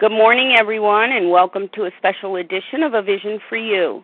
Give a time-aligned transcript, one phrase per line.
[0.00, 4.02] Good morning, everyone, and welcome to a special edition of A Vision for You.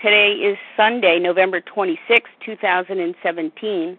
[0.00, 3.98] Today is Sunday, November 26, 2017.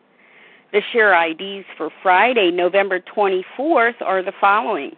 [0.71, 4.95] The share IDs for Friday, November 24th are the following.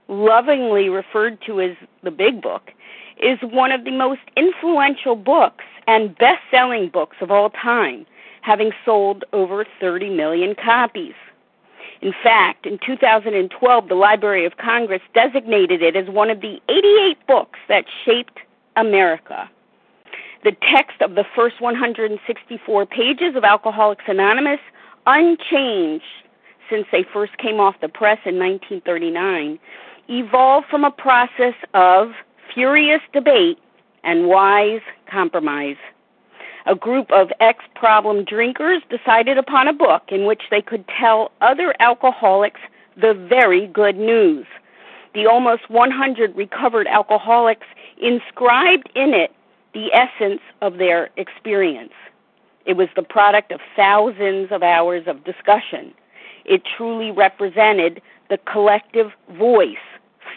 [0.08, 2.72] lovingly referred to as the Big Book,
[3.22, 8.08] is one of the most influential books and best selling books of all time,
[8.42, 11.14] having sold over 30 million copies.
[12.06, 17.18] In fact, in 2012, the Library of Congress designated it as one of the 88
[17.28, 18.38] books that shaped
[18.76, 19.50] America.
[20.44, 24.60] The text of the first 164 pages of Alcoholics Anonymous,
[25.08, 26.06] unchanged
[26.70, 29.58] since they first came off the press in 1939,
[30.08, 32.10] evolved from a process of
[32.54, 33.58] furious debate
[34.04, 35.78] and wise compromise
[36.66, 41.32] a group of ex problem drinkers decided upon a book in which they could tell
[41.42, 42.62] other alcoholics
[42.96, 44.46] the very good news.
[45.14, 47.68] The almost 100 recovered alcoholics
[48.02, 49.32] inscribed in it
[49.74, 51.94] the essence of their experience.
[52.66, 55.94] It was the product of thousands of hours of discussion.
[56.46, 59.78] It truly represented the collective voice,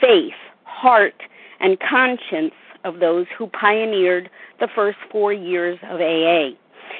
[0.00, 1.22] faith, heart,
[1.60, 6.56] and conscience of those who pioneered the first four years of AA.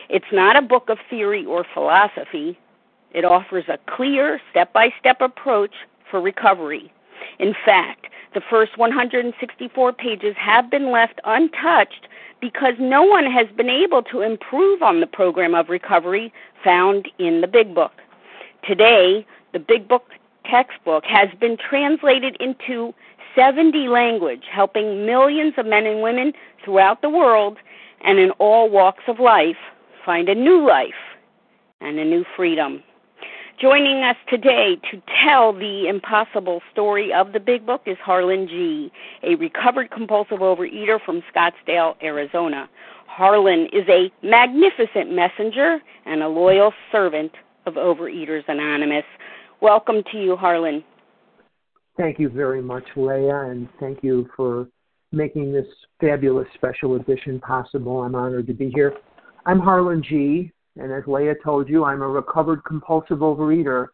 [0.09, 2.59] It's not a book of theory or philosophy.
[3.13, 5.73] It offers a clear, step by step approach
[6.11, 6.93] for recovery.
[7.39, 12.09] In fact, the first 164 pages have been left untouched
[12.41, 16.33] because no one has been able to improve on the program of recovery
[16.63, 17.93] found in the Big Book.
[18.67, 20.05] Today, the Big Book
[20.51, 22.95] textbook has been translated into
[23.35, 26.33] 70 language, helping millions of men and women
[26.65, 27.59] throughout the world
[28.05, 29.57] and in all walks of life
[30.05, 30.91] find a new life
[31.81, 32.83] and a new freedom.
[33.61, 38.93] Joining us today to tell the impossible story of the Big Book is Harlan G.,
[39.25, 42.69] a recovered compulsive overeater from Scottsdale, Arizona.
[43.07, 47.33] Harlan is a magnificent messenger and a loyal servant
[47.67, 49.05] of Overeaters Anonymous.
[49.61, 50.85] Welcome to you, Harlan.
[51.97, 54.69] Thank you very much, Leah, and thank you for
[55.11, 55.67] making this
[56.01, 58.03] fabulous special edition possible.
[58.03, 58.95] I'm honored to be here.
[59.47, 63.89] I'm Harlan G., and as Leah told you, I'm a recovered compulsive overeater,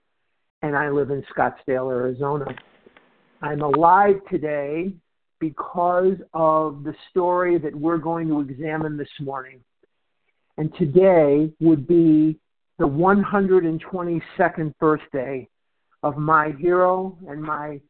[0.60, 2.44] and I live in Scottsdale, Arizona.
[3.40, 4.92] I'm alive today
[5.40, 9.60] because of the story that we're going to examine this morning.
[10.58, 12.38] And today would be
[12.78, 15.48] the 122nd birthday
[16.04, 17.80] of my hero and my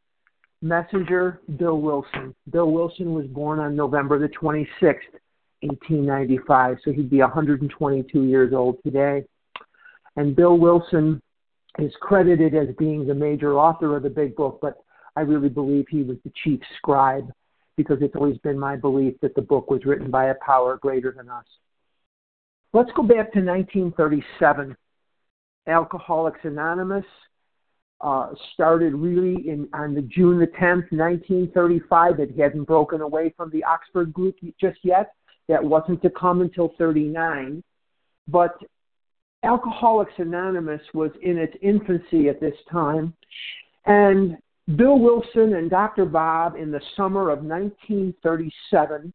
[0.62, 2.32] messenger, Bill Wilson.
[2.48, 5.18] Bill Wilson was born on November the 26th,
[5.62, 9.24] 1895, so he'd be 122 years old today.
[10.14, 11.20] And Bill Wilson
[11.80, 14.76] is credited as being the major author of the big book, but
[15.16, 17.32] I really believe he was the chief scribe
[17.76, 21.12] because it's always been my belief that the book was written by a power greater
[21.16, 21.46] than us.
[22.72, 24.76] Let's go back to 1937.
[25.66, 27.06] Alcoholics Anonymous
[28.00, 32.20] uh, started really in on the June the 10th, 1935.
[32.20, 35.14] It hadn't broken away from the Oxford group just yet.
[35.48, 37.62] That wasn't to come until 39.
[38.28, 38.56] But
[39.42, 43.14] Alcoholics Anonymous was in its infancy at this time.
[43.84, 44.38] And
[44.76, 46.06] Bill Wilson and Dr.
[46.06, 49.12] Bob, in the summer of 1937,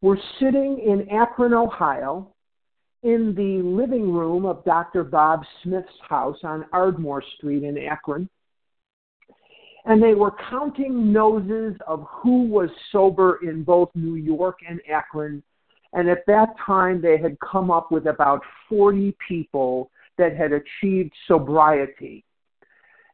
[0.00, 2.32] were sitting in Akron, Ohio,
[3.02, 5.04] in the living room of Dr.
[5.04, 8.28] Bob Smith's house on Ardmore Street in Akron.
[9.84, 15.42] And they were counting noses of who was sober in both New York and Akron.
[15.92, 21.12] And at that time, they had come up with about 40 people that had achieved
[21.26, 22.24] sobriety.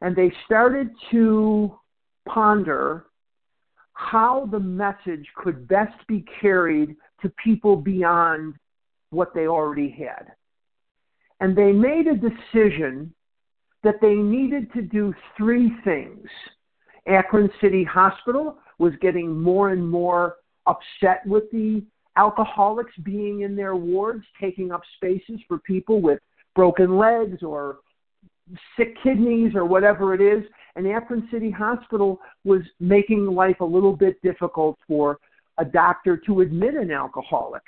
[0.00, 1.78] And they started to
[2.26, 3.06] ponder
[3.92, 8.54] how the message could best be carried to people beyond
[9.10, 10.32] what they already had.
[11.40, 13.12] And they made a decision
[13.82, 16.26] that they needed to do three things.
[17.06, 20.36] Akron City Hospital was getting more and more
[20.66, 21.84] upset with the
[22.16, 26.20] alcoholics being in their wards, taking up spaces for people with
[26.54, 27.78] broken legs or
[28.76, 30.44] sick kidneys or whatever it is.
[30.76, 35.18] And Akron City Hospital was making life a little bit difficult for
[35.58, 37.62] a doctor to admit an alcoholic.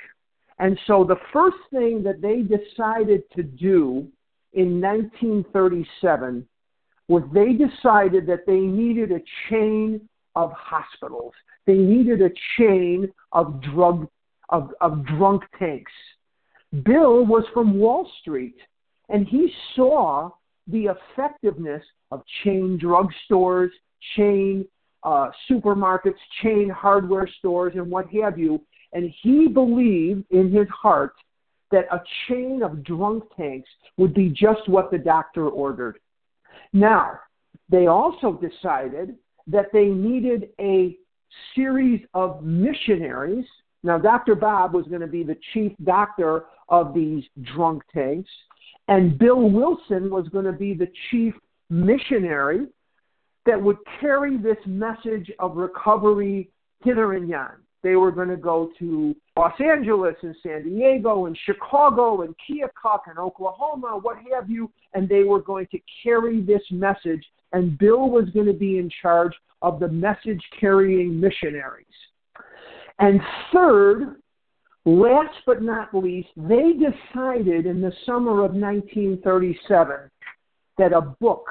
[0.58, 4.08] And so the first thing that they decided to do
[4.54, 6.46] in 1937
[7.08, 11.32] was they decided that they needed a chain of hospitals.
[11.66, 14.08] They needed a chain of drug
[14.48, 15.92] of, of drunk tanks.
[16.84, 18.56] Bill was from Wall Street
[19.08, 20.30] and he saw
[20.68, 23.70] the effectiveness of chain drugstores,
[24.16, 24.66] chain
[25.02, 28.60] uh, supermarkets, chain hardware stores, and what have you.
[28.96, 31.12] And he believed in his heart
[31.70, 35.98] that a chain of drunk tanks would be just what the doctor ordered.
[36.72, 37.18] Now,
[37.68, 39.16] they also decided
[39.48, 40.96] that they needed a
[41.54, 43.44] series of missionaries.
[43.82, 44.34] Now, Dr.
[44.34, 47.22] Bob was going to be the chief doctor of these
[47.54, 48.30] drunk tanks,
[48.88, 51.34] and Bill Wilson was going to be the chief
[51.68, 52.66] missionary
[53.44, 56.48] that would carry this message of recovery
[56.82, 57.65] hither and yon.
[57.82, 63.00] They were going to go to Los Angeles and San Diego and Chicago and Keokuk
[63.06, 67.24] and Oklahoma, what have you, and they were going to carry this message.
[67.52, 69.32] And Bill was going to be in charge
[69.62, 71.86] of the message carrying missionaries.
[72.98, 73.20] And
[73.52, 74.16] third,
[74.84, 80.10] last but not least, they decided in the summer of 1937
[80.78, 81.46] that a book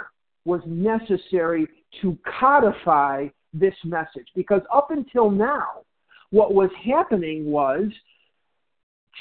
[0.45, 1.67] was necessary
[2.01, 4.27] to codify this message.
[4.35, 5.84] Because up until now,
[6.35, 7.85] what was happening was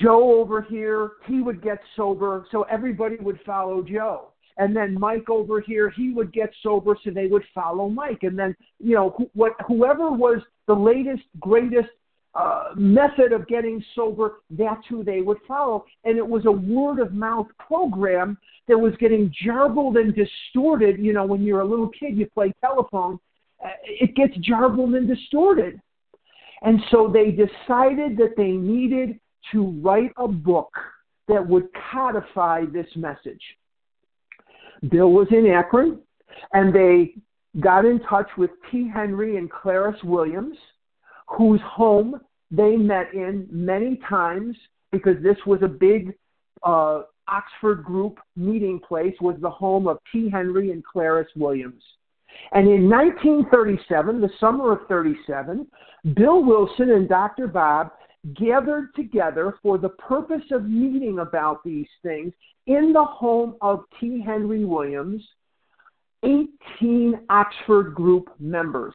[0.02, 4.32] Joe over here, he would get sober, so everybody would follow Joe.
[4.56, 8.24] And then Mike over here, he would get sober, so they would follow Mike.
[8.24, 11.88] And then, you know, wh- what whoever was the latest, greatest
[12.34, 15.84] uh, method of getting sober, that's who they would follow.
[16.02, 20.98] And it was a word of mouth program that was getting jarbled and distorted.
[20.98, 23.20] You know, when you're a little kid, you play telephone,
[23.64, 25.80] uh, it gets jarbled and distorted.
[26.64, 29.20] And so they decided that they needed
[29.52, 30.72] to write a book
[31.28, 33.42] that would codify this message.
[34.90, 36.00] Bill was in Akron,
[36.52, 37.14] and they
[37.60, 38.90] got in touch with T.
[38.92, 40.56] Henry and Clarice Williams,
[41.28, 42.20] whose home
[42.50, 44.56] they met in many times
[44.90, 46.14] because this was a big
[46.62, 50.30] uh, Oxford group meeting place, was the home of T.
[50.30, 51.82] Henry and Clarice Williams.
[52.52, 55.66] And in 1937, the summer of 37,
[56.14, 57.46] Bill Wilson and Dr.
[57.46, 57.90] Bob
[58.34, 62.32] gathered together for the purpose of meeting about these things
[62.66, 64.22] in the home of T.
[64.24, 65.22] Henry Williams,
[66.22, 68.94] 18 Oxford Group members.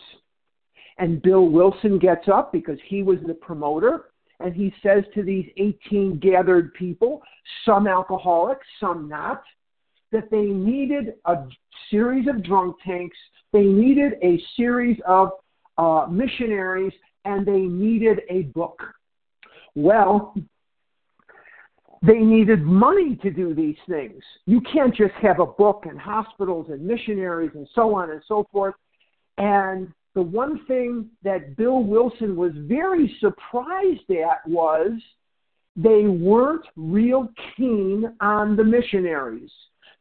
[0.97, 4.05] And Bill Wilson gets up because he was the promoter,
[4.39, 7.21] and he says to these 18 gathered people,
[7.65, 9.43] some alcoholics, some not,
[10.11, 11.35] that they needed a
[11.89, 13.17] series of drunk tanks,
[13.53, 15.29] they needed a series of
[15.77, 16.93] uh, missionaries,
[17.25, 18.81] and they needed a book.
[19.75, 20.35] Well,
[22.01, 24.21] they needed money to do these things.
[24.45, 28.47] You can't just have a book and hospitals and missionaries and so on and so
[28.51, 28.75] forth.
[29.37, 34.91] And the one thing that Bill Wilson was very surprised at was
[35.75, 39.51] they weren't real keen on the missionaries.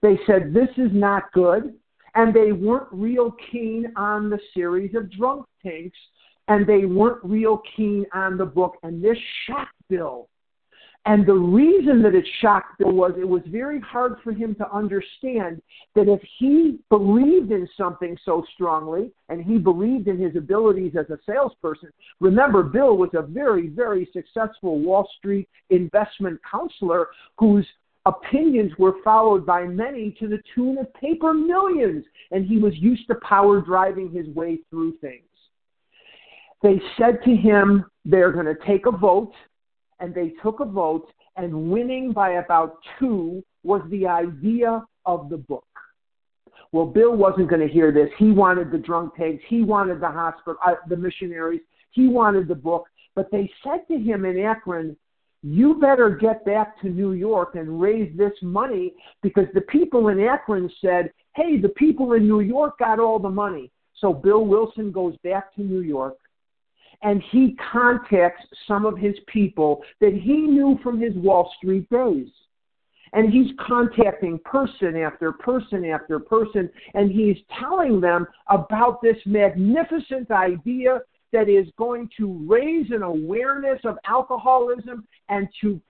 [0.03, 1.75] They said, This is not good.
[2.15, 5.99] And they weren't real keen on the series of drunk tanks.
[6.49, 8.77] And they weren't real keen on the book.
[8.83, 10.29] And this shocked Bill.
[11.09, 14.71] And the reason that it shocked Bill was it was very hard for him to
[14.71, 15.63] understand
[15.95, 21.09] that if he believed in something so strongly and he believed in his abilities as
[21.09, 21.91] a salesperson,
[22.21, 27.07] remember, Bill was a very, very successful Wall Street investment counselor
[27.39, 27.67] whose
[28.09, 33.07] opinions were followed by many to the tune of paper millions, and he was used
[33.09, 35.23] to power driving his way through things.
[36.63, 39.33] They said to him, they're going to take a vote,
[40.01, 45.37] and they took a vote, and winning by about two was the idea of the
[45.37, 45.65] book.
[46.73, 48.11] Well, Bill wasn't going to hear this.
[48.19, 49.43] He wanted the drunk tanks.
[49.49, 51.63] He wanted the hospital, uh, the missionaries.
[51.93, 52.87] He wanted the book.
[53.15, 54.97] But they said to him in Akron,
[55.43, 58.93] you better get back to New York and raise this money
[59.23, 63.31] because the people in Akron said, hey, the people in New York got all the
[63.31, 63.71] money.
[63.95, 66.17] So Bill Wilson goes back to New York
[67.03, 72.29] and he contacts some of his people that he knew from his Wall Street days.
[73.13, 80.31] And he's contacting person after person after person, and he's telling them about this magnificent
[80.31, 81.01] idea
[81.33, 85.81] that is going to raise an awareness of alcoholism and to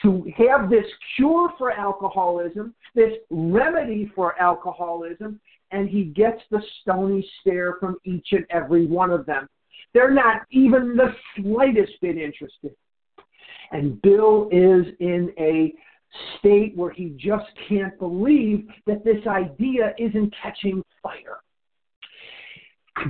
[0.00, 5.38] to have this cure for alcoholism, this remedy for alcoholism,
[5.70, 9.48] and he gets the stony stare from each and every one of them.
[9.94, 12.74] They're not even the slightest bit interested.
[13.70, 15.72] And Bill is in a
[16.38, 21.38] state where he just can't believe that this idea isn't catching fire.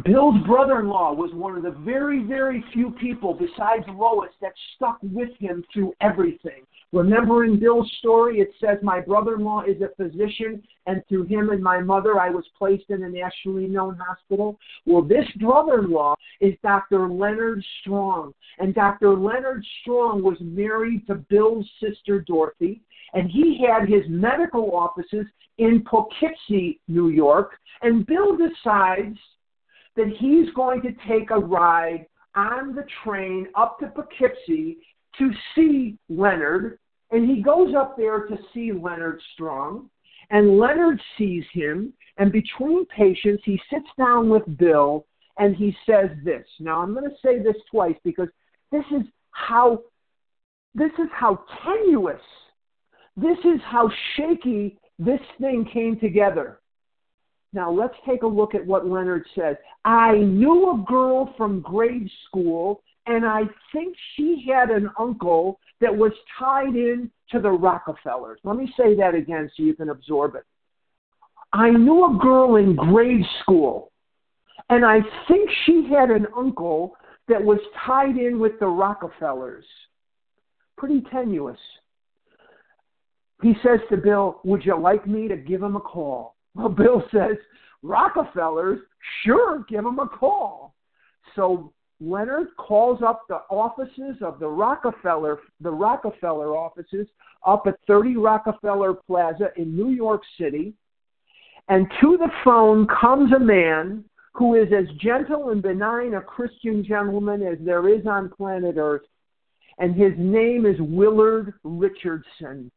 [0.04, 4.52] Bill's brother in law was one of the very, very few people besides Lois that
[4.74, 6.62] stuck with him through everything.
[6.92, 11.24] Remember in Bill's story, it says, My brother in law is a physician, and through
[11.24, 14.58] him and my mother, I was placed in a nationally known hospital.
[14.86, 17.08] Well, this brother in law is Dr.
[17.08, 18.32] Leonard Strong.
[18.58, 19.16] And Dr.
[19.16, 22.82] Leonard Strong was married to Bill's sister, Dorothy,
[23.14, 25.26] and he had his medical offices
[25.58, 27.52] in Poughkeepsie, New York.
[27.82, 29.18] And Bill decides
[29.96, 34.78] that he's going to take a ride on the train up to Poughkeepsie
[35.18, 36.78] to see Leonard,
[37.10, 39.90] and he goes up there to see Leonard Strong,
[40.30, 45.06] and Leonard sees him, and between patients, he sits down with Bill
[45.38, 46.46] and he says this.
[46.60, 48.28] Now I'm going to say this twice because
[48.70, 49.82] this is how
[50.74, 52.20] this is how tenuous,
[53.16, 56.60] this is how shaky this thing came together.
[57.52, 59.56] Now let's take a look at what Leonard says.
[59.84, 63.42] I knew a girl from grade school, and I
[63.72, 68.38] think she had an uncle that was tied in to the Rockefellers.
[68.44, 70.44] Let me say that again so you can absorb it.
[71.52, 73.92] I knew a girl in grade school,
[74.70, 76.96] and I think she had an uncle
[77.28, 79.64] that was tied in with the Rockefellers.
[80.78, 81.58] Pretty tenuous.
[83.42, 86.31] He says to Bill, Would you like me to give him a call?
[86.54, 87.36] Well, Bill says,
[87.82, 88.78] Rockefellers,
[89.24, 90.74] sure, give them a call.
[91.34, 97.06] So Leonard calls up the offices of the Rockefeller, the Rockefeller offices
[97.46, 100.74] up at 30 Rockefeller Plaza in New York City.
[101.68, 104.04] And to the phone comes a man
[104.34, 109.02] who is as gentle and benign a Christian gentleman as there is on planet Earth.
[109.78, 112.70] And his name is Willard Richardson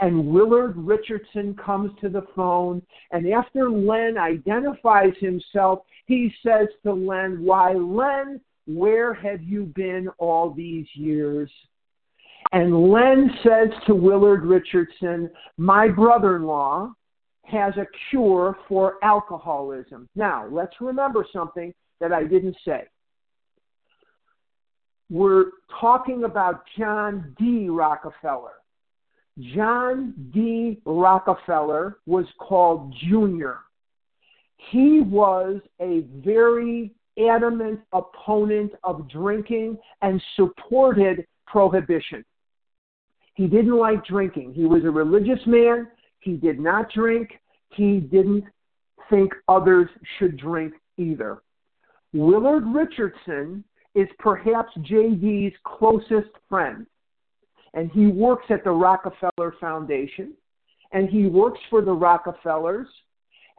[0.00, 2.82] and Willard Richardson comes to the phone.
[3.10, 10.08] And after Len identifies himself, he says to Len, Why, Len, where have you been
[10.18, 11.50] all these years?
[12.52, 16.92] And Len says to Willard Richardson, My brother in law
[17.44, 20.08] has a cure for alcoholism.
[20.14, 22.84] Now, let's remember something that I didn't say.
[25.10, 25.46] We're
[25.80, 27.68] talking about John D.
[27.68, 28.52] Rockefeller.
[29.54, 30.80] John D.
[30.84, 33.58] Rockefeller was called Junior.
[34.70, 42.24] He was a very adamant opponent of drinking and supported prohibition.
[43.34, 44.54] He didn't like drinking.
[44.54, 45.88] He was a religious man.
[46.20, 47.30] He did not drink.
[47.70, 48.44] He didn't
[49.08, 51.42] think others should drink either.
[52.12, 53.62] Willard Richardson
[53.94, 56.86] is perhaps JD's closest friend
[57.74, 60.32] and he works at the Rockefeller Foundation,
[60.92, 62.88] and he works for the Rockefellers,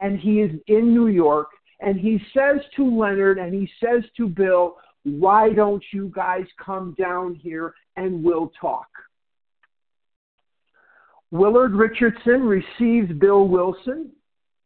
[0.00, 1.48] and he is in New York,
[1.80, 6.94] and he says to Leonard and he says to Bill, Why don't you guys come
[6.98, 8.86] down here and we'll talk?
[11.30, 14.10] Willard Richardson receives Bill Wilson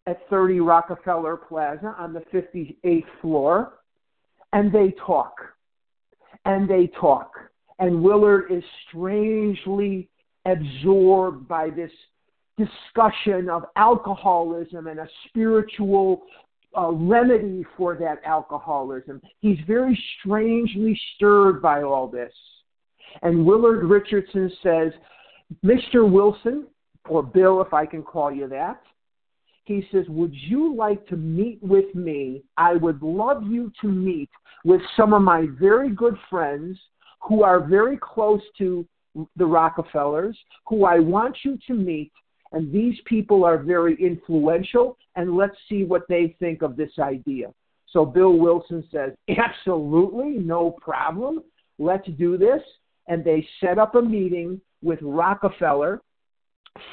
[0.06, 3.74] at 30 Rockefeller Plaza on the 58th floor,
[4.52, 5.34] and they talk.
[6.46, 7.30] And they talk
[7.78, 10.08] and Willard is strangely
[10.46, 11.90] absorbed by this
[12.56, 16.22] discussion of alcoholism and a spiritual
[16.76, 19.20] uh, remedy for that alcoholism.
[19.40, 22.32] He's very strangely stirred by all this.
[23.22, 24.92] And Willard Richardson says,
[25.64, 26.10] Mr.
[26.10, 26.66] Wilson,
[27.08, 28.80] or Bill, if I can call you that,
[29.64, 32.42] he says, Would you like to meet with me?
[32.56, 34.30] I would love you to meet
[34.64, 36.78] with some of my very good friends
[37.24, 38.86] who are very close to
[39.36, 42.12] the Rockefellers, who I want you to meet.
[42.52, 47.52] And these people are very influential, and let's see what they think of this idea.
[47.88, 51.42] So Bill Wilson says, Absolutely, no problem.
[51.78, 52.60] Let's do this.
[53.08, 56.00] And they set up a meeting with Rockefeller,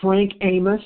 [0.01, 0.81] Frank Amos,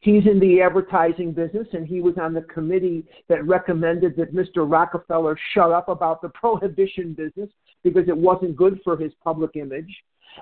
[0.00, 4.70] He's in the advertising business, and he was on the committee that recommended that Mr.
[4.70, 7.50] Rockefeller shut up about the prohibition business
[7.82, 9.92] because it wasn't good for his public image.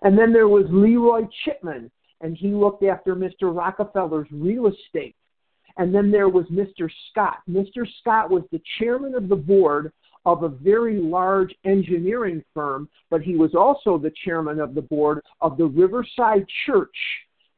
[0.03, 3.55] And then there was Leroy Chipman, and he looked after Mr.
[3.55, 5.17] Rockefeller's real estate.
[5.79, 6.91] And then there was Mr.
[7.11, 7.39] Scott.
[7.49, 7.87] Mr.
[8.01, 9.93] Scott was the chairman of the board
[10.25, 15.21] of a very large engineering firm, but he was also the chairman of the board
[15.41, 16.97] of the Riverside Church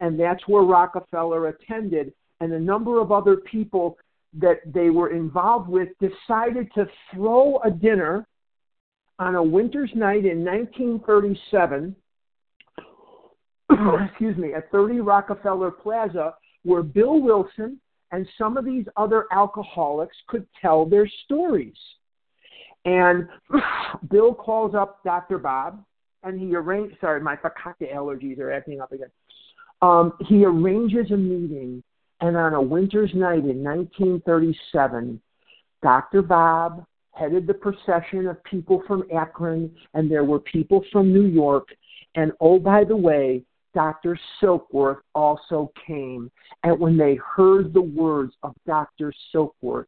[0.01, 3.99] and that's where Rockefeller attended, and a number of other people
[4.35, 8.27] that they were involved with decided to throw a dinner
[9.19, 11.97] on a winter's night in 1937,
[14.09, 17.81] excuse me, at 30 Rockefeller Plaza, where Bill Wilson
[18.13, 21.77] and some of these other alcoholics could tell their stories.
[22.85, 23.29] And
[24.11, 25.39] Bill calls up Dr.
[25.39, 25.85] Bob,
[26.23, 26.97] and he arranges.
[27.01, 29.11] Sorry, my fakakta allergies are acting up again.
[29.81, 31.83] Um, he arranges a meeting,
[32.21, 35.21] and on a winter's night in 1937,
[35.83, 36.23] Dr.
[36.23, 41.69] Bob headed the procession of people from Akron, and there were people from New York.
[42.15, 43.45] And oh, by the way,
[43.75, 44.19] Dr.
[44.41, 46.31] Silkworth also came.
[46.65, 49.13] And when they heard the words of Dr.
[49.33, 49.87] Silkworth,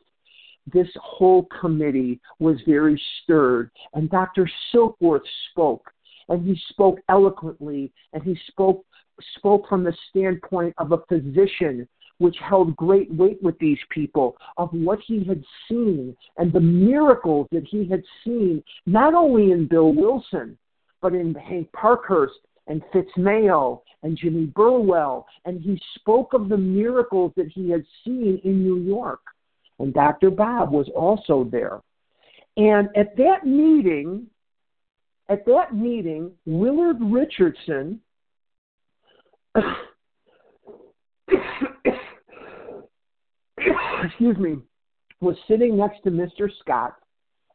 [0.73, 3.71] this whole committee was very stirred.
[3.95, 4.49] And Dr.
[4.73, 5.91] Silkworth spoke,
[6.29, 8.85] and he spoke eloquently, and he spoke
[9.37, 14.69] spoke from the standpoint of a physician which held great weight with these people of
[14.73, 19.93] what he had seen and the miracles that he had seen, not only in Bill
[19.93, 20.57] Wilson,
[21.01, 22.35] but in Hank Parkhurst
[22.67, 25.27] and Fitz Mayo and Jimmy Burwell.
[25.47, 29.21] And he spoke of the miracles that he had seen in New York.
[29.79, 30.31] And Dr.
[30.31, 31.81] Bob was also there.
[32.59, 34.27] And at that meeting,
[35.31, 38.01] at that meeting, Willard Richardson
[44.05, 44.57] excuse me,
[45.21, 46.49] was sitting next to Mr.
[46.61, 46.95] Scott,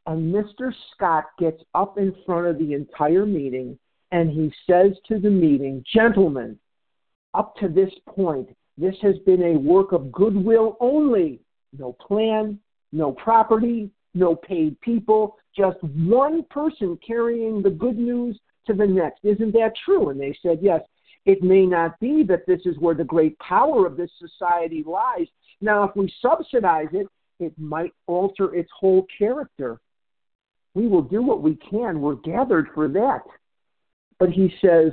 [0.07, 0.71] and Mr.
[0.93, 3.77] Scott gets up in front of the entire meeting
[4.11, 6.57] and he says to the meeting, Gentlemen,
[7.33, 11.41] up to this point, this has been a work of goodwill only.
[11.77, 12.59] No plan,
[12.91, 19.19] no property, no paid people, just one person carrying the good news to the next.
[19.23, 20.09] Isn't that true?
[20.09, 20.81] And they said, Yes.
[21.25, 25.27] It may not be that this is where the great power of this society lies,
[25.62, 27.08] now, if we subsidize it,
[27.39, 29.79] it might alter its whole character.
[30.74, 32.01] We will do what we can.
[32.01, 33.22] We're gathered for that.
[34.20, 34.91] But he says,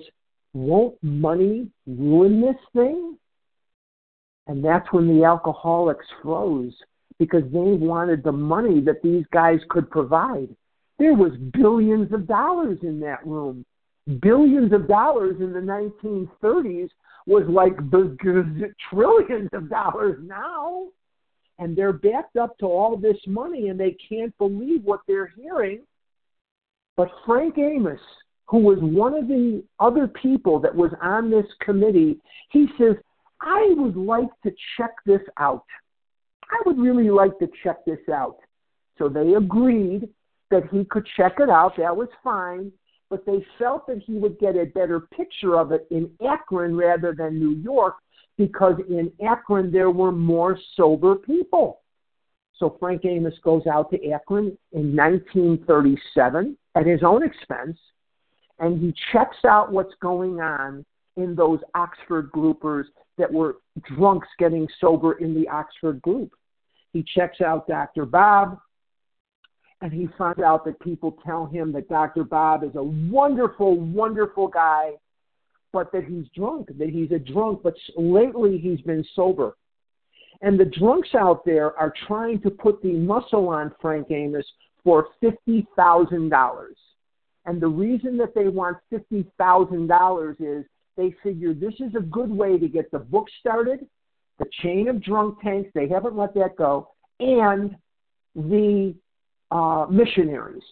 [0.52, 3.16] won't money ruin this thing?
[4.46, 6.74] And that's when the alcoholics froze
[7.18, 10.48] because they wanted the money that these guys could provide.
[10.98, 13.64] There was billions of dollars in that room.
[14.20, 16.88] Billions of dollars in the 1930s
[17.26, 17.76] was like
[18.90, 20.86] trillions of dollars now.
[21.58, 25.82] And they're backed up to all this money and they can't believe what they're hearing.
[26.96, 28.00] But Frank Amos,
[28.46, 32.18] who was one of the other people that was on this committee,
[32.50, 32.96] he says,
[33.40, 35.64] I would like to check this out.
[36.50, 38.38] I would really like to check this out.
[38.98, 40.08] So they agreed
[40.50, 41.76] that he could check it out.
[41.78, 42.72] That was fine
[43.12, 47.14] but they felt that he would get a better picture of it in Akron rather
[47.14, 47.96] than New York
[48.38, 51.82] because in Akron there were more sober people.
[52.56, 57.76] So Frank Amos goes out to Akron in 1937 at his own expense
[58.60, 60.82] and he checks out what's going on
[61.18, 62.84] in those Oxford groupers
[63.18, 63.56] that were
[63.94, 66.32] drunks getting sober in the Oxford group.
[66.94, 68.06] He checks out Dr.
[68.06, 68.58] Bob,
[69.82, 72.22] and he finds out that people tell him that Dr.
[72.22, 74.92] Bob is a wonderful, wonderful guy,
[75.72, 79.56] but that he's drunk, that he's a drunk, but lately he's been sober.
[80.40, 84.46] And the drunks out there are trying to put the muscle on Frank Amos
[84.84, 86.66] for $50,000.
[87.44, 90.64] And the reason that they want $50,000 is
[90.96, 93.86] they figure this is a good way to get the book started,
[94.38, 97.74] the chain of drunk tanks, they haven't let that go, and
[98.36, 98.94] the
[99.52, 100.62] uh, missionaries.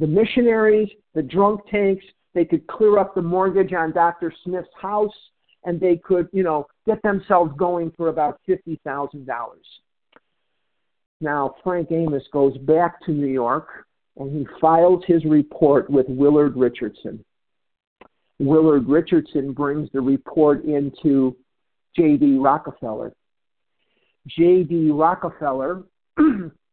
[0.00, 4.32] The missionaries, the drunk tanks, they could clear up the mortgage on Dr.
[4.42, 5.14] Smith's house
[5.64, 9.26] and they could, you know, get themselves going for about $50,000.
[11.20, 13.68] Now, Frank Amos goes back to New York
[14.16, 17.24] and he files his report with Willard Richardson.
[18.40, 21.36] Willard Richardson brings the report into
[21.96, 22.38] J.D.
[22.38, 23.12] Rockefeller.
[24.26, 24.90] J.D.
[24.90, 25.84] Rockefeller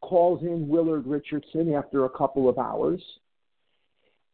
[0.00, 3.02] calls in Willard Richardson after a couple of hours.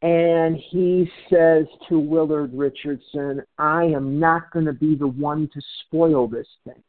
[0.03, 5.61] And he says to Willard Richardson, I am not going to be the one to
[5.87, 6.83] spoil this thing.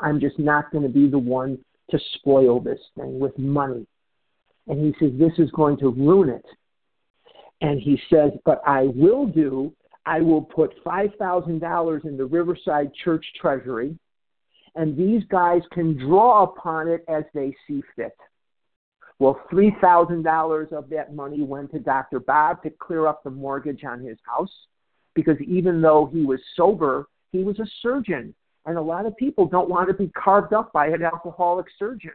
[0.00, 1.58] I'm just not going to be the one
[1.90, 3.86] to spoil this thing with money.
[4.66, 6.44] And he says, This is going to ruin it.
[7.62, 9.72] And he says, But I will do,
[10.04, 13.98] I will put $5,000 in the Riverside Church Treasury
[14.76, 18.16] and these guys can draw upon it as they see fit.
[19.18, 22.20] Well, $3,000 of that money went to Dr.
[22.20, 24.52] Bob to clear up the mortgage on his house
[25.14, 28.34] because even though he was sober, he was a surgeon.
[28.66, 32.12] And a lot of people don't want to be carved up by an alcoholic surgeon.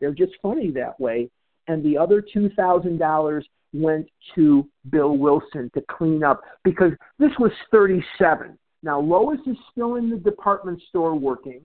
[0.00, 1.30] They're just funny that way.
[1.68, 8.58] And the other $2,000 went to Bill Wilson to clean up because this was 37.
[8.82, 11.64] Now, Lois is still in the department store working.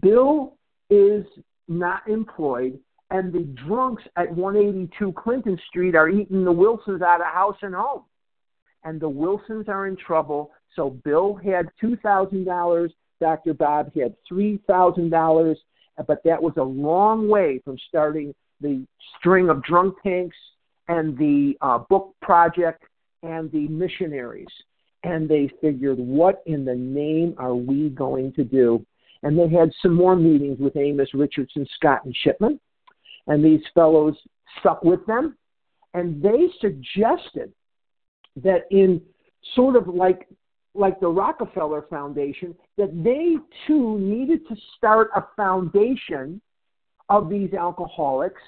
[0.00, 0.54] Bill
[0.90, 1.24] is
[1.66, 2.78] not employed,
[3.10, 7.74] and the drunks at 182 Clinton Street are eating the Wilsons out of house and
[7.74, 8.02] home.
[8.84, 10.50] And the Wilsons are in trouble.
[10.76, 12.90] So Bill had $2,000.
[13.20, 13.54] Dr.
[13.54, 15.56] Bob had $3,000.
[16.06, 18.86] But that was a long way from starting the
[19.18, 20.36] string of drunk tanks
[20.88, 22.84] and the uh, book project
[23.22, 24.46] and the missionaries.
[25.02, 28.84] And they figured, what in the name are we going to do?
[29.22, 32.60] And they had some more meetings with Amos Richardson, Scott, and Chipman.
[33.26, 34.14] And these fellows
[34.60, 35.36] stuck with them.
[35.94, 37.52] And they suggested
[38.36, 39.00] that in
[39.54, 40.28] sort of like
[40.74, 46.40] like the Rockefeller Foundation, that they too needed to start a foundation
[47.08, 48.40] of these alcoholics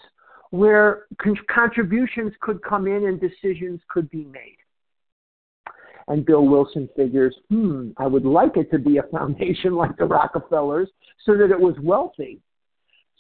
[0.51, 4.57] where con- contributions could come in and decisions could be made.
[6.09, 10.05] And Bill Wilson figures, hmm, I would like it to be a foundation like the
[10.05, 10.89] Rockefellers
[11.25, 12.41] so that it was wealthy.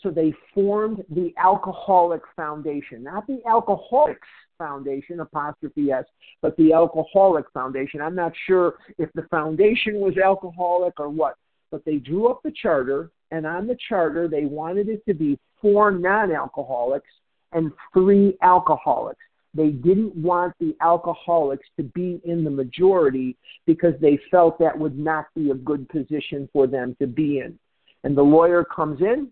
[0.02, 6.04] So they formed the Alcoholic Foundation, not the Alcoholics Foundation, apostrophe S,
[6.40, 8.00] but the Alcoholic Foundation.
[8.00, 11.36] I'm not sure if the foundation was alcoholic or what,
[11.70, 15.38] but they drew up the charter, and on the charter, they wanted it to be
[15.60, 17.08] four non alcoholics
[17.52, 19.20] and three alcoholics.
[19.52, 23.36] They didn't want the alcoholics to be in the majority
[23.66, 27.58] because they felt that would not be a good position for them to be in.
[28.04, 29.28] And the lawyer comes in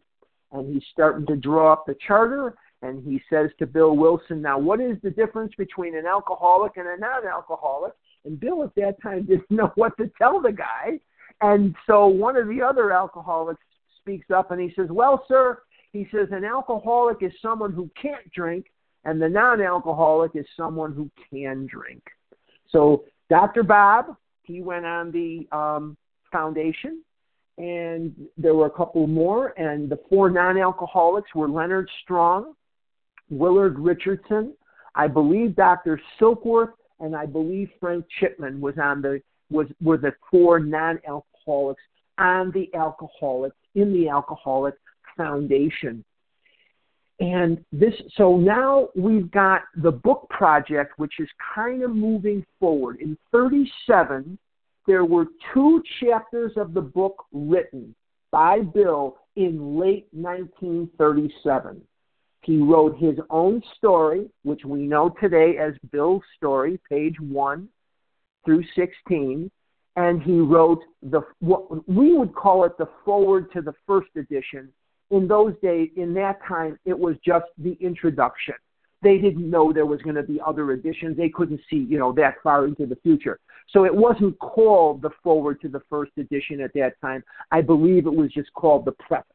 [0.52, 4.58] and he's starting to draw up the charter and he says to Bill Wilson, Now,
[4.58, 7.92] what is the difference between an alcoholic and a non alcoholic?
[8.24, 11.00] And Bill at that time didn't know what to tell the guy.
[11.40, 13.62] And so one of the other alcoholics
[14.00, 18.30] speaks up and he says, Well, sir, he says an alcoholic is someone who can't
[18.32, 18.66] drink,
[19.04, 22.02] and the non alcoholic is someone who can drink.
[22.70, 23.62] So Dr.
[23.62, 25.96] Bob, he went on the um,
[26.32, 27.02] foundation,
[27.58, 32.54] and there were a couple more, and the four non alcoholics were Leonard Strong,
[33.30, 34.54] Willard Richardson,
[34.94, 36.00] I believe Dr.
[36.20, 41.82] Silkworth, and I believe Frank Chipman was on the was were the four non alcoholics
[42.18, 44.74] on the alcoholic in the alcoholic
[45.16, 46.04] foundation.
[47.20, 52.98] And this, so now we've got the book project, which is kind of moving foreword.
[53.00, 54.38] In 37,
[54.86, 57.94] there were two chapters of the book written
[58.30, 61.82] by Bill in late 1937.
[62.42, 67.68] He wrote his own story, which we know today as Bill's story, page 1
[68.44, 69.50] through 16,
[69.96, 74.68] and he wrote the what we would call it the forward to the first edition
[75.10, 78.54] in those days, in that time, it was just the introduction.
[79.02, 81.16] They didn't know there was going to be other editions.
[81.16, 83.38] They couldn't see, you know, that far into the future.
[83.70, 87.22] So it wasn't called the foreword to the first edition at that time.
[87.52, 89.26] I believe it was just called the preface.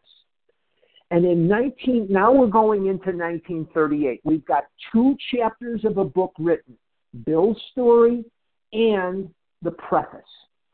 [1.11, 4.21] And in 19, now we're going into 1938.
[4.23, 6.75] We've got two chapters of a book written
[7.25, 8.25] Bill's story
[8.73, 9.29] and
[9.61, 10.21] the preface.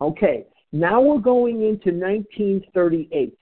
[0.01, 3.37] Okay, now we're going into 1938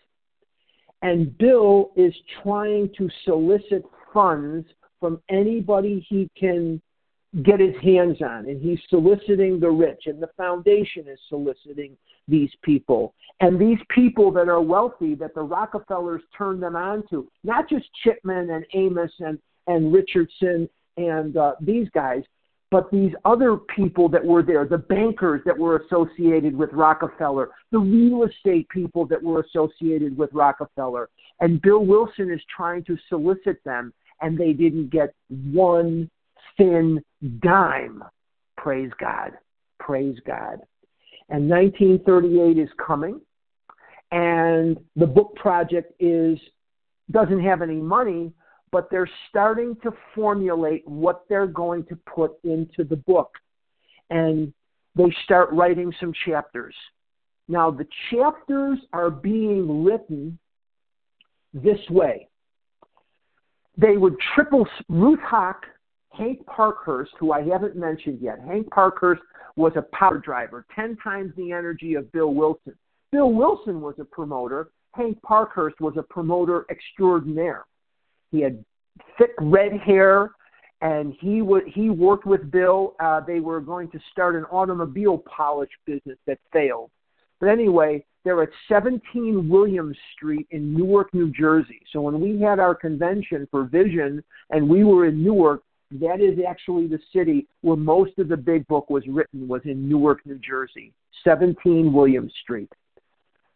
[1.02, 3.84] and Bill is trying to solicit
[4.14, 4.68] funds
[5.00, 6.82] from anybody he can
[7.44, 8.48] get his hands on.
[8.48, 11.96] And he's soliciting the rich, and the foundation is soliciting
[12.28, 13.14] these people.
[13.40, 17.86] And these people that are wealthy, that the Rockefellers turn them on to, not just
[18.04, 22.24] Chipman and Amos and, and Richardson and uh, these guys,
[22.70, 27.80] but these other people that were there, the bankers that were associated with Rockefeller, the
[27.80, 31.10] real estate people that were associated with Rockefeller.
[31.40, 36.10] And Bill Wilson is trying to solicit them, and they didn't get one
[36.58, 37.02] thin
[37.40, 38.04] dime.
[38.58, 39.34] Praise God.
[39.80, 40.60] Praise God.
[41.30, 43.22] And 1938 is coming,
[44.12, 46.38] and the book project is
[47.12, 48.34] doesn't have any money,
[48.78, 53.32] but they're starting to formulate what they're going to put into the book.
[54.12, 54.54] And
[54.96, 56.76] they start writing some chapters.
[57.48, 60.38] Now, the chapters are being written
[61.56, 62.28] this way.
[63.78, 65.62] They would triple Ruth Haack,
[66.12, 68.40] Hank Parkhurst, who I haven't mentioned yet.
[68.46, 69.24] Hank Parkhurst
[69.56, 72.76] was a power driver, 10 times the energy of Bill Wilson.
[73.12, 74.70] Bill Wilson was a promoter.
[74.94, 77.66] Hank Parkhurst was a promoter extraordinaire.
[78.32, 78.63] He had
[79.18, 80.32] thick red hair,
[80.82, 82.96] and he would he worked with Bill.
[83.00, 86.92] Uh, they were going to start an automobile polish business that failed.
[87.40, 91.82] But anyway, they're at 17 Williams Street in Newark, New Jersey.
[91.94, 95.62] So when we had our convention for Vision and we were in Newark,
[95.92, 99.88] that is actually the city where most of the big book was written was in
[99.88, 100.92] Newark, New Jersey,
[101.24, 102.70] 17 williams Street.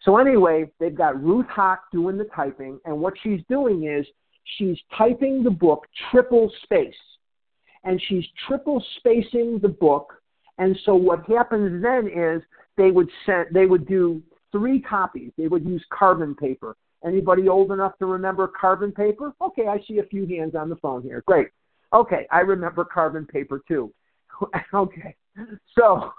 [0.03, 4.05] So anyway, they've got Ruth Haack doing the typing, and what she's doing is
[4.57, 6.93] she's typing the book triple space.
[7.83, 10.13] And she's triple spacing the book.
[10.57, 12.41] And so what happens then is
[12.77, 15.31] they would send they would do three copies.
[15.37, 16.75] They would use carbon paper.
[17.05, 19.33] Anybody old enough to remember carbon paper?
[19.41, 21.23] Okay, I see a few hands on the phone here.
[21.25, 21.47] Great.
[21.93, 23.91] Okay, I remember carbon paper too.
[24.73, 25.15] okay.
[25.77, 26.11] So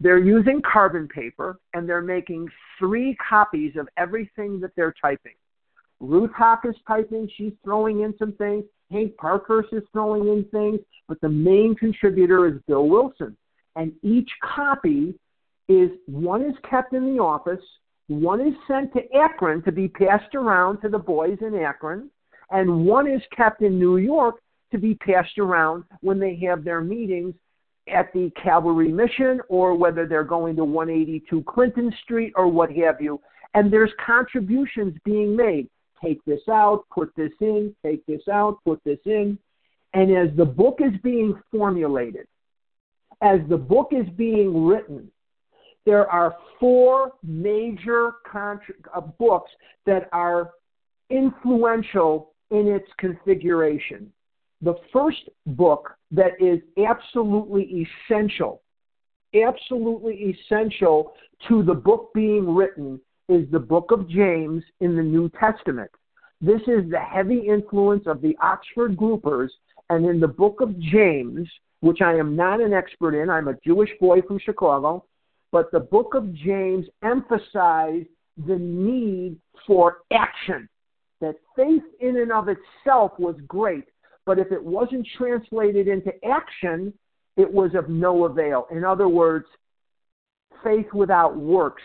[0.00, 5.34] they're using carbon paper and they're making three copies of everything that they're typing.
[6.00, 6.30] Ruth
[6.64, 8.64] is typing, she's throwing in some things.
[8.90, 13.36] Hank Parkhurst is throwing in things, but the main contributor is Bill Wilson.
[13.76, 15.14] And each copy
[15.68, 17.62] is one is kept in the office,
[18.08, 22.10] one is sent to Akron to be passed around to the boys in Akron,
[22.50, 24.36] and one is kept in New York
[24.72, 27.34] to be passed around when they have their meetings
[27.92, 33.00] at the Calvary Mission or whether they're going to 182 Clinton Street or what have
[33.00, 33.20] you.
[33.54, 35.68] And there's contributions being made.
[36.04, 39.38] Take this out, put this in, take this out, put this in.
[39.94, 42.26] And as the book is being formulated,
[43.22, 45.10] as the book is being written,
[45.86, 49.50] there are four major uh, books
[49.86, 50.50] that are
[51.10, 54.12] influential in its configuration.
[54.62, 58.62] The first book that is absolutely essential,
[59.34, 61.12] absolutely essential
[61.48, 65.90] to the book being written is the book of James in the New Testament.
[66.40, 69.48] This is the heavy influence of the Oxford groupers,
[69.90, 71.48] and in the book of James,
[71.80, 75.04] which I am not an expert in, I'm a Jewish boy from Chicago,
[75.52, 78.08] but the book of James emphasized
[78.46, 80.68] the need for action.
[81.20, 83.84] That faith in and of itself was great,
[84.26, 86.92] but if it wasn't translated into action,
[87.36, 88.66] it was of no avail.
[88.70, 89.46] In other words,
[90.62, 91.82] faith without works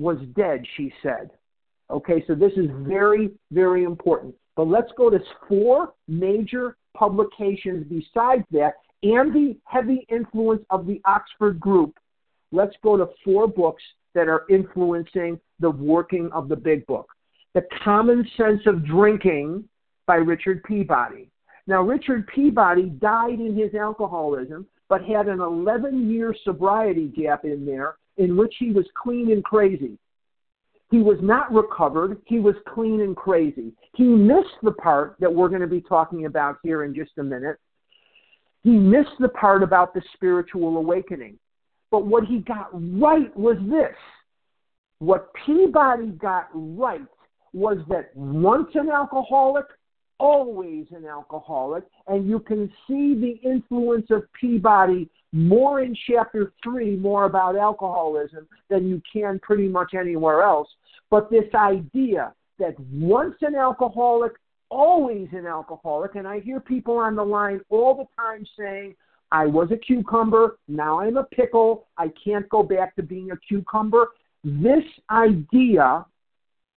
[0.00, 1.30] was dead, she said.
[1.90, 4.34] Okay, so this is very, very important.
[4.56, 11.00] But let's go to four major publications besides that and the heavy influence of the
[11.04, 11.98] Oxford group.
[12.52, 13.82] Let's go to four books
[14.14, 17.08] that are influencing the working of the big book.
[17.54, 19.64] The Common Sense of Drinking
[20.06, 21.30] by Richard Peabody.
[21.66, 27.64] Now, Richard Peabody died in his alcoholism, but had an 11 year sobriety gap in
[27.64, 29.98] there in which he was clean and crazy.
[30.90, 33.72] He was not recovered, he was clean and crazy.
[33.94, 37.22] He missed the part that we're going to be talking about here in just a
[37.22, 37.56] minute.
[38.62, 41.38] He missed the part about the spiritual awakening.
[41.90, 43.96] But what he got right was this.
[44.98, 47.06] What Peabody got right
[47.52, 49.64] was that once an alcoholic,
[50.20, 56.96] always an alcoholic, and you can see the influence of Peabody more in chapter 3,
[56.96, 60.68] more about alcoholism, than you can pretty much anywhere else.
[61.10, 64.32] But this idea that once an alcoholic,
[64.68, 68.94] always an alcoholic, and I hear people on the line all the time saying,
[69.32, 73.36] I was a cucumber, now I'm a pickle, I can't go back to being a
[73.36, 74.08] cucumber.
[74.44, 76.04] This idea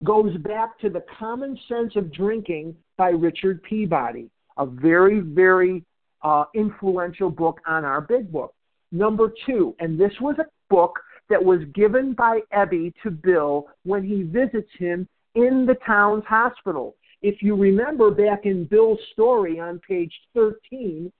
[0.03, 5.83] goes back to the common sense of drinking by Richard Peabody, a very, very
[6.23, 8.53] uh, influential book on our big book.
[8.91, 14.03] Number two, and this was a book that was given by Ebby to Bill when
[14.03, 16.95] he visits him in the Towns hospital.
[17.21, 21.11] If you remember back in Bill's story on page 13,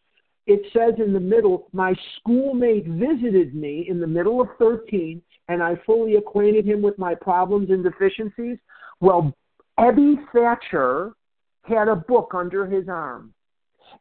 [0.45, 5.61] it says in the middle, My schoolmate visited me in the middle of 13, and
[5.61, 8.57] I fully acquainted him with my problems and deficiencies.
[9.01, 9.33] Well,
[9.79, 11.13] Ebby Thatcher
[11.63, 13.33] had a book under his arm.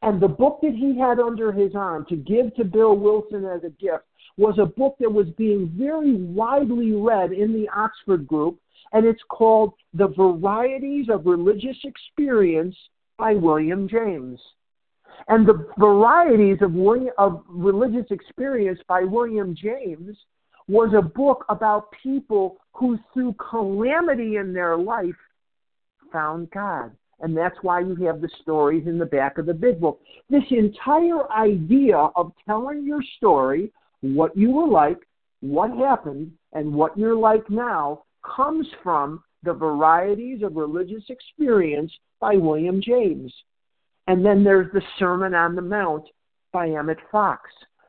[0.00, 3.62] And the book that he had under his arm to give to Bill Wilson as
[3.64, 4.05] a gift
[4.37, 8.59] was a book that was being very widely read in the Oxford group,
[8.92, 12.76] and it's called The Varieties of Religious Experience
[13.18, 14.40] by William James.
[15.28, 16.74] And the varieties of,
[17.18, 20.16] of religious experience by William James
[20.72, 25.14] was a book about people who, through calamity in their life,
[26.11, 26.90] found God.
[27.20, 30.00] And that's why you have the stories in the back of the big book.
[30.30, 34.96] This entire idea of telling your story, what you were like,
[35.40, 42.37] what happened, and what you're like now, comes from the varieties of religious experience by
[42.37, 43.30] William James.
[44.06, 46.08] And then there's the Sermon on the Mount
[46.50, 47.42] by Emmett Fox.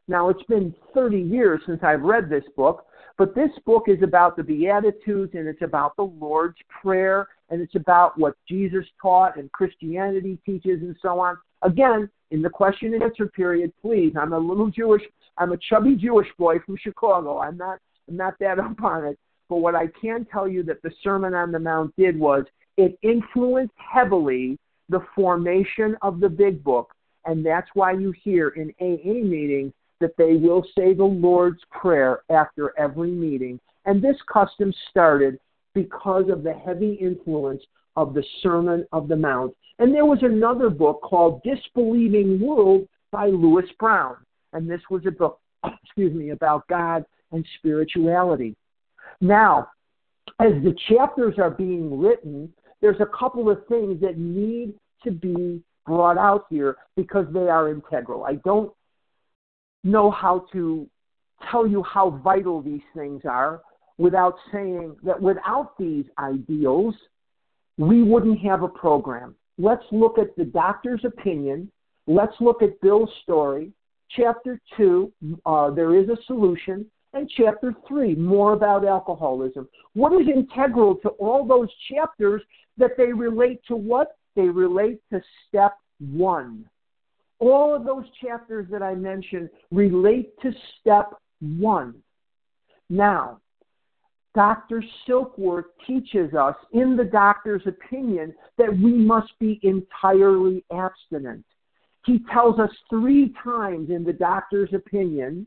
[0.08, 2.86] Now, it's been 30 years since I've read this book,
[3.18, 7.76] but this book is about the Beatitudes and it's about the Lord's Prayer and it's
[7.76, 11.38] about what Jesus taught and Christianity teaches and so on.
[11.62, 14.14] Again, in the question and answer period, please.
[14.20, 15.04] I'm a little Jewish.
[15.38, 17.40] I'm a chubby Jewish boy from Chicago.
[17.40, 17.80] I'm not.
[18.10, 19.18] I'm not that up on it.
[19.48, 22.44] But what I can tell you that the Sermon on the Mount did was
[22.78, 24.58] it influenced heavily
[24.90, 26.94] the formation of the Big Book,
[27.26, 29.72] and that's why you hear in AA meetings
[30.04, 33.58] that they will say the Lord's Prayer after every meeting.
[33.86, 35.40] And this custom started
[35.74, 37.64] because of the heavy influence
[37.96, 39.56] of the Sermon of the Mount.
[39.80, 44.18] And there was another book called This Believing World by Lewis Browne.
[44.52, 45.40] And this was a book,
[45.84, 48.58] excuse me, about God and spirituality.
[49.22, 49.70] Now,
[50.42, 54.74] as the chapters are being written, there's a couple of things that need
[55.06, 58.26] to be brought out here because they are integral.
[58.26, 58.74] I don't
[59.84, 60.88] know how to
[61.52, 63.62] tell you how vital these things are
[63.98, 66.96] without saying that without these ideals,
[67.78, 69.36] we wouldn't have a program.
[69.58, 71.72] Let's look at the doctor's opinion.
[72.08, 73.72] Let's look at Bill's story.
[74.10, 75.12] Chapter 2,
[75.46, 76.86] uh, there is a solution.
[77.14, 79.68] And chapter 3, more about alcoholism.
[79.94, 82.42] What is integral to all those chapters
[82.78, 84.18] that they relate to what?
[84.36, 86.66] They relate to step 1.
[87.44, 91.94] All of those chapters that I mentioned relate to step 1.
[92.90, 93.42] Now,
[94.34, 94.82] Dr.
[95.06, 101.44] Silkworth teaches us, in the doctor's opinion, that we must be entirely abstinent.
[102.06, 105.46] He tells us three times in the doctor's opinion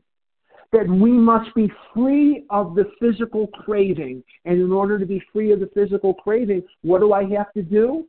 [0.71, 4.23] that we must be free of the physical craving.
[4.45, 7.63] And in order to be free of the physical craving, what do I have to
[7.63, 8.05] do?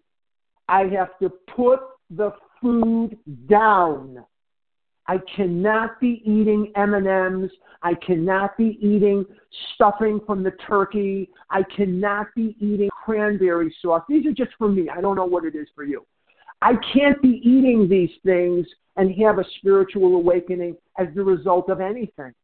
[0.68, 3.16] I have to put the food
[3.49, 4.25] down.
[5.07, 7.51] I cannot be eating M&Ms.
[7.83, 9.25] I cannot be eating
[9.75, 11.31] stuffing from the turkey.
[11.51, 14.03] I cannot be eating cranberry sauce.
[14.09, 14.88] These are just for me.
[14.90, 16.05] I don't know what it is for you.
[16.61, 18.66] I can't be eating these things
[18.97, 22.35] and have a spiritual awakening as the result of anything.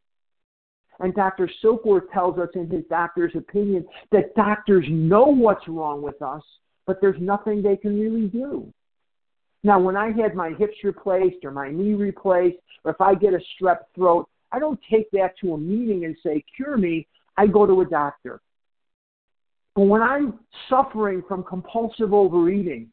[1.00, 1.50] And Dr.
[1.62, 6.42] Silkworth tells us in his doctor's opinion that doctors know what's wrong with us,
[6.86, 8.72] but there's nothing they can really do.
[9.64, 13.32] Now, when I had my hips replaced or my knee replaced, or if I get
[13.32, 17.08] a strep throat, I don't take that to a meeting and say, cure me.
[17.36, 18.40] I go to a doctor.
[19.74, 22.90] But when I'm suffering from compulsive overeating,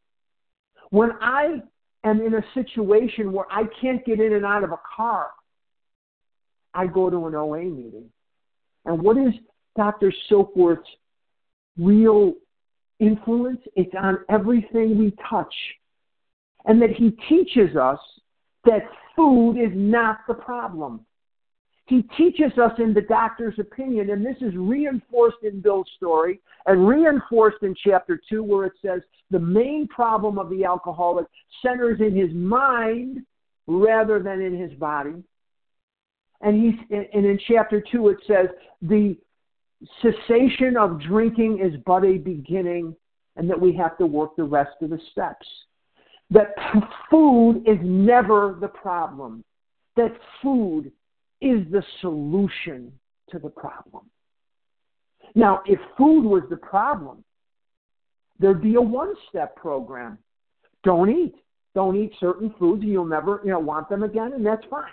[0.90, 1.62] when I
[2.06, 5.28] am in a situation where I can't get in and out of a car,
[6.74, 8.10] I go to an OA meeting.
[8.86, 9.34] And what is
[9.76, 10.12] Dr.
[10.30, 10.90] Silkworth's
[11.78, 12.34] real
[13.00, 13.60] influence?
[13.76, 15.54] It's on everything we touch
[16.66, 18.00] and that he teaches us
[18.66, 18.84] that
[19.16, 21.06] food is not the problem.
[21.88, 26.88] He teaches us in the doctor's opinion, and this is reinforced in Bill's story and
[26.88, 31.26] reinforced in chapter 2, where it says the main problem of the alcoholic
[31.62, 33.20] centers in his mind
[33.68, 35.24] rather than in his body.
[36.42, 38.48] And, he's, and in chapter 2, it says
[38.82, 39.18] the
[40.02, 42.96] cessation of drinking is but a beginning,
[43.36, 45.48] and that we have to work the rest of the steps
[46.32, 46.56] that
[47.10, 49.44] food is never the problem,
[49.98, 50.92] that food
[51.42, 52.92] is the solution
[53.30, 54.06] to the problem.
[55.36, 57.24] Now, if food was the problem,
[58.40, 60.18] there'd be a one step program.
[60.84, 61.36] Don't eat.
[61.74, 64.92] Don't eat certain foods, and you'll never you know, want them again, and that's fine.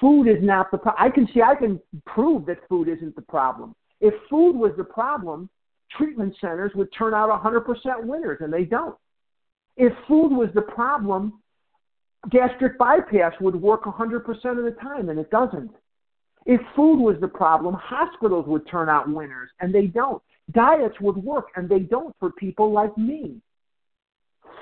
[0.00, 1.04] Food is not the problem.
[1.04, 3.74] I can see, I can prove that food isn't the problem.
[4.00, 5.48] If food was the problem,
[5.90, 8.96] treatment centers would turn out 100% winners, and they don't.
[9.76, 11.40] If food was the problem,
[12.30, 15.70] gastric bypass would work 100% of the time, and it doesn't.
[16.44, 20.22] If food was the problem, hospitals would turn out winners, and they don't.
[20.50, 23.36] Diets would work, and they don't for people like me.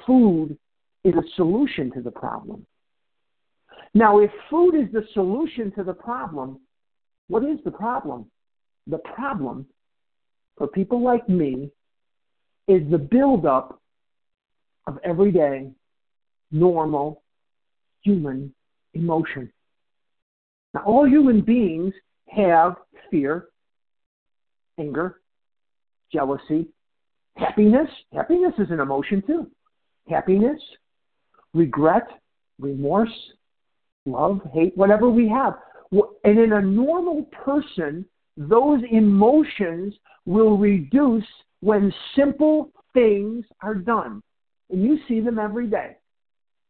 [0.06, 0.58] Food
[1.04, 2.66] is a solution to the problem.
[3.94, 6.60] Now, if food is the solution to the problem,
[7.28, 8.26] what is the problem?
[8.86, 9.66] The problem
[10.58, 11.70] for people like me
[12.68, 13.79] is the buildup
[14.86, 15.70] of everyday,
[16.50, 17.22] normal,
[18.02, 18.54] human
[18.94, 19.50] emotion.
[20.74, 21.94] Now, all human beings
[22.28, 22.76] have
[23.10, 23.48] fear,
[24.78, 25.20] anger,
[26.12, 26.68] jealousy,
[27.36, 27.88] happiness.
[28.12, 29.50] Happiness is an emotion too.
[30.08, 30.60] Happiness,
[31.54, 32.06] regret,
[32.58, 33.12] remorse,
[34.06, 35.54] love, hate, whatever we have.
[36.24, 38.04] And in a normal person,
[38.36, 41.26] those emotions will reduce
[41.60, 44.22] when simple things are done.
[44.70, 45.96] And you see them every day.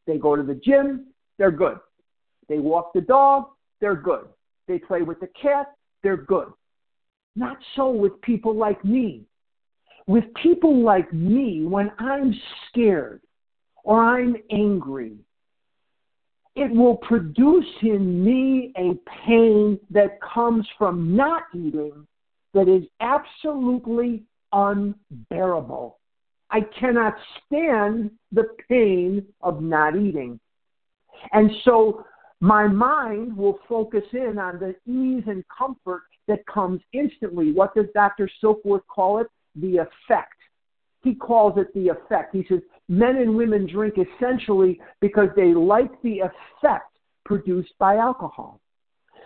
[0.07, 1.07] They go to the gym,
[1.39, 1.79] they're good.
[2.49, 3.47] They walk the dog,
[3.81, 4.27] they're good.
[4.67, 5.73] They play with the cat,
[6.03, 6.49] they're good.
[7.37, 9.25] Not so with people like me.
[10.07, 12.35] With people like me, when I'm
[12.69, 13.21] scared
[13.85, 15.19] or I'm angry
[16.57, 18.95] it will produce in me a
[19.27, 22.07] pain that comes from not eating
[22.55, 26.00] that is absolutely unbearable.
[26.51, 27.15] I cannot
[27.47, 30.41] stand the pain of not eating.
[31.33, 32.05] And so
[32.41, 37.53] my mind will focus in on the ease and comfort that comes instantly.
[37.53, 38.29] What does Dr.
[38.43, 39.27] Silkworth call it?
[39.57, 40.35] The effect.
[41.03, 42.35] He calls it the effect.
[42.35, 48.60] He says men and women drink essentially because they like the effect produced by alcohol.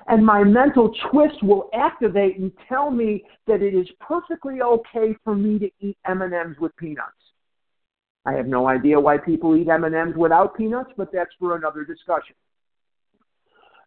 [0.07, 5.35] And my mental twist will activate and tell me that it is perfectly okay for
[5.35, 7.13] me to eat M&Ms with peanuts.
[8.27, 12.35] I have no idea why people eat M&Ms without peanuts, but that's for another discussion.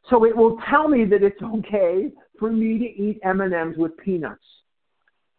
[0.10, 4.44] So it will tell me that it's okay for me to eat M&Ms with peanuts.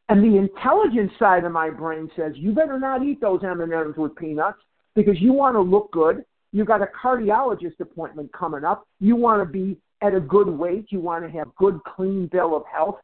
[0.09, 4.17] And the intelligence side of my brain says, you better not eat those M&Ms with
[4.17, 4.59] peanuts
[4.95, 6.25] because you want to look good.
[6.53, 8.87] You've got a cardiologist appointment coming up.
[9.01, 10.87] You want to be at a good weight.
[10.91, 12.99] You want to have good, clean bill of health.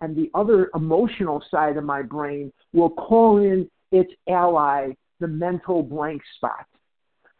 [0.00, 5.82] And the other emotional side of my brain will call in its ally, the mental
[5.82, 6.66] blank spot.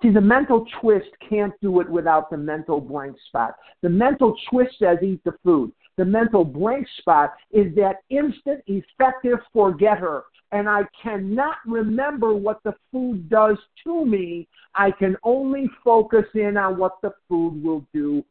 [0.02, 3.54] See, the mental twist can't do it without the mental blank spot.
[3.82, 5.72] The mental twist says eat the food.
[5.96, 10.24] The mental blank spot is that instant, effective forgetter.
[10.52, 14.46] And I cannot remember what the food does to me.
[14.74, 18.24] I can only focus in on what the food will do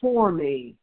[0.00, 0.76] for me.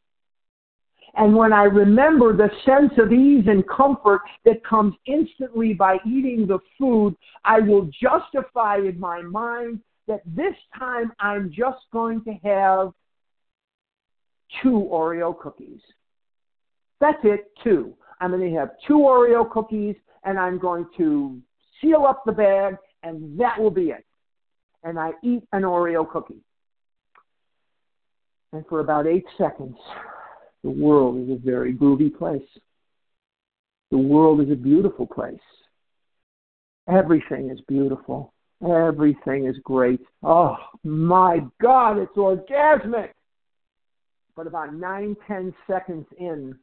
[1.17, 6.45] And when I remember the sense of ease and comfort that comes instantly by eating
[6.45, 12.33] the food, I will justify in my mind that this time I'm just going to
[12.43, 12.91] have
[14.61, 15.79] two Oreo cookies.
[16.99, 17.93] That's it, two.
[18.19, 21.39] I'm going to have two Oreo cookies and I'm going to
[21.81, 24.05] seal up the bag and that will be it.
[24.83, 26.41] And I eat an Oreo cookie.
[28.53, 29.77] And for about eight seconds,
[30.63, 32.47] the world is a very groovy place.
[33.91, 35.39] The world is a beautiful place.
[36.87, 38.33] Everything is beautiful.
[38.63, 39.99] Everything is great.
[40.23, 43.09] Oh my God, it's orgasmic.
[44.35, 46.55] But about nine, ten seconds in,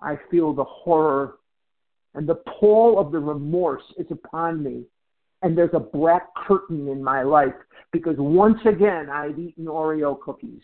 [0.00, 1.36] I feel the horror
[2.14, 4.84] and the pall of the remorse is upon me.
[5.42, 7.54] And there's a black curtain in my life
[7.92, 10.62] because once again I've eaten Oreo cookies.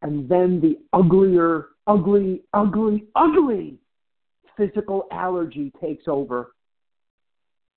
[0.00, 3.78] And then the uglier, ugly, ugly, ugly
[4.56, 6.52] physical allergy takes over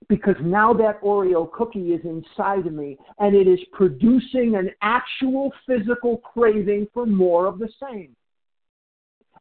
[0.07, 5.51] because now that Oreo cookie is inside of me and it is producing an actual
[5.65, 8.15] physical craving for more of the same.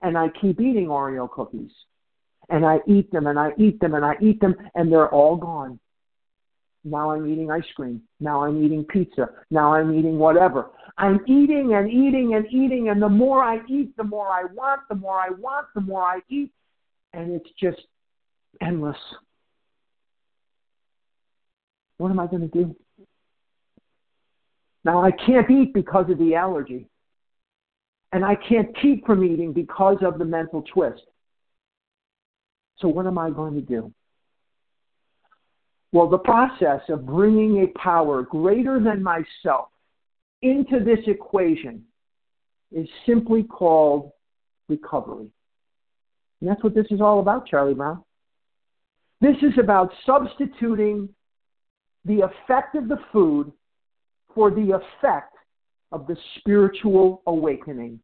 [0.02, 1.70] And I keep eating Oreo cookies.
[2.50, 5.36] And I eat them and I eat them and I eat them and they're all
[5.36, 5.78] gone.
[6.84, 8.02] Now I'm eating ice cream.
[8.20, 9.28] Now I'm eating pizza.
[9.50, 10.70] Now I'm eating whatever.
[10.98, 14.82] I'm eating and eating and eating, and the more I eat, the more I want,
[14.88, 16.52] the more I want, the more I eat,
[17.12, 17.80] and it's just
[18.60, 18.98] endless.
[21.96, 22.76] What am I going to do?
[24.84, 26.86] Now, I can't eat because of the allergy.
[28.12, 31.02] And I can't keep from eating because of the mental twist.
[32.78, 33.92] So, what am I going to do?
[35.92, 39.68] Well, the process of bringing a power greater than myself
[40.42, 41.84] into this equation
[42.72, 44.10] is simply called
[44.68, 45.30] recovery.
[46.40, 48.02] And that's what this is all about, Charlie Brown.
[49.20, 51.08] This is about substituting
[52.04, 53.52] the effect of the food
[54.34, 55.34] for the effect
[55.92, 58.00] of the spiritual awakening.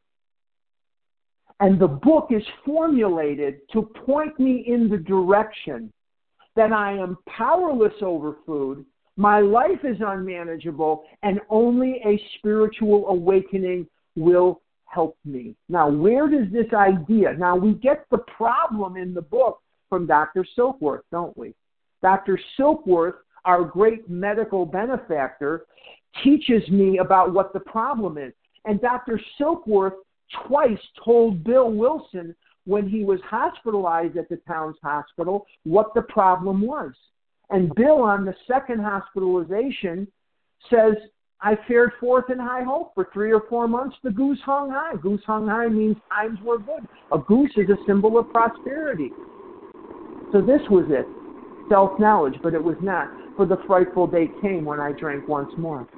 [1.61, 5.92] And the book is formulated to point me in the direction
[6.56, 8.84] that I am powerless over food,
[9.16, 13.86] my life is unmanageable, and only a spiritual awakening
[14.16, 15.54] will help me.
[15.68, 17.34] Now, where does this idea?
[17.34, 20.44] Now, we get the problem in the book from Dr.
[20.56, 21.54] Silkworth, don't we?
[22.02, 22.40] Dr.
[22.58, 25.66] Silkworth our great medical benefactor,
[26.22, 28.32] teaches me about what the problem is.
[28.64, 29.20] And Dr.
[29.38, 29.94] Silkworth
[30.47, 32.35] twice told Bill Wilson
[32.66, 36.93] when he was hospitalized at the Towns hospital what the problem was.
[37.51, 40.07] And Bill, on the second hospitalization,
[40.68, 40.95] says,
[41.41, 43.97] I fared forth in high hope for three or four months.
[44.05, 44.97] The goose hung high.
[45.01, 46.87] Goose hung high means times were good.
[47.12, 49.11] A goose is a symbol of prosperity.
[50.33, 51.07] So this was it
[51.70, 55.51] self knowledge, but it was not for the frightful day came when I drank once
[55.57, 55.89] more.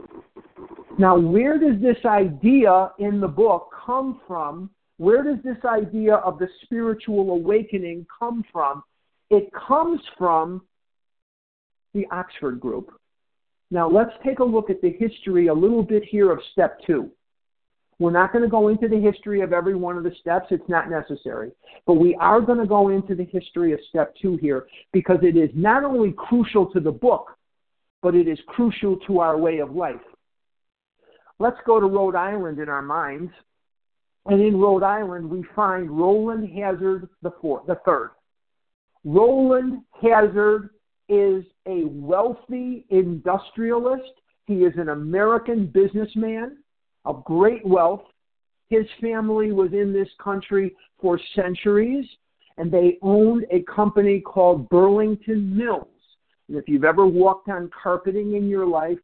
[0.98, 4.70] Now, where does this idea in the book come from?
[4.98, 8.82] Where does this idea of the spiritual awakening come from?
[9.30, 10.62] It comes from
[11.94, 12.92] the Oxford group.
[13.70, 17.10] Now, let's take a look at the history a little bit here of step two.
[17.98, 20.68] We're not going to go into the history of every one of the steps, it's
[20.68, 21.52] not necessary.
[21.86, 25.36] But we are going to go into the history of step two here because it
[25.36, 27.36] is not only crucial to the book,
[28.02, 30.00] but it is crucial to our way of life.
[31.42, 33.32] Let's go to Rhode Island in our minds.
[34.26, 38.10] And in Rhode Island, we find Rowland Hazard the fourth, the third.
[39.04, 40.70] Rowland Hazard
[41.08, 44.12] is a wealthy industrialist.
[44.46, 46.58] He is an American businessman
[47.04, 48.04] of great wealth.
[48.68, 52.06] His family was in this country for centuries,
[52.56, 55.88] and they owned a company called Burlington Mills.
[56.48, 58.98] And if you've ever walked on carpeting in your life,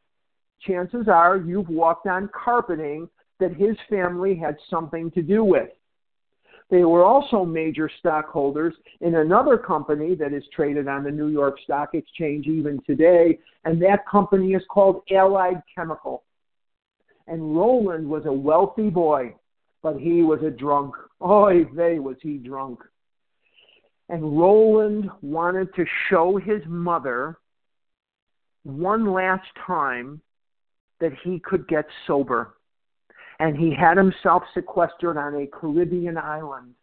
[0.66, 3.08] chances are you've walked on carpeting
[3.40, 5.68] that his family had something to do with.
[6.70, 11.56] They were also major stockholders in another company that is traded on the New York
[11.64, 16.24] Stock Exchange even today, and that company is called Allied Chemical.
[17.26, 19.34] And Rowland was a wealthy boy,
[19.82, 20.94] but he was a drunk.
[21.22, 22.80] Oy vey, was he drunk.
[24.10, 27.38] And Rowland wanted to show his mother
[28.64, 30.20] one last time
[31.00, 32.54] that he could get sober.
[33.40, 36.74] And he had himself sequestered on a Caribbean island.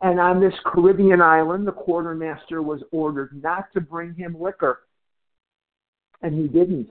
[0.00, 4.80] And on this Caribbean island, the quartermaster was ordered not to bring him liquor.
[6.22, 6.90] And he didn't.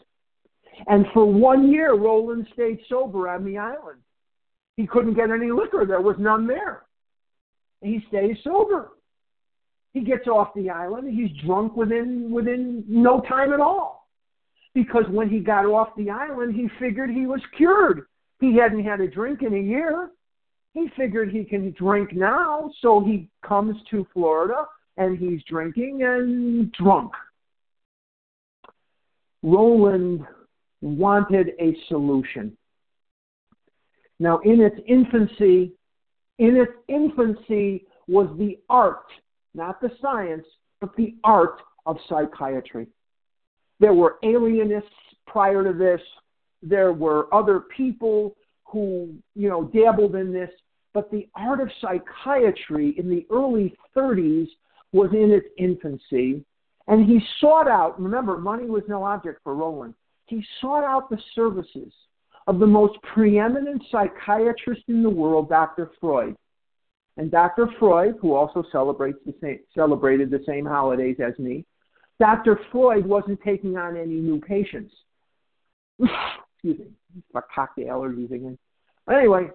[0.88, 4.00] And for one year, Rowland stayed sober on the island.
[4.78, 6.84] He couldn't get any liquor, there was none there.
[7.82, 8.92] He stays sober.
[9.94, 14.01] He gets off the island, he's drunk within within no time at all
[14.74, 18.06] because when he got off the island, he figured he was cured.
[18.40, 20.10] He hadn't had a drink in a year.
[20.74, 24.66] He figured he can drink now, so he comes to Florida
[24.98, 27.12] and he's drinking and drunk.
[29.44, 30.22] Rowland
[30.82, 32.56] wanted a solution.
[34.20, 35.74] Now, in its infancy,
[36.38, 39.06] in its infancy was the art,
[39.54, 40.46] not the science,
[40.80, 42.88] but the art of psychiatry.
[43.82, 44.90] There were alienists
[45.26, 46.00] prior to this.
[46.62, 50.52] There were other people who, you know, dabbled in this.
[50.94, 54.48] But the art of psychiatry in the early 30s
[54.94, 56.46] was in its infancy.
[56.88, 59.96] And he sought out, remember, money was no object for Rowland.
[60.28, 61.92] He sought out the services
[62.46, 65.90] of the most preeminent psychiatrist in the world, Dr.
[66.00, 66.36] Freud.
[67.18, 67.68] And Dr.
[67.80, 71.66] Freud, who also celebrates the same, celebrated the same holidays as me,
[72.22, 72.60] Dr.
[72.72, 74.94] Freud wasn't taking on any new patients.
[76.00, 76.86] Excuse me,
[77.34, 78.60] my cocktail allergies again.
[79.12, 79.48] Anyway,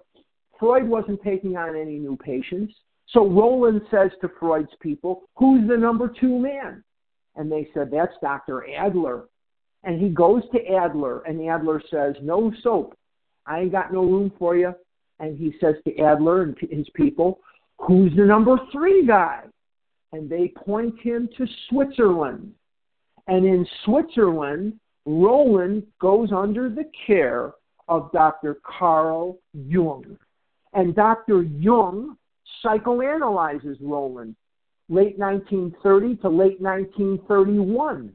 [0.59, 2.75] Freud wasn't taking on any new patients.
[3.11, 6.83] So Rowland says to Freud's people, Who's the number two man?
[7.37, 8.67] And they said, That's Dr.
[8.77, 9.27] Adler.
[9.85, 12.99] And he goes to Adler, and Adler says, No soap.
[13.47, 14.75] I ain't got no room for you.
[15.21, 17.39] And he says to Adler and his people,
[17.79, 19.45] Who's the number three guy?
[20.17, 22.55] And they point him to Switzerland.
[23.27, 27.53] And in Switzerland, Rowland goes under the care
[27.87, 28.57] of Dr.
[28.65, 30.17] Carl Jung.
[30.73, 31.43] And Dr.
[31.43, 32.17] Jung
[32.65, 34.37] psychoanalyzes Rowland
[34.89, 38.11] late 1930 to late 1931.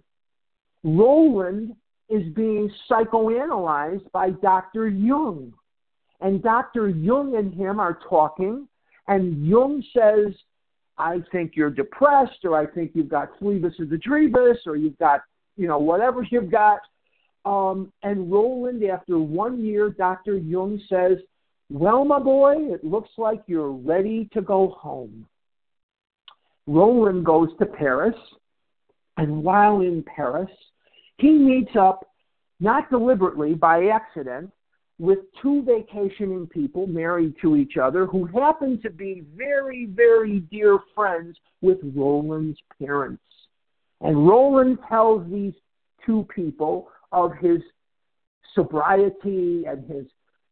[0.84, 1.76] Rowland
[2.10, 4.88] is being psychoanalyzed by Dr.
[4.88, 5.54] Jung.
[6.20, 6.90] And Dr.
[6.90, 8.68] Jung and him are talking,
[9.08, 10.34] and Jung says,
[10.98, 14.98] I think you're depressed, or I think you've got phlebas or the drevis, or you've
[14.98, 15.22] got,
[15.58, 16.80] you know, whatever you've got.
[17.44, 20.38] Um, and Rowland, after one year, Dr.
[20.38, 21.18] Jung says,
[21.70, 25.26] Well, my boy, it looks like you're ready to go home.
[26.68, 28.16] Rowland goes to Paris,
[29.18, 30.52] and while in Paris,
[31.18, 32.08] he meets up,
[32.60, 34.52] not deliberately, by accident,
[35.00, 40.80] with two vacationing people married to each other who happen to be very, very dear
[40.94, 43.24] friends with Rowland's parents.
[44.02, 45.54] And Rowland tells these
[46.06, 47.62] two people of his
[48.54, 50.06] sobriety and his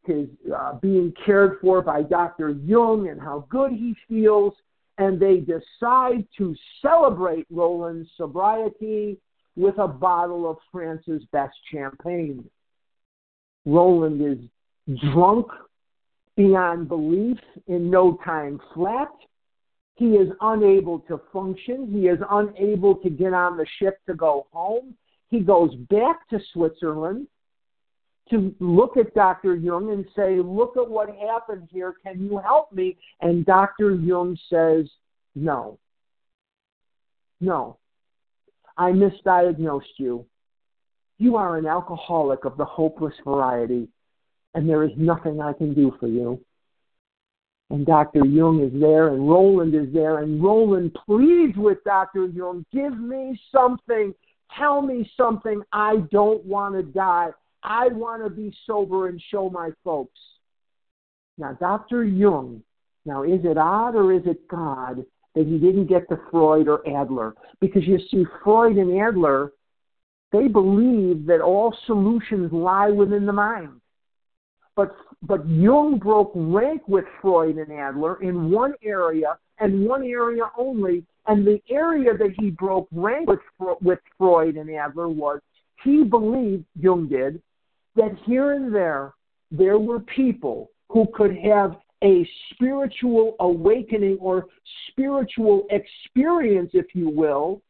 [0.06, 2.50] his uh, being cared for by Dr.
[2.50, 4.54] Jung and how good he feels,
[4.98, 9.20] and they decide to celebrate Rowland's sobriety
[9.56, 12.50] with a bottle of France's best champagne.
[13.66, 15.48] Rowland is drunk
[16.36, 17.38] beyond belief,
[17.68, 19.12] in no time flat.
[19.96, 21.92] He is unable to function.
[21.92, 24.96] He is unable to get on the ship to go home.
[25.30, 27.28] He goes back to Switzerland
[28.30, 29.56] to look at Dr.
[29.56, 31.94] Jung and say, Look at what happened here.
[32.04, 32.98] Can you help me?
[33.22, 33.96] And Dr.
[33.96, 34.90] Jung says,
[35.36, 35.78] No.
[37.42, 37.78] No.
[38.78, 40.26] I misdiagnosed you.
[41.20, 43.90] You are an alcoholic of the hopeless variety,
[44.56, 46.40] and there is nothing I can do for you.
[47.70, 48.26] And Dr.
[48.26, 52.28] Jung is there, and Rowland is there, and Rowland pleads with Dr.
[52.28, 54.14] Jung, give me something,
[54.58, 55.62] tell me something.
[55.74, 57.30] I don't want to die.
[57.64, 60.20] I want to be sober and show my folks.
[61.38, 62.06] Now, Dr.
[62.06, 62.64] Jung,
[63.06, 65.06] now is it odd or is it God
[65.36, 67.36] that he didn't get to Freud or Adler?
[67.60, 69.52] Because you see, Freud and Adler,
[70.32, 73.82] they believe that all solutions lie within the mind.
[74.76, 80.44] But, but Jung broke rank with Freud and Adler in one area and one area
[80.58, 81.06] only.
[81.28, 83.40] And the area that he broke rank with,
[83.82, 85.42] with Freud and Adler was
[85.84, 87.42] he believed, Jung did,
[87.96, 89.14] that here and there,
[89.52, 94.46] there were people who could have a spiritual awakening or
[94.90, 97.62] spiritual experience, if you will,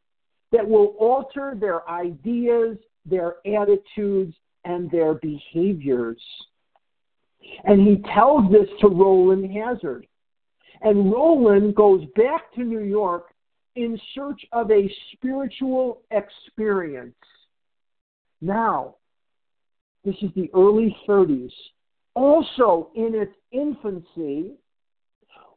[0.52, 4.36] that will alter their ideas, their attitudes,
[4.66, 6.22] and their behaviors.
[7.64, 10.06] And he tells this to Rowland Hazard.
[10.82, 13.34] And Rowland goes back to New York
[13.76, 17.16] in search of a spiritual experience.
[18.42, 18.96] Now,
[20.04, 21.52] this is the early 30s.
[22.16, 24.54] Also, in its infancy,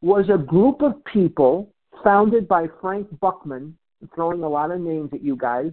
[0.00, 1.72] was a group of people
[2.02, 3.72] founded by Frank Buchman.
[4.14, 5.72] Throwing a lot of names at you guys.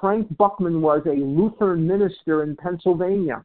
[0.00, 3.44] Frank Buchman was a Lutheran minister in Pennsylvania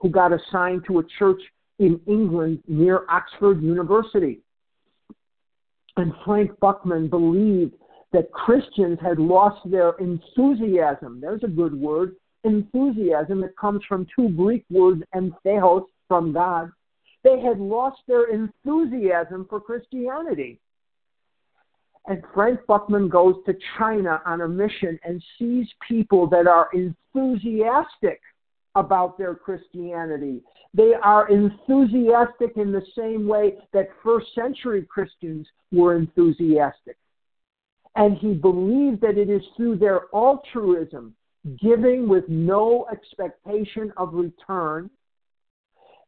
[0.00, 1.40] who got assigned to a church
[1.78, 4.40] in England near Oxford University.
[5.96, 7.74] And Frank Buchman believed
[8.12, 11.20] that Christians had lost their enthusiasm.
[11.20, 12.16] There's a good word.
[12.44, 13.42] Enthusiasm.
[13.42, 16.70] It comes from two Greek words, entheos, from God.
[17.24, 20.60] They had lost their enthusiasm for Christianity.
[22.06, 28.20] And Frank Buchman goes to China on a mission and sees people that are enthusiastic
[28.74, 30.42] about their Christianity.
[30.74, 36.96] They are enthusiastic in the same way that first century Christians were enthusiastic.
[37.96, 41.14] And he believed that it is through their altruism,
[41.62, 44.90] giving with no expectation of return,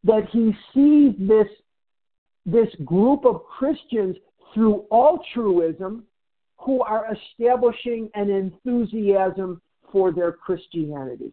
[0.03, 1.49] that he sees this,
[2.45, 4.17] this group of Christians
[4.55, 6.05] through altruism
[6.59, 9.61] who are establishing an enthusiasm
[9.93, 11.33] for their Christianity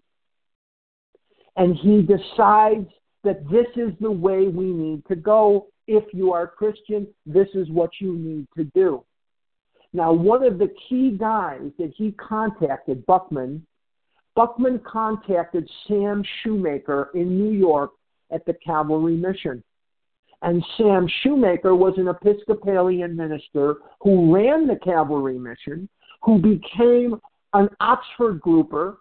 [1.55, 2.89] and he decides
[3.23, 5.67] that this is the way we need to go.
[5.87, 9.03] If you are Christian, this is what you need to do.
[9.93, 13.61] Now, one of the key guys that he contacted, Buchman,
[14.35, 17.91] Buchman contacted Sam Shoemaker in New York
[18.31, 19.63] at the Calvary Mission.
[20.43, 25.87] And Sam Shoemaker was an Episcopalian minister who ran the Calvary Mission,
[26.21, 27.19] who became
[27.53, 28.97] an Oxford grouper,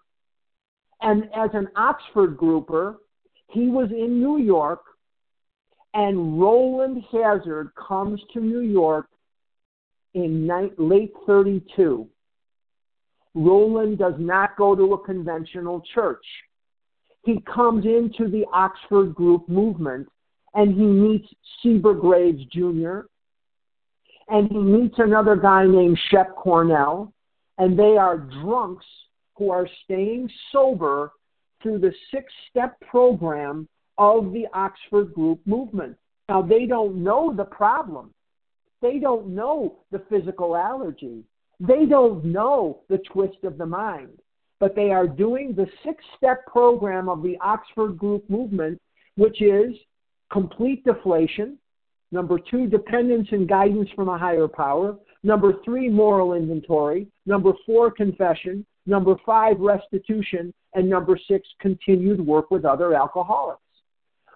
[1.01, 3.01] and as an Oxford grouper,
[3.47, 4.83] he was in New York,
[5.93, 9.07] and Rowland Hazard comes to New York
[10.13, 12.07] in late 32.
[13.35, 16.25] Rowland does not go to a conventional church.
[17.25, 20.07] He comes into the Oxford group movement
[20.53, 21.27] and he meets
[21.61, 23.01] Cebra Graves Jr.
[24.27, 27.13] and he meets another guy named Shep Cornell,
[27.57, 28.85] and they are drunks
[29.35, 31.11] who are staying sober
[31.61, 35.97] through the six step program of the Oxford Group movement.
[36.29, 38.13] Now, they don't know the problem.
[38.81, 41.23] They don't know the physical allergy.
[41.59, 44.19] They don't know the twist of the mind.
[44.59, 48.81] But they are doing the six step program of the Oxford Group movement,
[49.15, 49.73] which is
[50.33, 51.57] complete deflation.
[52.11, 54.97] Number two, dependence and guidance from a higher power.
[55.23, 57.07] Number three, moral inventory.
[57.25, 58.65] Number four, confession.
[58.85, 60.53] Number five, restitution.
[60.73, 63.61] And number six, continued work with other alcoholics.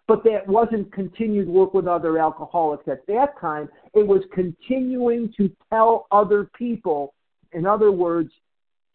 [0.07, 3.67] But that wasn't continued work with other alcoholics at that time.
[3.93, 7.13] It was continuing to tell other people,
[7.51, 8.31] in other words,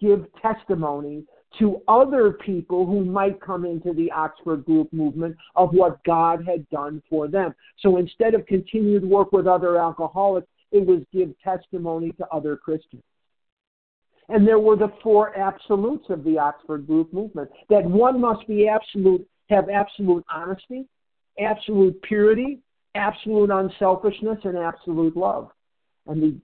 [0.00, 1.24] give testimony
[1.58, 6.68] to other people who might come into the Oxford group movement of what God had
[6.70, 7.54] done for them.
[7.80, 13.02] So instead of continued work with other alcoholics, it was give testimony to other Christians.
[14.28, 18.68] And there were the four absolutes of the Oxford group movement that one must be
[18.68, 20.86] absolute, have absolute honesty,
[21.38, 22.60] absolute purity,
[22.94, 25.50] absolute unselfishness, and absolute love.
[26.06, 26.40] And the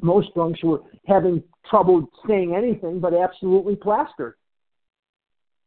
[0.00, 4.34] most monks were having trouble saying anything but absolutely plastered.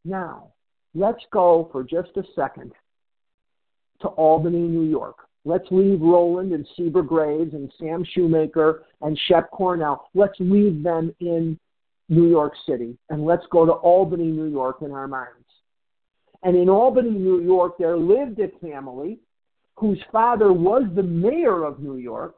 [0.04, 0.52] Now,
[0.94, 2.72] let's go for just a second
[4.00, 5.16] to Albany, New York.
[5.44, 10.08] Let's leave Rowland and Cebra Graves and Sam Shoemaker and Shep Cornell.
[10.14, 11.58] Let's leave them in
[12.08, 15.32] New York City, and let's go to Albany, New York in our minds.
[16.42, 19.18] And in Albany, New York, there lived a family
[19.76, 22.36] whose father was the mayor of New York,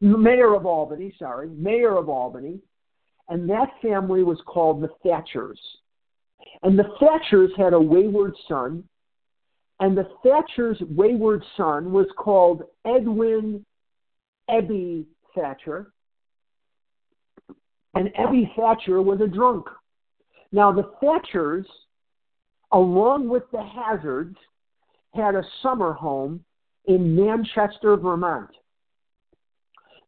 [0.00, 2.60] mayor of Albany, sorry, mayor of Albany,
[3.28, 5.58] and that family was called the Thatchers.
[6.62, 8.84] And the Thatchers had a wayward son,
[9.80, 13.64] and the Thatchers' wayward son was called Edwin
[14.48, 15.92] Ebby Thatcher.
[17.94, 19.66] And Ebby Thatcher was a drunk.
[20.52, 21.66] Now, the Thatchers,
[22.72, 24.36] along with the Hazards,
[25.14, 26.44] had a summer home
[26.86, 28.50] in Manchester, Vermont.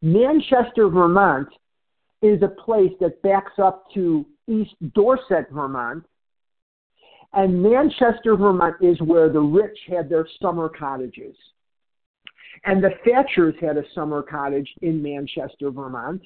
[0.00, 1.48] Manchester, Vermont
[2.22, 6.04] is a place that backs up to East Dorset, Vermont.
[7.32, 11.36] And Manchester, Vermont is where the rich had their summer cottages.
[12.64, 16.22] And the Thatchers had a summer cottage in Manchester, Vermont.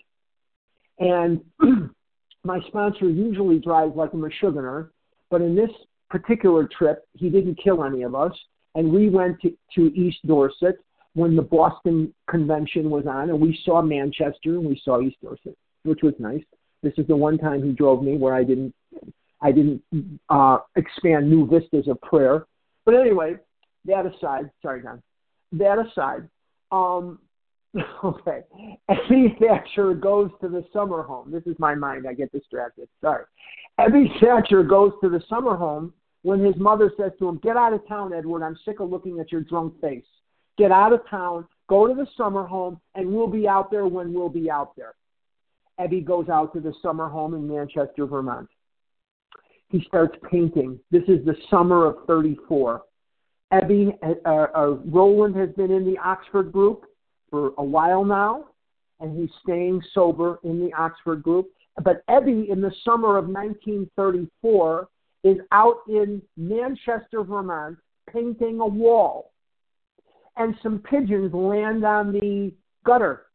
[0.98, 1.40] And
[2.44, 4.90] my sponsor usually drives like a Michiganer,
[5.30, 5.70] but in this
[6.08, 8.32] particular trip, he didn't kill any of us.
[8.74, 10.78] And we went to, to East Dorset
[11.14, 15.56] when the Boston convention was on, and we saw Manchester and we saw East Dorset,
[15.84, 16.42] which was nice.
[16.82, 18.74] This is the one time he drove me where I didn't,
[19.40, 19.82] I didn't
[20.28, 22.46] uh, expand new vistas of prayer.
[22.84, 23.36] But anyway,
[23.84, 25.02] that aside, sorry, John.
[25.52, 26.28] That aside,
[26.70, 27.18] um,
[28.04, 28.42] okay.
[28.90, 31.30] Ebby Thatcher goes to the summer home.
[31.30, 32.06] This is my mind.
[32.08, 32.88] I get distracted.
[33.00, 33.24] Sorry.
[33.80, 37.72] Ebby Thatcher goes to the summer home when his mother says to him, Get out
[37.72, 38.42] of town, Edward.
[38.42, 40.04] I'm sick of looking at your drunk face.
[40.58, 44.12] Get out of town, go to the summer home, and we'll be out there when
[44.12, 44.94] we'll be out there.
[45.80, 48.48] Ebby goes out to the summer home in Manchester, Vermont.
[49.68, 50.78] He starts painting.
[50.90, 52.82] This is the summer of 34.
[53.52, 56.84] Ebby, uh, uh, Rowland has been in the Oxford group
[57.30, 58.46] for a while now,
[59.00, 61.50] and he's staying sober in the Oxford group.
[61.82, 64.88] But Ebby, in the summer of 1934,
[65.24, 67.78] is out in Manchester, Vermont,
[68.12, 69.32] painting a wall
[70.36, 72.52] and some pigeons land on the
[72.84, 73.26] gutter.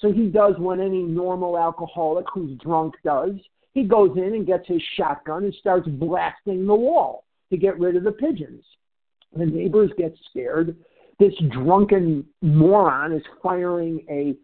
[0.00, 3.32] So he does what any normal alcoholic who's drunk does.
[3.72, 7.96] He goes in and gets his shotgun and starts blasting the wall to get rid
[7.96, 8.64] of the pigeons.
[9.36, 10.76] The neighbors get scared.
[11.18, 14.34] This drunken moron is firing a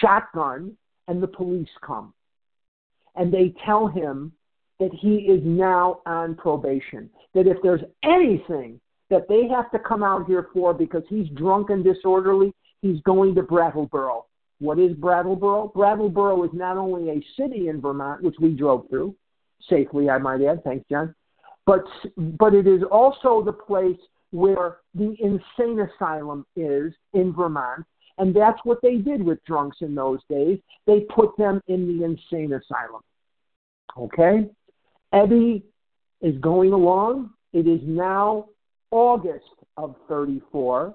[0.00, 0.76] shotgun,
[1.06, 2.12] and the police come.
[3.14, 4.32] And they tell him
[4.80, 7.08] that he is now on probation.
[7.34, 8.80] That if there's anything
[9.10, 12.52] that they have to come out here for because he's drunk and disorderly.
[12.82, 14.26] He's going to Brattleboro.
[14.60, 15.72] What is Brattleboro?
[15.74, 19.14] Brattleboro is not only a city in Vermont, which we drove through
[19.68, 20.62] safely, I might add.
[20.64, 21.14] Thanks, John.
[21.66, 21.84] But
[22.16, 23.98] but it is also the place
[24.30, 27.84] where the insane asylum is in Vermont,
[28.18, 30.58] and that's what they did with drunks in those days.
[30.86, 33.02] They put them in the insane asylum.
[33.96, 34.48] Okay,
[35.12, 35.62] Ebby
[36.20, 37.30] is going along.
[37.52, 38.48] It is now
[38.90, 39.44] August
[39.76, 40.94] of 34,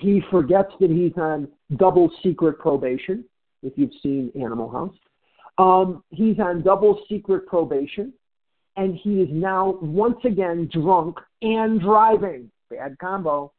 [0.00, 3.24] he forgets that he's on double secret probation,
[3.62, 4.96] if you've seen Animal House.
[5.58, 8.12] Um, he's on double secret probation,
[8.76, 12.50] and he is now once again drunk and driving.
[12.70, 13.52] Bad combo.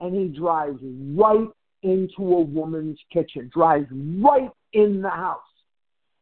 [0.00, 1.48] And he drives right
[1.82, 5.40] into a woman's kitchen, drives right in the house.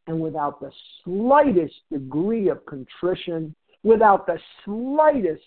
[0.06, 0.70] And without the
[1.04, 5.42] slightest degree of contrition, without the slightest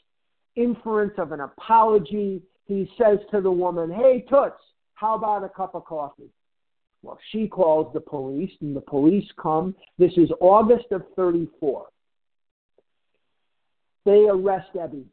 [0.56, 2.42] inference of an apology.
[2.66, 4.62] He says to the woman, Hey, Toots,
[4.96, 6.30] how about a cup of coffee?
[7.04, 9.76] Well, she calls the police, and the police come.
[10.00, 11.86] This is August of 34.
[14.06, 15.06] They arrest Ebby.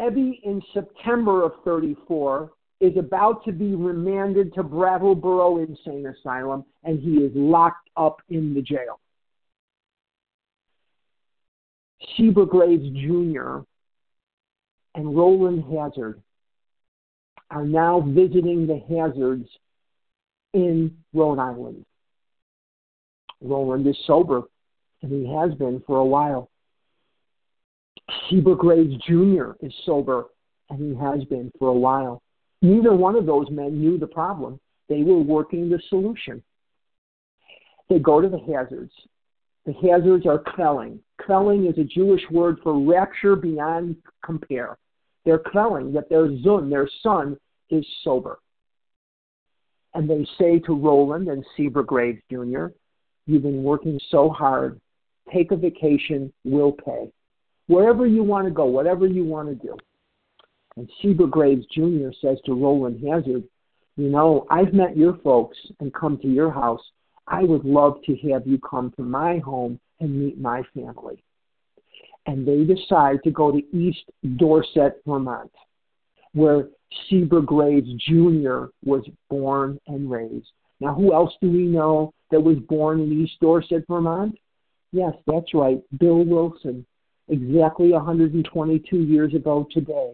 [0.00, 2.50] Ebby, in September of 34,
[2.80, 8.54] is about to be remanded to Brattleboro Insane Asylum, and he is locked up in
[8.54, 9.00] the jail.
[12.16, 13.64] Cebra Jr
[14.94, 16.22] and Rowland Hazard
[17.50, 19.48] are now visiting the Hazards
[20.52, 21.84] in Rhode Island.
[23.40, 24.42] Rowland is sober,
[25.02, 26.50] and he has been for a while.
[28.28, 29.52] Cebra Graves Jr.
[29.60, 30.26] is sober,
[30.70, 32.22] and he has been for a while.
[32.62, 34.58] Neither one of those men knew the problem.
[34.88, 36.42] They were working the solution.
[37.88, 38.92] They go to the hazards.
[39.66, 40.98] The hazards are kvelling.
[41.20, 44.78] Kvelling is a Jewish word for rapture beyond compare.
[45.24, 47.36] They're telling that their Zun, their son,
[47.70, 48.38] is sober.
[49.94, 52.66] And they say to Rowland and Cebra Graves Jr.,
[53.26, 54.80] You've been working so hard.
[55.32, 56.32] Take a vacation.
[56.44, 57.10] We'll pay.
[57.66, 59.76] Wherever you want to go, whatever you want to do.
[60.76, 62.10] And Cebra Graves Jr.
[62.20, 63.44] says to Rowland Hazard,
[63.96, 66.82] You know, I've met your folks and come to your house,
[67.26, 71.23] I would love to have you come to my home and meet my family.
[72.26, 75.50] And they decide to go to East Dorset, Vermont,
[76.32, 76.68] where
[77.08, 78.66] Cebra Graves Jr.
[78.84, 80.50] was born and raised.
[80.80, 84.38] Now, who else do we know that was born in East Dorset, Vermont?
[84.92, 86.86] Yes, that's right, Bill Wilson,
[87.28, 90.12] exactly 122 years ago today.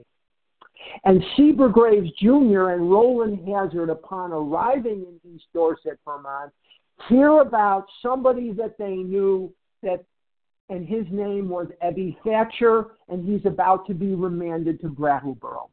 [1.04, 2.70] And Cebra Graves Jr.
[2.70, 6.52] and Rowland Hazard, upon arriving in East Dorset, Vermont,
[7.08, 9.52] hear about somebody that they knew
[9.82, 10.04] that
[10.70, 15.68] and his name was Ebby Thatcher, and he's about to be remanded to Brattleboro.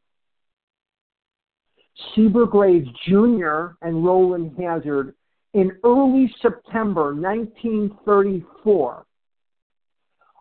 [2.14, 3.76] Cebra Graves Jr.
[3.80, 5.14] and Rowland Hazard
[5.54, 9.04] in early September 1934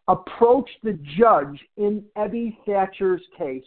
[0.07, 3.63] approached the judge in Ebby Thatcher's case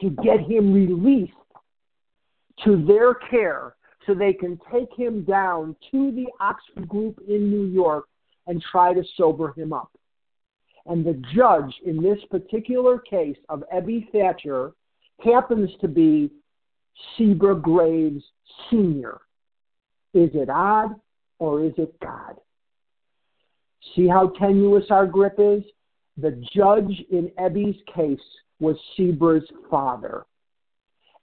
[0.00, 1.32] to get him released
[2.64, 3.74] to their care
[4.06, 8.06] so they can take him down to the Oxford Group in New York
[8.46, 9.90] and try to sober him up.
[10.86, 14.72] And the judge in this particular case of Ebby Thatcher
[15.24, 16.30] happens to be
[17.16, 18.24] Cebra Graves
[18.68, 19.20] Sr.
[20.14, 20.94] Is it odd
[21.38, 22.36] or is it God?
[23.94, 25.62] See how tenuous our grip is?
[26.16, 28.20] The judge in Ebby's case
[28.60, 30.24] was Cebra's father.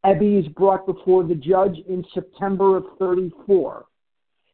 [0.05, 3.85] Ebby is brought before the judge in September of 34.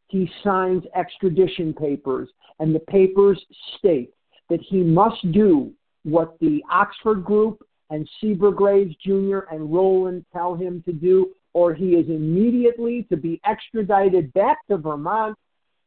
[0.08, 2.28] He signs extradition papers,
[2.58, 3.40] and the papers
[3.78, 4.12] state
[4.48, 5.72] that he must do
[6.04, 9.40] what the Oxford Group and Cebra Graves Jr.
[9.50, 14.76] and Rowland tell him to do, or he is immediately to be extradited back to
[14.76, 15.36] Vermont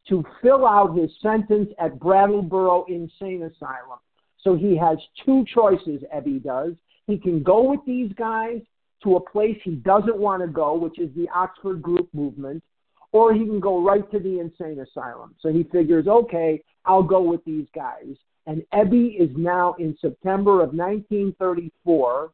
[0.08, 4.00] to fill out his sentence at Brattleboro Insane Asylum.
[4.42, 6.74] So he has two choices, Ebby does.
[7.08, 8.62] He can go with these guys
[9.04, 12.64] to a place he doesn't want to go, which is the Oxford Group movement,
[13.12, 15.36] or he can go right to the insane asylum.
[15.40, 18.16] So he figures, okay, I'll go with these guys.
[18.46, 22.32] And Ebby is now in September of 1934.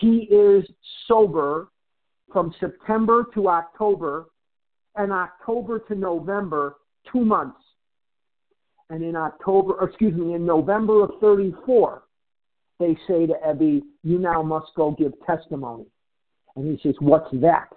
[0.00, 0.64] He is
[1.06, 1.68] sober
[2.32, 4.26] from September to October,
[4.96, 6.76] and October to November,
[7.10, 7.58] two months.
[8.88, 12.02] And in October, excuse me, in November of 34,
[12.78, 15.86] they say to Ebby, You now must go give testimony.
[16.56, 17.68] And he says, What's that?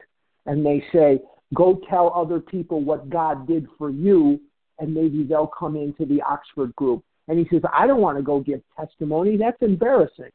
[0.45, 1.19] And they say,
[1.53, 4.39] Go tell other people what God did for you,
[4.79, 7.03] and maybe they'll come into the Oxford group.
[7.27, 9.37] And he says, I don't want to go give testimony.
[9.37, 10.31] That's embarrassing.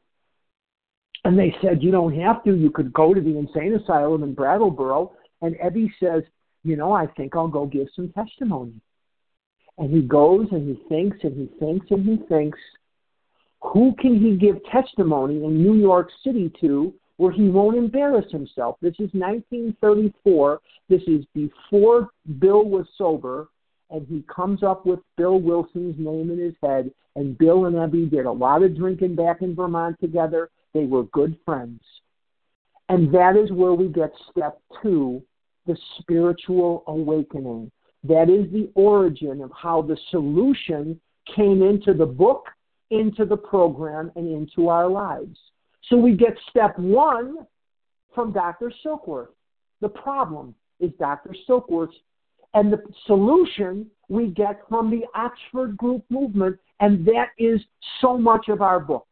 [1.25, 2.55] And they said, You don't have to.
[2.55, 5.11] You could go to the insane asylum in Brattleboro.
[5.41, 6.23] And Ebby says,
[6.63, 8.73] You know, I think I'll go give some testimony.
[9.77, 12.59] And he goes and he thinks and he thinks and he thinks.
[13.61, 18.77] Who can he give testimony in New York City to where he won't embarrass himself?
[18.81, 20.61] This is 1934.
[20.87, 23.49] This is before Bill was sober,
[23.89, 26.89] and he comes up with Bill Wilson's name in his head.
[27.17, 30.49] And Bill and Ebby did a lot of drinking back in Vermont together.
[30.73, 31.81] They were good friends.
[32.87, 35.21] And that is where we get step two
[35.67, 37.69] the spiritual awakening.
[38.05, 40.99] That is the origin of how the solution
[41.35, 42.45] came into the book
[42.91, 45.37] into the program and into our lives.
[45.89, 47.47] So we get step one
[48.13, 48.71] from Dr.
[48.85, 49.29] Silkworth.
[49.81, 51.35] The problem is Dr.
[51.47, 51.93] Silkworth,
[52.53, 57.59] and the solution we get from the Oxford Group movement, and that is
[58.01, 59.07] so much of our book.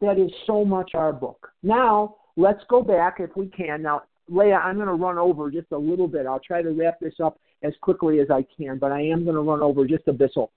[0.00, 1.48] That is so much our book.
[1.62, 3.82] Now, let's go back if we can.
[3.82, 6.26] Now, Leah, I'm going to run over just a little bit.
[6.26, 9.36] I'll try to wrap this up as quickly as I can, but I am going
[9.36, 10.50] to run over just a bissel.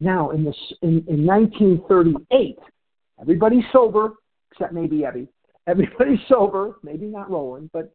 [0.00, 2.58] Now, in, this, in, in 1938,
[3.20, 4.14] everybody's sober,
[4.52, 5.28] except maybe Ebby.
[5.66, 7.92] Everybody's sober, maybe not Rowland, but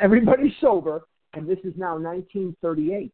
[0.00, 1.02] everybody's sober,
[1.34, 3.12] and this is now 1938.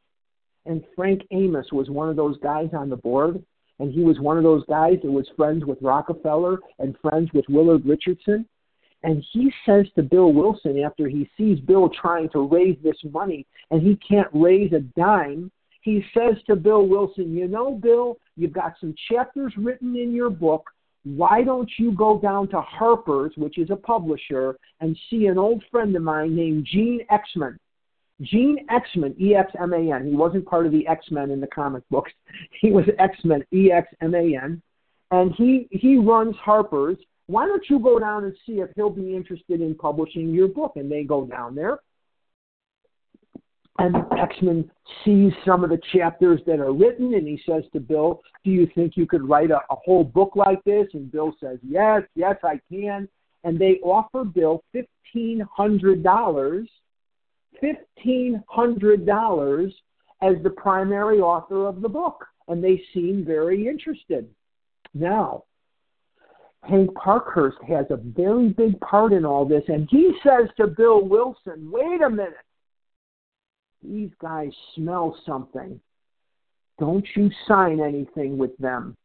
[0.66, 3.42] And Frank Amos was one of those guys on the board,
[3.78, 7.44] and he was one of those guys that was friends with Rockefeller and friends with
[7.48, 8.46] Willard Richardson.
[9.02, 13.46] And he says to Bill Wilson after he sees Bill trying to raise this money
[13.70, 15.50] and he can't raise a dime,
[15.82, 20.30] he says to Bill Wilson, You know, Bill, you've got some chapters written in your
[20.30, 20.70] book.
[21.04, 25.62] Why don't you go down to Harper's, which is a publisher, and see an old
[25.70, 27.58] friend of mine named Gene Exman?
[28.22, 30.06] Gene Exman, E X M A N.
[30.06, 32.12] He wasn't part of the X Men in the comic books.
[32.60, 34.62] He was X Men, E X M A N.
[35.10, 36.96] And he, he runs Harper's.
[37.26, 40.72] Why don't you go down and see if he'll be interested in publishing your book?
[40.76, 41.80] And they go down there
[43.78, 44.68] and Exman
[45.04, 48.68] sees some of the chapters that are written and he says to Bill, Do you
[48.74, 50.86] think you could write a, a whole book like this?
[50.94, 53.08] And Bill says, Yes, yes, I can.
[53.42, 56.66] And they offer Bill $1,500
[57.62, 59.72] $1,500
[60.22, 62.26] as the primary author of the book.
[62.48, 64.28] And they seem very interested.
[64.92, 65.44] Now,
[66.62, 71.04] Hank Parkhurst has a very big part in all this, and he says to Bill
[71.04, 72.36] Wilson, wait a minute.
[73.84, 75.80] These guys smell something.
[76.78, 78.96] Don't you sign anything with them.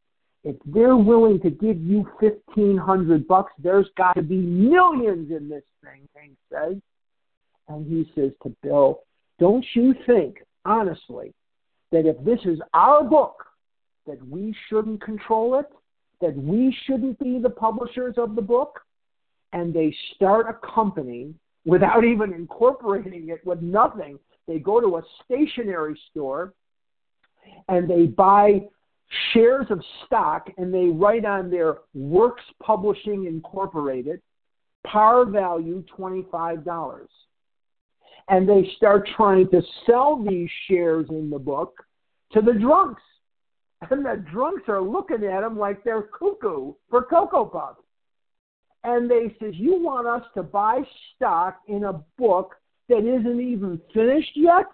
[0.43, 5.49] If they're willing to give you fifteen hundred bucks, there's got to be millions in
[5.49, 6.77] this thing, Hank says.
[7.67, 9.01] And he says to Bill,
[9.37, 11.33] Don't you think, honestly,
[11.91, 13.45] that if this is our book,
[14.07, 15.67] that we shouldn't control it?
[16.21, 18.79] That we shouldn't be the publishers of the book?
[19.51, 21.33] And they start a company
[21.65, 24.17] without even incorporating it with nothing.
[24.49, 26.55] They go to a stationery store
[27.67, 28.61] and they buy
[29.31, 34.21] shares of stock and they write on their Works Publishing Incorporated,
[34.87, 37.05] par value $25.
[38.29, 41.75] And they start trying to sell these shares in the book
[42.31, 43.03] to the drunks.
[43.91, 47.83] And the drunks are looking at them like they're cuckoo for Cocoa Puffs.
[48.83, 50.81] And they says, you want us to buy
[51.15, 52.55] stock in a book
[52.89, 54.65] that isn't even finished yet?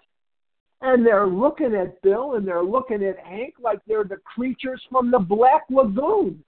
[0.82, 5.10] and they're looking at Bill and they're looking at Hank like they're the creatures from
[5.10, 6.42] the Black Lagoon.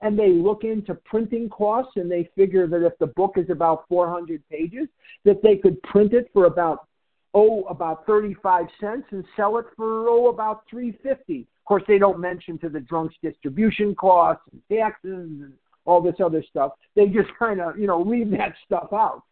[0.00, 3.84] And they look into printing costs and they figure that if the book is about
[3.88, 4.86] 400 pages,
[5.24, 6.86] that they could print it for about
[7.34, 11.40] oh about 35 cents and sell it for oh about 350.
[11.40, 15.52] Of course, they don't mention to the drunks distribution costs and taxes and
[15.84, 16.72] all this other stuff.
[16.94, 19.24] They just kind of you know leave that stuff out.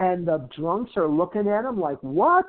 [0.00, 2.46] And the drunks are looking at them like, what?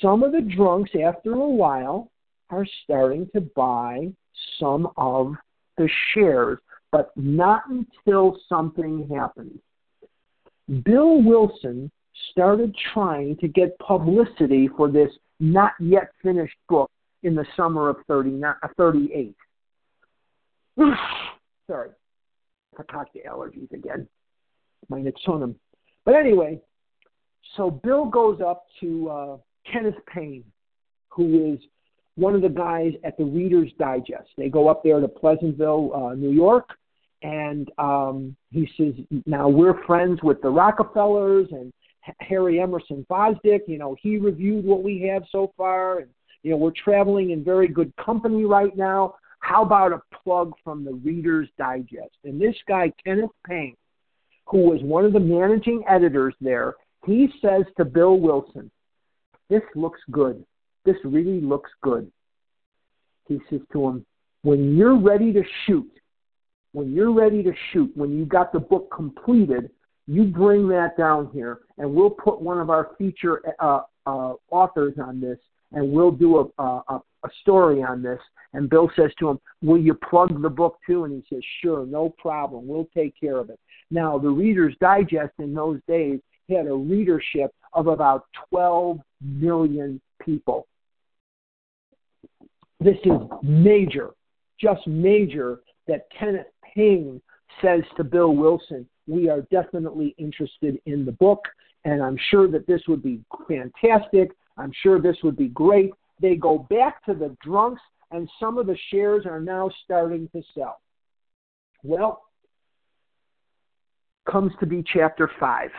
[0.00, 2.10] some of the drunks, after a while,
[2.50, 4.12] are starting to buy
[4.60, 5.34] some of
[5.76, 6.58] the shares,
[6.92, 9.58] but not until something happens.
[10.84, 11.90] Bill Wilson
[12.30, 16.90] started trying to get publicity for this not yet finished book
[17.22, 19.34] in the summer of uh, 38.
[21.66, 21.90] Sorry,
[22.78, 24.08] I talked to allergies again.
[24.88, 25.54] My Nixonum.
[26.08, 26.58] But anyway,
[27.54, 29.36] so Bill goes up to uh,
[29.70, 30.42] Kenneth Payne,
[31.10, 31.60] who is
[32.14, 34.30] one of the guys at the Reader's Digest.
[34.38, 36.70] They go up there to Pleasantville, uh, New York,
[37.22, 38.94] and um, he says,
[39.26, 41.70] now we're friends with the Rockefellers and
[42.20, 43.68] Harry Emerson Fosdick.
[43.68, 46.08] You know, he reviewed what we have so far, and
[46.42, 49.16] you know, we're traveling in very good company right now.
[49.40, 52.16] How about a plug from the Reader's Digest?
[52.24, 53.76] And this guy, Kenneth Payne,
[54.48, 56.74] who was one of the managing editors there,
[57.04, 58.70] he says to Bill Wilson,
[59.50, 60.44] this looks good.
[60.84, 62.10] This really looks good.
[63.26, 64.06] He says to him,
[64.42, 65.90] When you're ready to shoot,
[66.72, 69.70] when you're ready to shoot, when you got the book completed,
[70.06, 74.94] you bring that down here, and we'll put one of our feature uh, uh, authors
[75.02, 75.38] on this,
[75.72, 78.20] and we'll do a, a, a story on this.
[78.54, 81.04] And Bill says to him, Will you plug the book too?
[81.04, 82.66] And he says, Sure, no problem.
[82.66, 83.60] We'll take care of it.
[83.90, 90.66] Now, the Reader's Digest in those days had a readership of about 12 million people.
[92.80, 94.10] This is major,
[94.60, 97.20] just major, that Kenneth Payne
[97.62, 101.40] says to Bill Wilson, We are definitely interested in the book,
[101.84, 104.30] and I'm sure that this would be fantastic.
[104.56, 105.92] I'm sure this would be great.
[106.20, 110.42] They go back to the drunks, and some of the shares are now starting to
[110.54, 110.80] sell.
[111.82, 112.27] Well,
[114.30, 115.70] comes to be chapter 5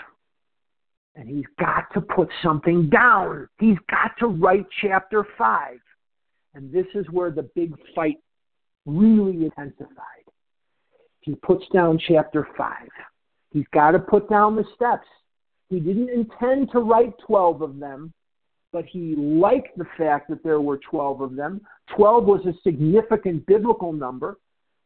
[1.19, 3.49] and he's got to put something down.
[3.59, 5.77] He's got to write chapter 5.
[6.53, 8.17] And this is where the big fight
[8.85, 10.23] really intensified.
[11.21, 12.73] He puts down chapter 5.
[13.51, 15.07] He's got to put down the steps.
[15.69, 18.13] He didn't intend to write 12 of them,
[18.71, 21.61] but he liked the fact that there were 12 of them.
[21.97, 24.37] 12 was a significant biblical number.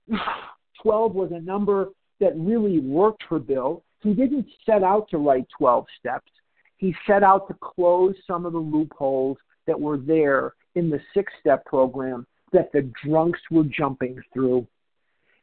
[0.82, 1.89] 12 was a number
[2.24, 3.84] that really worked for Bill.
[4.01, 6.32] He didn't set out to write 12 steps.
[6.78, 11.32] He set out to close some of the loopholes that were there in the six
[11.41, 14.65] step program that the drunks were jumping through.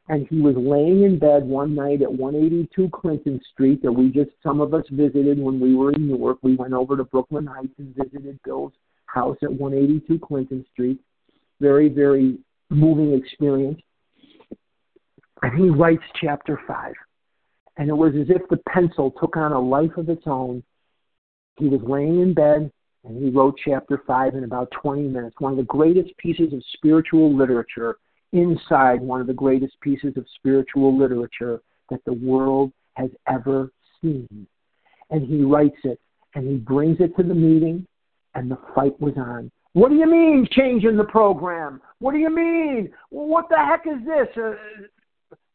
[0.08, 4.30] And he was laying in bed one night at 182 Clinton Street that we just,
[4.42, 6.38] some of us visited when we were in Newark.
[6.42, 8.72] We went over to Brooklyn Heights and visited Bill's
[9.06, 10.98] house at 182 Clinton Street.
[11.60, 12.38] Very, very
[12.70, 13.80] moving experience.
[15.42, 16.94] And he writes chapter 5
[17.76, 20.62] and it was as if the pencil took on a life of its own.
[21.56, 22.70] He was laying in bed
[23.04, 26.62] and he wrote chapter 5 in about 20 minutes, one of the greatest pieces of
[26.74, 27.96] spiritual literature
[28.32, 33.72] inside one of the greatest pieces of spiritual literature that the world has ever
[34.02, 34.46] seen.
[35.10, 35.98] And he writes it.
[36.34, 37.84] And he brings it to the meeting,
[38.36, 39.50] and the fight was on.
[39.72, 41.80] What do you mean changing the program?
[41.98, 42.92] What do you mean?
[43.08, 44.28] What the heck is this?
[44.36, 44.52] Uh,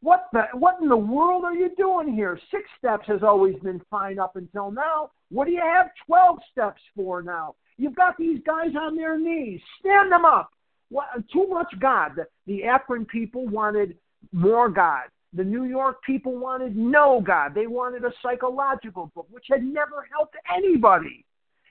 [0.02, 2.38] what the what in the world are you doing here?
[2.50, 5.10] Six steps has always been fine up until now.
[5.30, 7.54] What do you have 12 steps for now?
[7.76, 9.60] You've got these guys on their knees.
[9.80, 10.50] Stand them up.
[10.88, 12.12] What, too much God.
[12.16, 13.96] The, the Akron people wanted
[14.32, 15.04] more God.
[15.32, 17.54] The New York people wanted no God.
[17.54, 21.24] They wanted a psychological book, which had never helped anybody.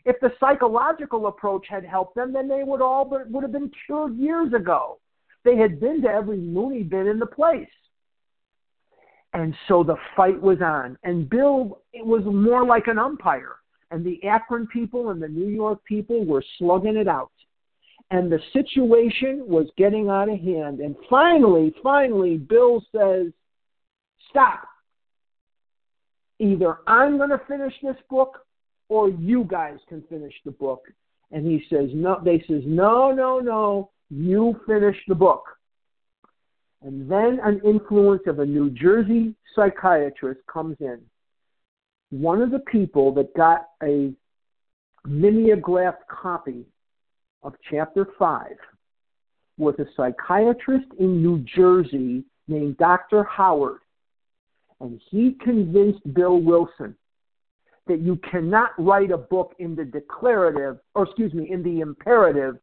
[0.04, 4.16] If the psychological approach had helped them, then they would all would have been cured
[4.18, 5.00] years ago.
[5.44, 7.68] They had been to every loony bin in the place.
[9.36, 10.98] And so the fight was on.
[11.04, 13.58] And Bill it was more like an umpire.
[13.92, 17.32] And the Akron people and the New York people were slugging it out.
[18.12, 20.80] And the situation was getting out of hand.
[20.80, 23.28] And finally, finally, Bill says,
[24.30, 24.68] Stop.
[26.40, 28.40] Either I'm going to finish this book
[28.88, 30.84] or you guys can finish the book.
[31.32, 35.44] And he says, No, they says, No, no, no, you finish the book
[36.86, 41.00] and then an influence of a New Jersey psychiatrist comes in.
[42.12, 44.14] One of the people that got a
[45.04, 46.64] mimeographed copy
[47.42, 48.52] of chapter 5
[49.58, 53.24] was a psychiatrist in New Jersey named Dr.
[53.24, 53.80] Howard.
[54.80, 56.96] And he convinced Bill Wilson
[57.88, 62.58] that you cannot write a book in the declarative, or excuse me, in the imperative.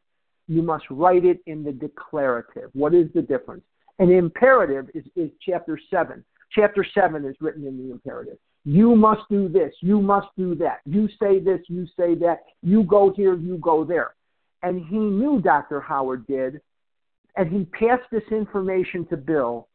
[0.47, 2.70] You must write it in the declarative.
[2.73, 3.64] What is the difference?
[3.99, 6.24] An imperative is, is chapter 7.
[6.51, 8.38] Chapter 7 is written in the imperative.
[8.64, 9.72] You must do this.
[9.80, 10.80] You must do that.
[10.84, 11.61] You say this.
[11.66, 12.45] You say that.
[12.62, 13.34] You go here.
[13.34, 14.14] You go there.
[14.62, 15.80] And he knew Dr.
[15.80, 16.61] Howard did,
[17.36, 19.68] and he passed this information to Bill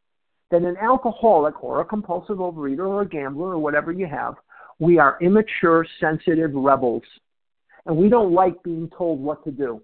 [0.50, 4.36] that an alcoholic or a compulsive overeater or a gambler or whatever you have,
[4.80, 7.04] we are immature, sensitive rebels.
[7.86, 9.82] And we don't like being told what to do.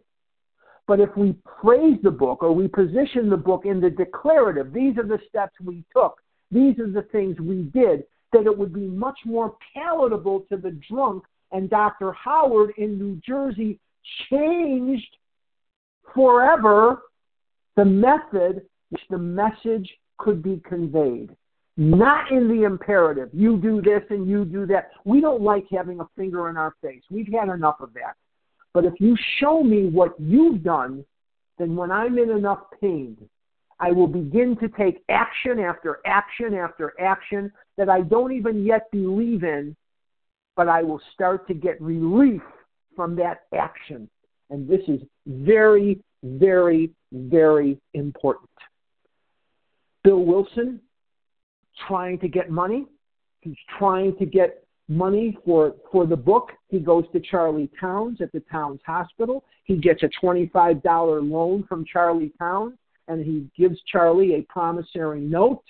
[0.87, 4.97] But if we praise the book or we position the book in the declarative, these
[4.97, 6.21] are the steps we took,
[6.51, 8.03] these are the things we did,
[8.33, 11.23] that it would be much more palatable to the drunk.
[11.51, 12.11] And Dr.
[12.13, 13.79] Howard in New Jersey
[14.29, 15.17] changed
[16.13, 17.03] forever
[17.75, 21.35] the method which the message could be conveyed.
[21.75, 24.91] Not in the imperative, you do this and you do that.
[25.05, 27.01] We don't like having a finger in our face.
[27.09, 28.15] We've had enough of that.
[28.73, 31.05] But if you show me what you've done,
[31.57, 33.17] then when I'm in enough pain,
[33.79, 38.89] I will begin to take action after action after action that I don't even yet
[38.91, 39.75] believe in,
[40.55, 42.41] but I will start to get relief
[42.95, 44.09] from that action.
[44.49, 48.49] And this is very, very, very important.
[50.03, 50.79] Bill Wilson,
[51.87, 52.85] trying to get money.
[53.41, 56.51] He's trying to get money for, for the book.
[56.69, 59.43] He goes to Charlie Towns at the Towns Hospital.
[59.63, 60.83] He gets a $25
[61.31, 62.73] loan from Charlie Towns,
[63.07, 65.63] and he gives Charlie a promissory note.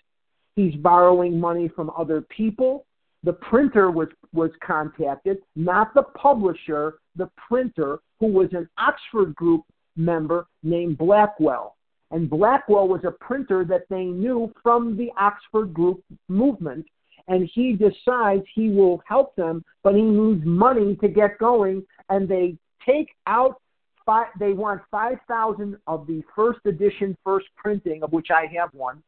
[0.56, 2.86] He's borrowing money from other people.
[3.24, 9.64] The printer was, was contacted, not the publisher, the printer, who was an Oxford Group
[9.96, 11.76] member named Blackwell.
[12.12, 16.86] And Blackwell was a printer that they knew from the Oxford Group movement
[17.28, 22.28] and he decides he will help them, but he needs money to get going, and
[22.28, 23.62] they take out
[24.06, 29.02] five, they want 5,000 of the first edition, first printing, of which I have one.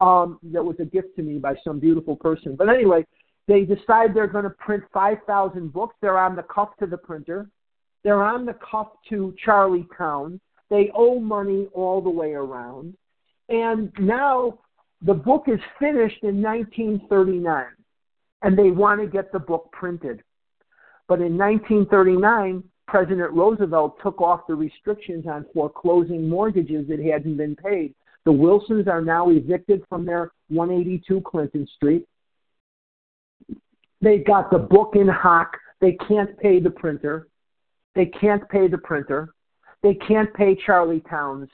[0.00, 2.56] Um, that was a gift to me by some beautiful person.
[2.56, 3.06] But anyway,
[3.46, 5.94] they decide they're going to print 5,000 books.
[6.00, 7.48] They're on the cuff to the printer.
[8.02, 10.40] They're on the cuff to Charlie Town.
[10.70, 12.96] They owe money all the way around.
[13.48, 14.58] And now
[15.04, 17.64] the book is finished in 1939,
[18.42, 20.22] and they want to get the book printed.
[21.08, 27.56] But in 1939, President Roosevelt took off the restrictions on foreclosing mortgages that hadn't been
[27.56, 27.94] paid.
[28.24, 32.06] The Wilsons are now evicted from their 182 Clinton Street.
[34.00, 35.56] They've got the book in hock.
[35.80, 37.26] They can't pay the printer.
[37.96, 39.34] They can't pay the printer.
[39.82, 41.48] They can't pay Charlie Towns,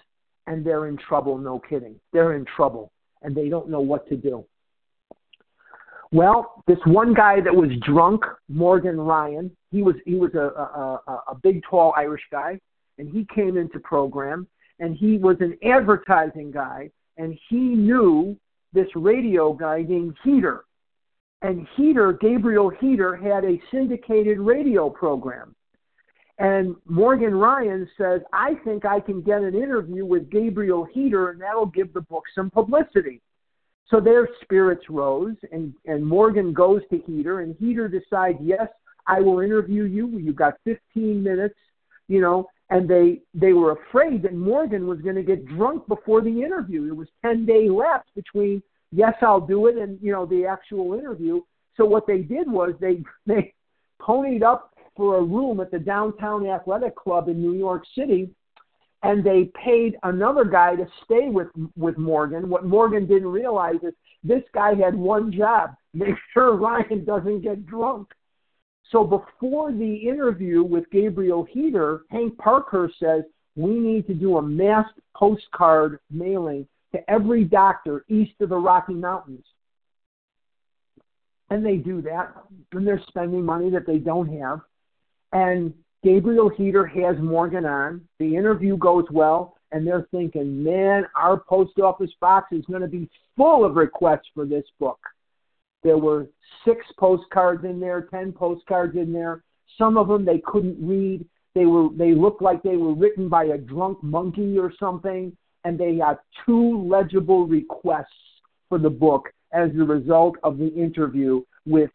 [0.47, 1.99] and they're in trouble, no kidding.
[2.13, 2.93] They're in trouble
[3.23, 4.45] and they don't know what to do.
[6.11, 11.23] Well, this one guy that was drunk, Morgan Ryan, he was he was a, a,
[11.29, 12.59] a big, tall Irish guy,
[12.97, 14.47] and he came into program,
[14.79, 18.39] and he was an advertising guy, and he knew
[18.73, 20.61] this radio guy named Heatter,
[21.43, 25.55] and Heatter, Gabriel Heatter, had a syndicated radio program,
[26.39, 31.41] and Morgan Ryan says, I think I can get an interview with Gabriel Heatter, and
[31.41, 33.21] that'll give the book some publicity.
[33.91, 38.69] So their spirits rose, and, and Morgan goes to Heatter, and Heatter decides, yes,
[39.07, 40.07] I will interview you.
[40.19, 41.57] You've got 15 minutes,
[42.07, 46.21] you know, and they they were afraid that Morgan was going to get drunk before
[46.21, 46.87] the interview.
[46.87, 48.63] It was 10 day lapse between
[48.93, 51.41] yes, I'll do it and you know the actual interview.
[51.77, 53.55] So what they did was they they
[54.01, 58.29] ponied up for a room at the downtown athletic club in New York City
[59.03, 62.49] and they paid another guy to stay with with Morgan.
[62.49, 63.95] What Morgan didn't realize is
[64.25, 68.09] this guy had one job: make sure Ryan doesn't get drunk.
[68.91, 73.23] So before the interview with Gabriel Heatter, Hank Parker says
[73.55, 78.95] we need to do a mass postcard mailing to every doctor east of the Rocky
[78.95, 79.45] Mountains.
[81.51, 82.35] And they do that,
[82.73, 84.61] and they're spending money that they don't have.
[85.33, 88.03] And Gabriel Heatter has Morgan on.
[88.19, 92.89] The interview goes well, and they're thinking, man, our post office box is going to
[92.89, 94.99] be full of requests for this book.
[95.83, 96.29] There were
[96.65, 99.43] six postcards in there, ten postcards in there.
[99.77, 101.25] Some of them they couldn't read.
[101.55, 105.79] They were they looked like they were written by a drunk monkey or something, and
[105.79, 108.07] they got two legible requests
[108.69, 111.91] for the book as a result of the interview with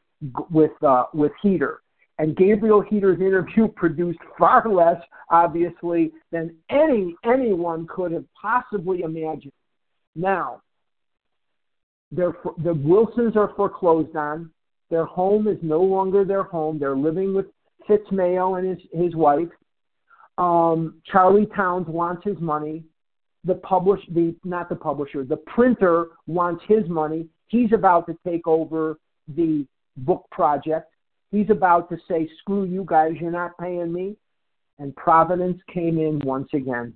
[0.50, 1.78] with uh, with Heatter.
[2.20, 9.54] And Gabriel Heatter's interview produced far less, obviously, than any anyone could have possibly imagined.
[10.16, 10.62] Now,
[12.12, 12.34] the
[12.84, 14.52] Wilsons are foreclosed on.
[14.92, 16.78] Their home is no longer their home.
[16.78, 17.48] They're living with
[17.88, 19.50] Fitz Mayo and his, his wife.
[20.38, 22.84] Um, Charlie Towns wants his money.
[23.46, 27.28] The publish the not the publisher, the printer wants his money.
[27.48, 29.68] He's about to take over the
[29.98, 30.93] book project.
[31.34, 34.16] He's about to say, screw you guys, you're not paying me.
[34.78, 36.96] And Providence came in once again.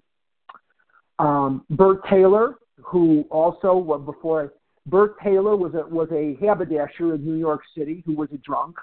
[1.18, 4.54] Um, Bert Taylor, who also, well, before
[4.86, 8.76] Bert Taylor was a, was a haberdasher in New York City who was a drunk.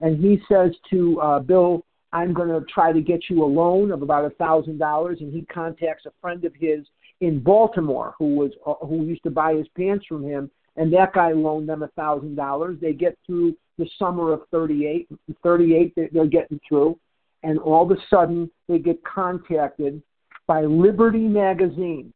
[0.00, 3.92] And he says to uh, Bill, I'm going to try to get you a loan
[3.92, 6.80] of about a thousand dollars, and he contacts a friend of his
[7.20, 11.12] in Baltimore who was uh, who used to buy his pants from him, and that
[11.12, 12.78] guy loaned them a thousand dollars.
[12.80, 15.08] They get through the summer of 38.
[15.42, 16.98] 38, they're getting through,
[17.42, 20.02] and all of a sudden they get contacted
[20.46, 22.12] by Liberty Magazine,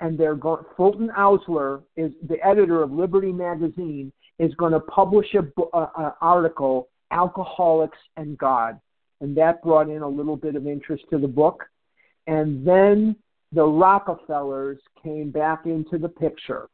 [0.00, 0.64] and they're going.
[0.76, 6.16] Fulton Oursler is the editor of Liberty Magazine is going to publish a, a, a
[6.20, 8.80] article, Alcoholics and God,
[9.20, 11.64] and that brought in a little bit of interest to the book,
[12.26, 13.14] and then
[13.52, 16.68] the Rockefellers came back into the picture.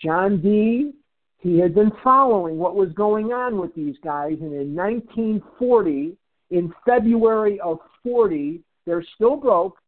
[0.00, 0.92] John D.
[1.40, 6.16] he had been following what was going on with these guys, and in 1940,
[6.50, 9.78] in February of 40, they're still broke.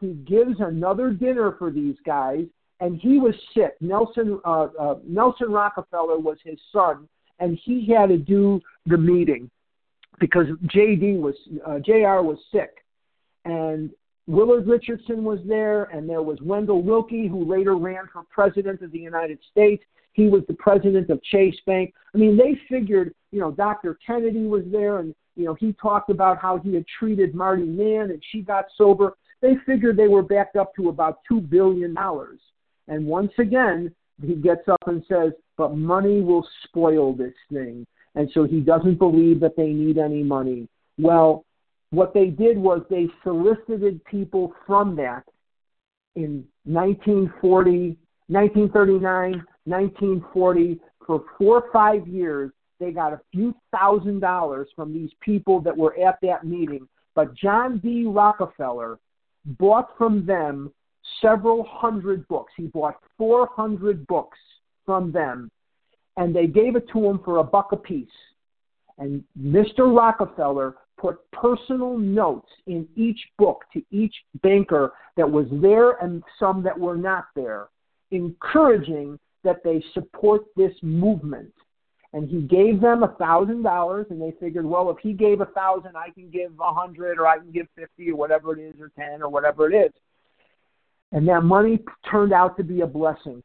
[0.00, 2.46] He gives another dinner for these guys,
[2.80, 3.74] and he was sick.
[3.80, 7.08] Nelson uh, uh, Nelson Rockefeller was his son,
[7.38, 9.50] and he had to do the meeting
[10.18, 11.34] because JD was
[11.66, 12.22] uh, Jr.
[12.22, 12.84] was sick,
[13.44, 13.90] and
[14.26, 18.92] Willard Richardson was there, and there was Wendell Willkie, who later ran for president of
[18.92, 19.84] the United States.
[20.12, 21.94] He was the president of Chase Bank.
[22.14, 23.98] I mean, they figured, you know, Dr.
[24.06, 28.10] Kennedy was there, and you know, he talked about how he had treated Marty Mann,
[28.10, 29.16] and she got sober.
[29.40, 32.38] They figured they were backed up to about two billion dollars.
[32.88, 38.30] And once again, he gets up and says, "But money will spoil this thing," and
[38.32, 40.68] so he doesn't believe that they need any money.
[40.98, 41.44] Well,
[41.90, 45.24] what they did was they solicited people from that
[46.14, 47.96] in 1940,
[48.28, 52.50] 1939, 1940 for four or five years.
[52.80, 56.88] They got a few thousand dollars from these people that were at that meeting.
[57.14, 58.04] But John D.
[58.06, 58.98] Rockefeller
[59.44, 60.72] bought from them
[61.20, 62.52] several hundred books.
[62.56, 64.38] He bought 400 books
[64.86, 65.50] from them,
[66.16, 68.08] and they gave it to him for a buck a piece.
[68.98, 69.94] And Mr.
[69.96, 76.62] Rockefeller put personal notes in each book to each banker that was there and some
[76.62, 77.68] that were not there,
[78.10, 81.52] encouraging that they support this movement.
[82.14, 85.46] And he gave them a thousand dollars, and they figured, well, if he gave a
[85.46, 88.74] thousand, I can give a hundred, or I can give fifty, or whatever it is,
[88.80, 89.92] or ten, or whatever it is.
[91.12, 93.42] And that money turned out to be a blessing.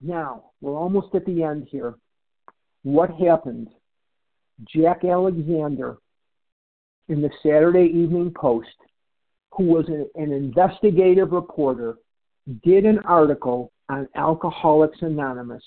[0.00, 1.94] Now we're almost at the end here.
[2.82, 3.68] What happened?
[4.66, 5.96] Jack Alexander
[7.08, 8.68] in the Saturday Evening Post,
[9.52, 11.96] who was an, investigative reporter,
[12.64, 15.62] did an article on Alcoholics Anonymous.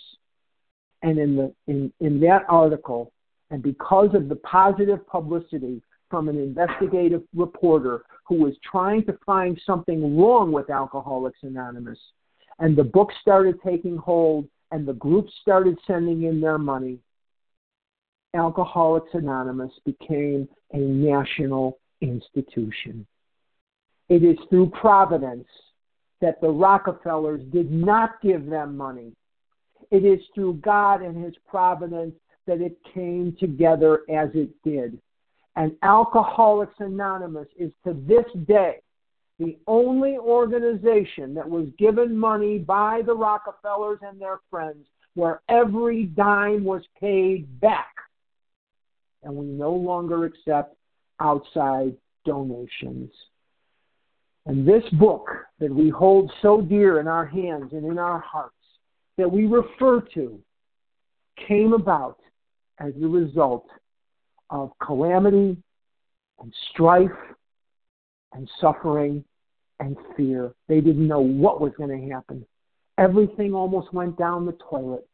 [1.04, 3.12] And in, the, in, in that article,
[3.50, 9.60] and because of the positive publicity from an investigative reporter who was trying to find
[9.66, 11.98] something wrong with Alcoholics Anonymous,
[12.60, 17.00] and the book started taking hold, and the group started sending in their money,
[18.36, 23.06] Alcoholics Anonymous became a national institution.
[24.08, 25.48] It is through providence
[26.22, 29.14] that the Rockefellers did not give them money.
[29.90, 32.16] It is through God and His providence
[32.48, 35.00] that it came together as it did.
[35.56, 38.82] And Alcoholics Anonymous is to this day
[39.38, 44.86] the only organization that was given money by the Rockefellers and their friends
[45.16, 47.94] where every dime was paid back.
[49.24, 50.76] And we no longer accept
[51.20, 51.96] outside
[52.26, 53.12] donations.
[54.46, 55.28] And this book
[55.60, 58.56] that we hold so dear in our hands and in our hearts,
[59.18, 60.40] that we refer to,
[61.48, 62.18] came about
[62.80, 63.68] as a result
[64.50, 65.58] of calamity
[66.40, 67.10] and strife
[68.34, 69.24] and suffering
[69.80, 70.54] and fear.
[70.68, 72.46] They didn't know what was going to happen.
[72.98, 75.08] Everything almost went down the toilet,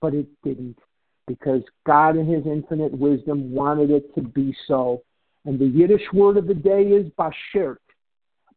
[0.00, 0.78] but it didn't
[1.26, 5.02] because God, in His infinite wisdom, wanted it to be so.
[5.44, 7.76] And the Yiddish word of the day is bashert.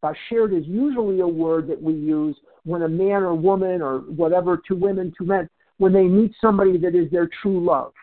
[0.03, 2.35] Bashert is usually a word that we use
[2.65, 6.77] when a man or woman or whatever, two women, two men, when they meet somebody
[6.77, 7.93] that is their true love.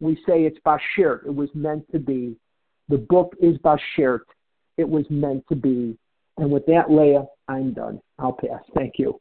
[0.00, 1.26] We say it's bashert.
[1.26, 2.36] It was meant to be.
[2.88, 4.20] The book is bashert.
[4.76, 5.96] It was meant to be.
[6.36, 8.00] And with that, Leah, I'm done.
[8.18, 8.60] I'll pass.
[8.74, 9.18] Thank you.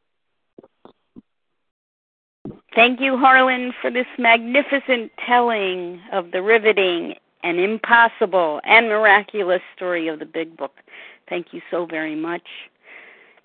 [2.76, 10.10] Thank you, Harlan, for this magnificent telling of the riveting and impossible and miraculous story
[10.10, 10.74] of the Big Book.
[11.30, 12.44] Thank you so very much.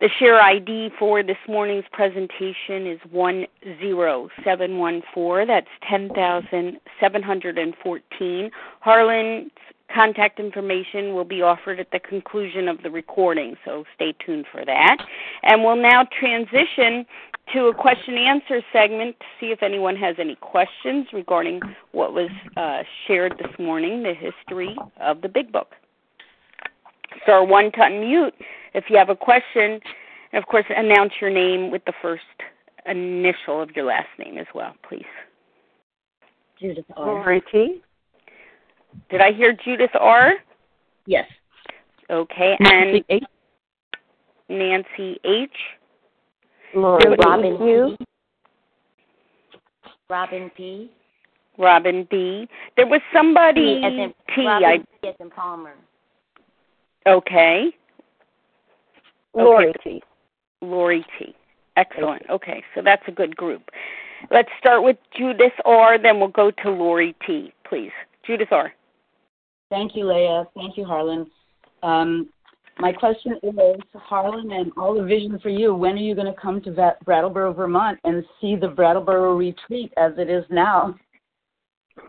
[0.01, 5.47] The share ID for this morning's presentation is 10714.
[5.47, 8.51] That's 10,714.
[8.81, 9.51] Harlan's
[9.95, 14.65] contact information will be offered at the conclusion of the recording, so stay tuned for
[14.65, 14.97] that.
[15.43, 17.05] And we'll now transition
[17.53, 21.61] to a question and answer segment to see if anyone has any questions regarding
[21.93, 25.75] what was uh, shared this morning, the history of the Big Book.
[27.23, 28.33] Star one to unmute
[28.75, 29.81] if you have a question.
[30.33, 32.23] And of course, announce your name with the first
[32.87, 35.05] initial of your last name as well, please.
[36.61, 37.41] Judith R.
[37.51, 37.83] T.
[39.11, 40.35] Did I hear Judith R?
[41.07, 41.27] Yes.
[42.11, 43.25] Okay, Nancy and H.
[44.49, 45.51] Nancy H.
[46.75, 47.97] Lori Robin Q.
[50.09, 50.91] Robin P.
[51.57, 52.49] Robin B.
[52.77, 54.47] There was somebody T as in T.
[54.47, 55.75] Robin I, P as in Palmer.
[57.07, 57.71] Okay.
[59.35, 59.79] Lori Okay.
[59.83, 60.03] T.
[60.61, 61.35] Lori T.
[61.77, 62.23] Excellent.
[62.29, 63.71] Okay, so that's a good group.
[64.31, 65.99] Let's start with Judith R.
[65.99, 67.53] Then we'll go to Lori T.
[67.67, 67.93] Please,
[68.27, 68.73] Judith R.
[69.71, 70.45] Thank you, Leah.
[70.55, 71.31] Thank you, Harlan.
[71.83, 72.29] Um,
[72.79, 76.41] my question is, Harlan and all the vision for you, when are you going to
[76.41, 80.95] come to Va- Brattleboro, Vermont and see the Brattleboro retreat as it is now?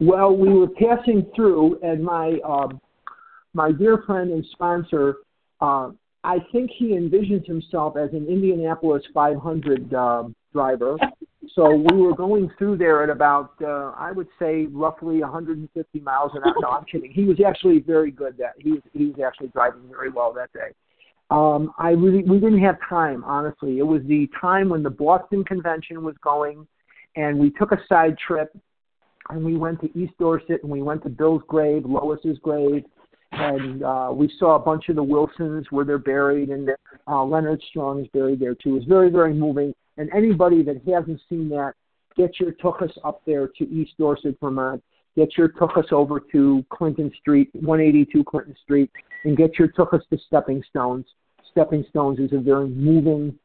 [0.00, 2.80] well, we were passing through, and my um,
[3.54, 5.16] my dear friend and sponsor,
[5.60, 5.90] uh,
[6.24, 10.96] I think he envisions himself as an Indianapolis 500 um driver.
[11.54, 16.30] So we were going through there at about, uh, I would say, roughly 150 miles
[16.34, 16.54] an hour.
[16.60, 17.10] No, I'm kidding.
[17.10, 20.52] He was actually very good that he was he was actually driving very well that
[20.52, 20.72] day.
[21.30, 23.78] Um, I really we didn't have time, honestly.
[23.78, 26.66] It was the time when the Boston convention was going,
[27.16, 28.56] and we took a side trip,
[29.30, 32.84] and we went to East Dorset, and we went to Bill's grave, Lois's grave,
[33.32, 36.70] and uh, we saw a bunch of the Wilsons where they're buried, and
[37.06, 38.70] uh, Leonard Strong is buried there too.
[38.70, 39.74] It was very very moving.
[39.98, 41.74] And anybody that hasn't seen that,
[42.16, 44.82] get your tuchus up there to East Dorset, Vermont.
[45.16, 48.90] Get your tuchus over to Clinton Street, 182 Clinton Street,
[49.24, 51.04] and get your tuchus to Stepping Stones.
[51.50, 53.38] Stepping Stones is a very moving,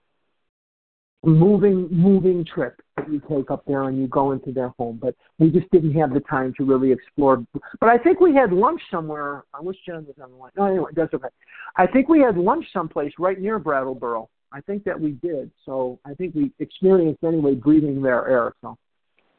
[1.28, 4.98] moving, moving trip that you take up there and you go into their home.
[5.02, 7.45] But we just didn't have the time to really explore.
[7.80, 9.44] But I think we had lunch somewhere.
[9.54, 10.52] I wish Jen was on the line.
[10.58, 11.28] No, anyway, that's okay.
[11.76, 14.30] I think we had lunch someplace right near Brattleboro.
[14.52, 15.52] I think that we did.
[15.66, 18.54] So I think we experienced anyway breathing their air.
[18.62, 18.78] So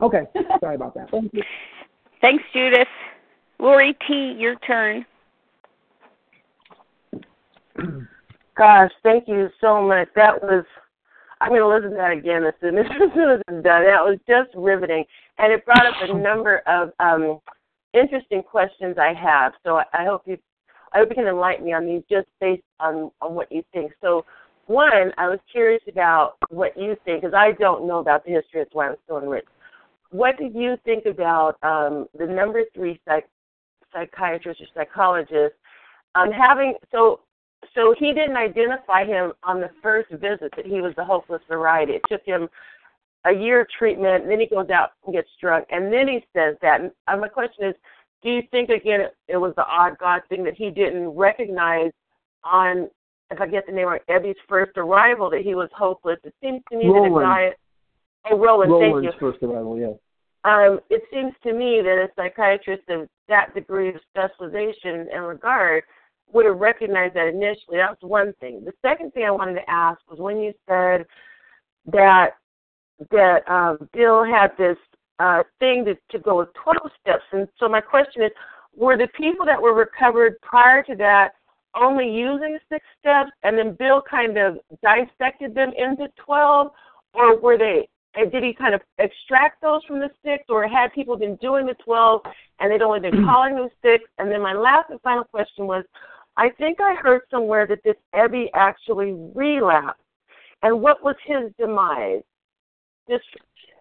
[0.02, 0.24] okay,
[0.60, 1.10] sorry about that.
[1.10, 1.42] Thank you.
[2.20, 2.88] Thanks, Judith.
[3.58, 4.34] Lori T.
[4.38, 5.06] Your turn.
[8.56, 10.08] Gosh, thank you so much.
[10.16, 10.64] That was
[11.40, 13.84] I'm going to listen to that again as soon as, as soon as it's done.
[13.84, 15.04] That was just riveting,
[15.38, 17.40] and it brought up a number of um,
[17.94, 19.52] interesting questions I have.
[19.64, 20.38] So I, hope you,
[20.92, 23.92] I hope you can enlighten me on these just based on on what you think.
[24.00, 24.24] So,
[24.66, 28.62] one, I was curious about what you think because I don't know about the history.
[28.62, 29.48] of why I'm still enriched.
[30.10, 33.28] What did you think about um, the number three psych,
[33.92, 35.54] psychiatrist or psychologist
[36.14, 37.20] um, having so
[37.74, 41.94] so he didn't identify him on the first visit that he was the hopeless variety.
[41.94, 42.48] It took him
[43.24, 46.24] a year of treatment, and then he goes out and gets drunk, and then he
[46.34, 46.80] says that.
[46.80, 47.74] And uh, my question is,
[48.22, 51.92] do you think again it, was the odd God thing that he didn't recognize
[52.44, 52.88] on,
[53.30, 56.18] if I get the name right, Ebby's first arrival that he was hopeless?
[56.24, 57.14] It seems to me Rowland.
[57.14, 57.50] that a guy,
[58.30, 59.20] oh Rowland, Rowland's thank you.
[59.20, 59.92] first arrival, yeah.
[60.44, 65.82] Um, it seems to me that a psychiatrist of that degree of specialization and regard
[66.32, 67.78] would have recognized that initially.
[67.78, 68.64] That was one thing.
[68.64, 71.06] The second thing I wanted to ask was when you said
[71.92, 72.30] that
[73.10, 74.76] that um, Bill had this
[75.20, 77.22] uh, thing to, to go with 12 steps.
[77.32, 78.30] And so my question is,
[78.76, 81.30] were the people that were recovered prior to that
[81.74, 86.70] only using six steps, and then Bill kind of dissected them into 12,
[87.14, 87.88] or were they?
[88.14, 91.66] and Did he kind of extract those from the six, or had people been doing
[91.66, 92.22] the 12
[92.60, 94.04] and they'd only been calling them six?
[94.18, 95.84] And then my last and final question was,
[96.38, 100.00] I think I heard somewhere that this Ebby actually relapsed,
[100.62, 102.22] and what was his demise?
[103.08, 103.20] This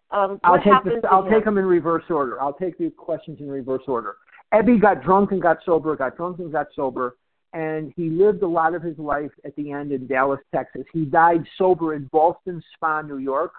[0.09, 1.31] um, I'll take I'll him?
[1.31, 2.41] take them in reverse order.
[2.41, 4.15] I'll take the questions in reverse order.
[4.53, 7.17] Ebby got drunk and got sober, got drunk and got sober,
[7.53, 10.83] and he lived a lot of his life at the end in Dallas, Texas.
[10.91, 13.53] He died sober in Ballston Spa, New York,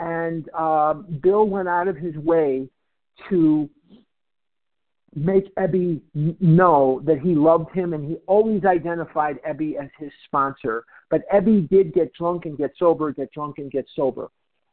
[0.00, 2.68] and uh, Bill went out of his way
[3.28, 3.70] to
[5.16, 6.00] make Ebby
[6.40, 10.84] know that he loved him, and he always identified Ebby as his sponsor.
[11.10, 14.28] But Ebby did get drunk and get sober, get drunk and get sober.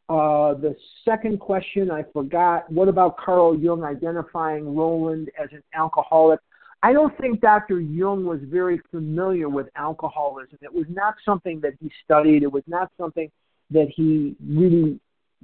[0.09, 0.75] Uh, the
[1.05, 2.69] second question I forgot.
[2.69, 6.41] What about Carl Jung identifying Rowland as an alcoholic?
[6.83, 7.79] I don't think Dr.
[7.79, 10.57] Jung was very familiar with alcoholism.
[10.61, 12.43] It was not something that he studied.
[12.43, 13.31] It was not something
[13.71, 14.99] that he really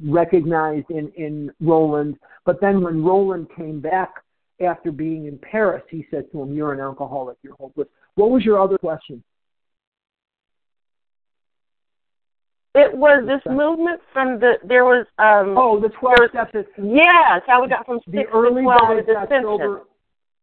[0.05, 2.17] recognized in, in Rowland.
[2.45, 4.13] But then when Rowland came back
[4.61, 7.87] after being in Paris, he said to him, You're an alcoholic, you're hopeless.
[8.15, 9.23] What was your other question?
[12.75, 16.51] It was this movement from the there was um Oh, the 12 steps.
[16.53, 19.81] Is, yes how we got from the early to twelve guys got sober.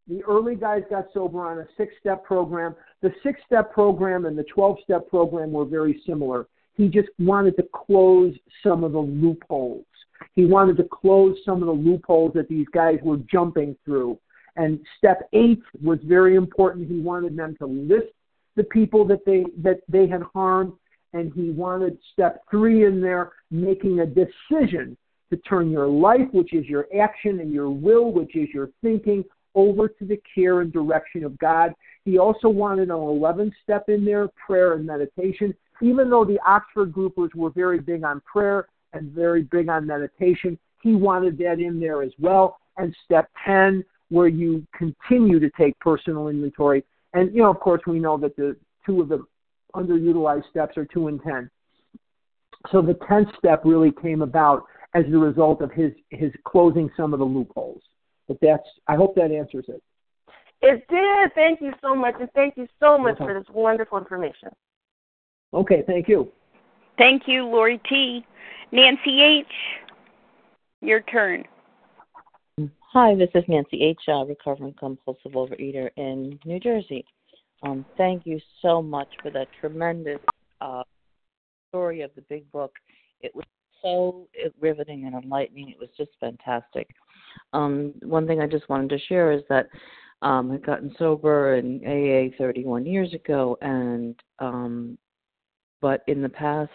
[0.09, 2.77] The early guys got sober on a six-step program.
[3.03, 6.47] The six-step program and the 12-step program were very similar.
[6.75, 8.33] He just wanted to close
[8.63, 9.85] some of the loopholes.
[10.37, 14.19] He wanted to close some of the loopholes that these guys were jumping through.
[14.57, 16.89] And step eight was very important.
[16.89, 18.13] He wanted them to list
[18.55, 20.73] the people that they that they had harmed,
[21.13, 24.97] and he wanted step three in there, making a decision
[25.31, 29.25] to turn your life, which is your action, and your will, which is your thinking,
[29.55, 31.75] over to the care and direction of God.
[32.05, 35.55] He also wanted an 11th step in there, prayer and meditation.
[35.83, 40.59] Even though the Oxford groupers were very big on prayer and very big on meditation,
[40.83, 42.59] he wanted that in there as well.
[42.77, 46.85] And step 10, where you continue to take personal inventory.
[47.15, 49.25] And, you know, of course, we know that the two of the
[49.75, 51.51] underutilized steps are 2 and 10.
[52.71, 54.65] So the 10th step really came about
[54.95, 57.83] as a result of his, his closing some of the loopholes.
[58.29, 59.83] But that's, I hope that answers it.
[60.63, 61.35] It did.
[61.35, 63.25] Thank you so much, and thank you so much Okay.
[63.25, 64.49] for this wonderful information.
[65.53, 66.33] Okay, thank you.
[66.99, 68.25] Thank you, Lori T.
[68.73, 69.47] Nancy H.
[70.81, 71.45] Your turn.
[72.93, 77.05] Hi, this is Nancy H., uh, recovering compulsive overeater in New Jersey.
[77.63, 80.19] Um, thank you so much for that tremendous
[80.61, 80.83] uh,
[81.69, 82.73] story of the big book.
[83.21, 83.45] It was
[83.83, 84.29] so
[84.61, 85.71] riveting and enlightening.
[85.71, 86.89] It was just fantastic.
[87.53, 89.69] Um, one thing I just wanted to share is that
[90.23, 94.99] um, I'd gotten sober in AA 31 years ago, and um,
[95.81, 96.73] but in the past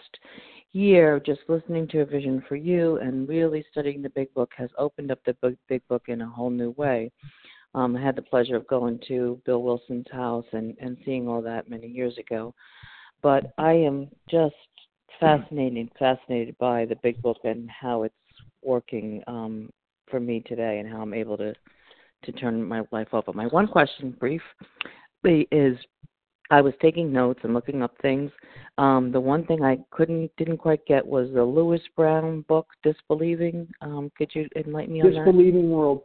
[0.72, 4.70] year, just listening to A Vision for You and really studying the Big Book has
[4.78, 7.10] opened up the big, Book in a whole new way.
[7.74, 11.42] Um, I had the pleasure of going to Bill Wilson's house and, and seeing all
[11.42, 12.54] that many years ago.
[13.22, 14.54] But I am just
[15.20, 18.14] fascinated, fascinated by the Big Book and how it's
[18.62, 19.70] working um,
[20.10, 21.54] for me today and how I'm able to
[22.24, 23.32] to turn my life over.
[23.32, 25.76] My one question, briefly, is
[26.52, 28.30] I was taking notes and looking up things.
[28.76, 32.94] Um, the one thing I couldn't didn't quite get was the Lewis Browne book, This
[33.08, 33.66] Believing.
[33.80, 35.24] Um, could you enlighten me on that?
[35.24, 36.02] This Believing World.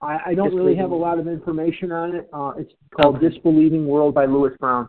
[0.00, 2.28] I, I don't really have a lot of information on it.
[2.32, 3.28] Uh, it's called Okay.
[3.28, 4.88] This Believing World by Lewis Browne.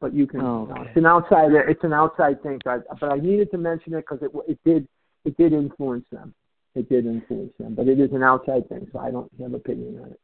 [0.00, 0.40] But you can.
[0.40, 1.52] Oh, uh, it's an outside.
[1.52, 2.58] It's an outside thing.
[2.64, 4.88] But I, but I needed to mention it because it it did
[5.24, 6.34] it did influence them.
[6.74, 7.76] It did influence them.
[7.76, 10.20] But it is an outside thing, so I don't have opinion on it.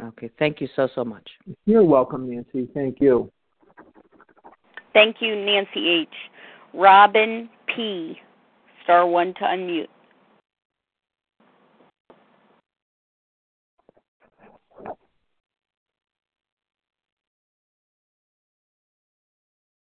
[0.00, 1.28] Okay, thank you so so much.
[1.64, 2.68] You're welcome, Nancy.
[2.74, 3.30] Thank you.
[4.92, 6.08] Thank you, Nancy H.
[6.74, 8.18] Robin P.
[8.84, 9.88] Star one to unmute.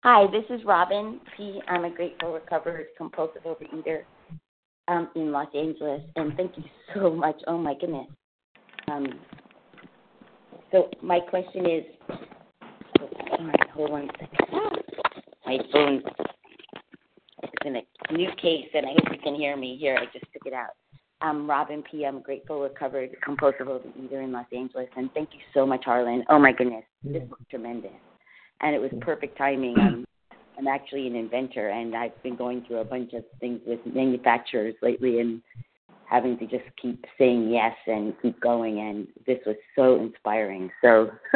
[0.04, 1.62] Hi, this is Robin P.
[1.70, 4.04] I'm a grateful recovered compulsive overeater
[4.90, 6.64] um, in Los Angeles, and thank you
[6.94, 7.40] so much.
[7.48, 8.08] Oh my goodness.
[8.92, 9.08] Um,
[10.74, 14.84] so my question is, all right, hold on a second.
[15.46, 16.04] My phone
[17.44, 19.78] is in a new case, and I hope you can hear me.
[19.80, 20.72] Here, I just took it out.
[21.22, 22.06] I'm Robin P.
[22.06, 26.26] I'm grateful recovered compulsive overeater in Los Angeles, and thank you so much, Harlan.
[26.28, 27.94] Oh my goodness, this was tremendous
[28.64, 29.76] and it was perfect timing.
[29.80, 30.06] I'm,
[30.58, 34.74] I'm actually an inventor, and I've been going through a bunch of things with manufacturers
[34.82, 35.42] lately, and
[36.14, 38.80] having to just keep saying yes and keep going.
[38.80, 40.70] And this was so inspiring.
[40.80, 41.10] So,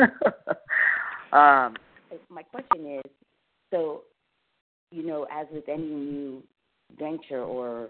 [1.36, 1.76] um,
[2.30, 3.12] my question is,
[3.72, 4.04] so
[4.91, 6.44] you know, as with any new
[6.98, 7.90] venture or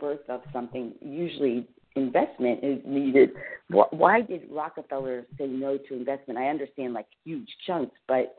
[0.00, 3.30] birth of something, usually investment is needed.
[3.68, 6.38] Why did Rockefeller say no to investment?
[6.38, 8.34] I understand like huge chunks, but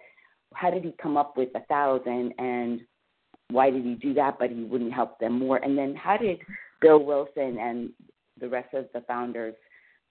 [0.53, 2.81] how did he come up with a thousand and
[3.51, 6.39] why did he do that but he wouldn't help them more and then how did
[6.81, 7.89] bill wilson and
[8.39, 9.55] the rest of the founders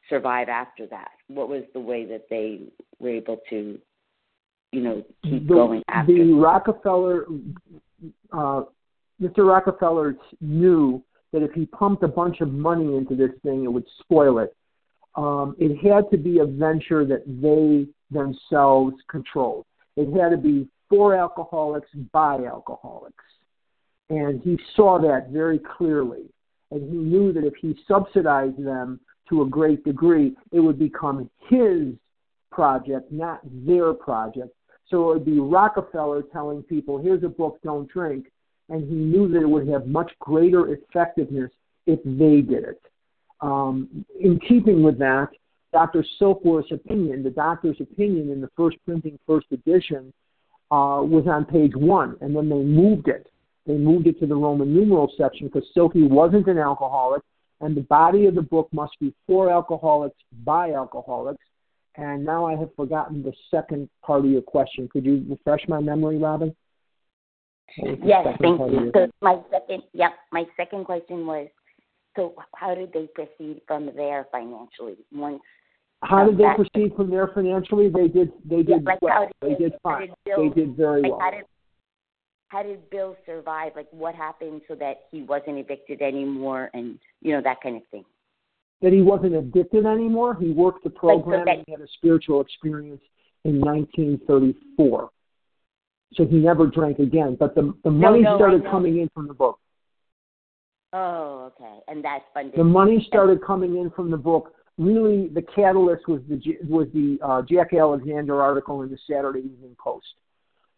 [0.09, 2.61] survive after that what was the way that they
[2.99, 3.79] were able to
[4.73, 7.27] you know keep the, going after the rockefeller
[8.33, 8.63] uh
[9.21, 13.73] mr rockefeller knew that if he pumped a bunch of money into this thing it
[13.73, 14.55] would spoil it
[15.17, 19.65] um it had to be a venture that they themselves controlled
[19.97, 23.25] it had to be for alcoholics by alcoholics.
[24.11, 26.25] And he saw that very clearly.
[26.75, 28.99] And he knew that if he subsidized them
[29.29, 31.95] to a great degree, it would become his
[32.51, 34.49] project, not their project.
[34.89, 38.27] So it would be Rockefeller telling people, here's a book, don't drink.
[38.71, 41.53] And he knew that it would have much greater effectiveness
[41.87, 42.83] if they did it.
[43.41, 45.29] Um, in keeping with that,
[45.73, 46.05] Dr.
[46.21, 50.13] Silkworth's opinion, the doctor's opinion in the first printing, first edition,
[50.73, 53.29] uh, was on page one, and then they moved it.
[53.67, 57.23] They moved it to the Roman numeral section because Silky wasn't an alcoholic,
[57.61, 61.43] and the body of the book must be for alcoholics by alcoholics.
[61.97, 64.89] And now I have forgotten the second part of your question.
[64.89, 66.55] Could you refresh my memory, Robin?
[67.79, 68.91] Yes, thank you.
[68.95, 71.49] So my second, yep, my second question was,
[72.17, 75.41] so how did they proceed from there financially once
[76.05, 77.89] how did um, they proceed from there financially?
[77.89, 78.33] They did.
[78.45, 79.29] They did yeah, like well.
[79.41, 80.09] Did, they did fine.
[80.09, 81.21] Did Bill, they did very like well.
[81.21, 81.45] How did,
[82.55, 83.73] how did Bill survive?
[83.75, 87.83] Like what happened so that he wasn't evicted anymore, and you know that kind of
[87.91, 88.05] thing.
[88.81, 90.37] That he wasn't addicted anymore.
[90.39, 93.01] He worked the program like so and he had a spiritual experience
[93.45, 95.11] in 1934.
[96.15, 97.37] So he never drank again.
[97.39, 99.59] But the the money no, no, started coming in from the book.
[100.93, 102.59] Oh, okay, and that's funded.
[102.59, 107.19] The money started coming in from the book really the catalyst was the was the
[107.23, 110.07] uh, Jack Alexander article in the Saturday Evening Post,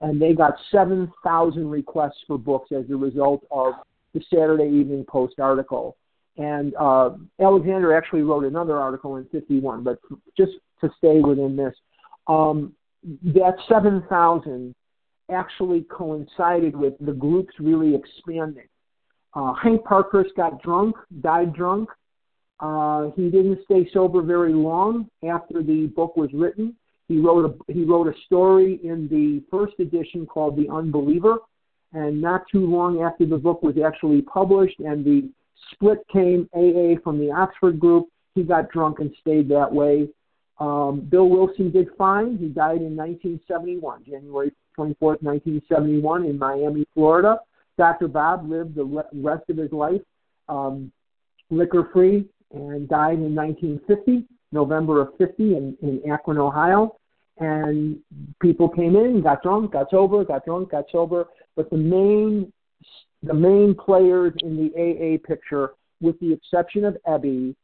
[0.00, 3.74] and they got seven thousand requests for books as a result of
[4.14, 5.96] the Saturday Evening Post article.
[6.38, 7.10] And uh,
[7.40, 9.98] Alexander actually wrote another article in '51, but
[10.36, 10.52] just
[10.82, 11.74] to stay within this,
[12.26, 12.74] um,
[13.24, 14.74] that seven thousand
[15.30, 18.68] actually coincided with the groups really expanding.
[19.34, 21.88] Uh, Hank Parkhurst got drunk, died drunk.
[22.60, 26.74] Uh, he didn't stay sober very long after the book was written.
[27.08, 31.38] He wrote a he wrote a story in the first edition called The Unbeliever,
[31.92, 35.28] and not too long after the book was actually published and the
[35.72, 40.08] split came AA from the Oxford group, he got drunk and stayed that way.
[40.58, 42.38] Um, Bill Wilson did fine.
[42.38, 47.40] He died in 1971, January 24th, 1971, in Miami, Florida.
[47.78, 48.08] Dr.
[48.08, 50.00] Bob lived the rest of his life
[50.48, 50.90] um,
[51.50, 56.96] liquor free and died in 1950, November of 50, in, in Akron, Ohio.
[57.38, 57.98] And
[58.40, 61.26] people came in, got drunk, got sober, got drunk, got sober.
[61.54, 62.52] But the main
[63.22, 65.70] the main players in the AA picture,
[66.00, 67.54] with the exception of Ebby,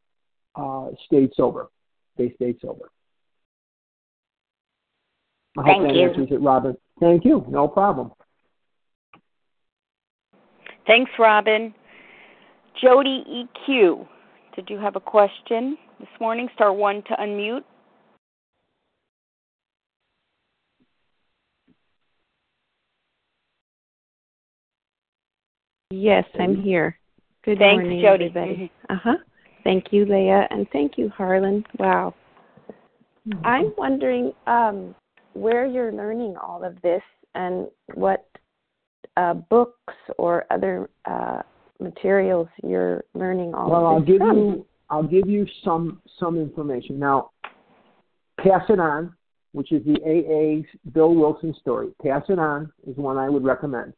[0.55, 1.69] uh, stayed sober.
[2.17, 2.89] They stayed sober.
[5.57, 6.09] I Thank hope that you.
[6.09, 6.75] answers it, Robin.
[6.99, 7.45] Thank you.
[7.47, 8.11] No problem.
[10.85, 11.73] Thanks, Robin.
[12.81, 14.07] Jody EQ.
[14.55, 16.49] Did you have a question this morning?
[16.55, 17.63] Star one to unmute.
[25.91, 26.99] Yes, I'm here.
[27.45, 28.25] Good Thanks, morning, Jody.
[28.25, 28.71] everybody.
[28.89, 29.17] Uh huh.
[29.63, 31.63] Thank you, Leah, and thank you, Harlan.
[31.79, 32.13] Wow.
[33.25, 33.45] Mm-hmm.
[33.45, 34.93] I'm wondering um,
[35.33, 37.01] where you're learning all of this
[37.35, 38.27] and what
[39.15, 41.43] uh, books or other uh,
[41.79, 44.37] materials you're learning all well, of I'll this give from.
[44.37, 46.99] you I'll give you some some information.
[46.99, 47.31] Now,
[48.39, 49.15] pass it on.
[49.53, 51.89] which is the AA Bill Wilson story.
[52.03, 53.93] Pass It On is one I would recommend.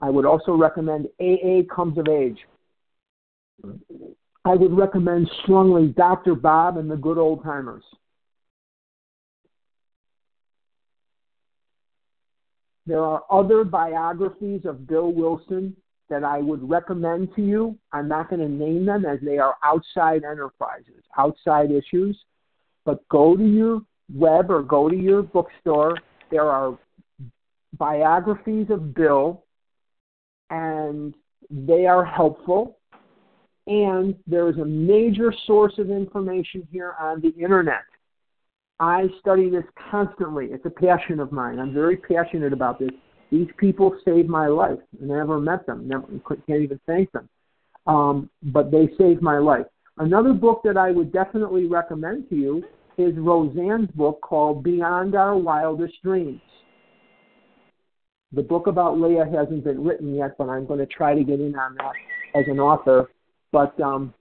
[0.00, 2.38] I would also recommend AA Comes of Age.
[4.44, 6.34] I would recommend strongly Dr.
[6.34, 7.84] Bob and the Good Old Timers.
[12.86, 15.76] There are other biographies of Bill Wilson
[16.10, 17.78] that I would recommend to you.
[17.92, 22.18] I'm not going to name them as they are outside enterprises, outside issues.
[22.84, 23.80] But go to your
[24.14, 25.96] web or go to your bookstore.
[26.30, 26.78] There are
[27.78, 29.44] biographies of Bill,
[30.50, 31.14] and
[31.50, 32.78] they are helpful.
[33.66, 37.84] And there is a major source of information here on the internet.
[38.78, 40.46] I study this constantly.
[40.46, 41.58] It's a passion of mine.
[41.58, 42.90] I'm very passionate about this.
[43.34, 44.78] These people saved my life.
[45.00, 45.88] and I never met them.
[45.88, 46.06] Never
[46.46, 47.28] can't even thank them.
[47.84, 49.66] Um, but they saved my life.
[49.98, 52.62] Another book that I would definitely recommend to you
[52.96, 56.40] is Roseanne's book called Beyond Our Wildest Dreams.
[58.30, 61.40] The book about Leah hasn't been written yet, but I'm going to try to get
[61.40, 61.94] in on that
[62.38, 63.10] as an author.
[63.50, 64.14] But um,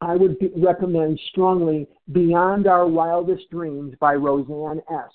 [0.00, 5.10] I would be, recommend strongly Beyond Our Wildest Dreams by Roseanne S.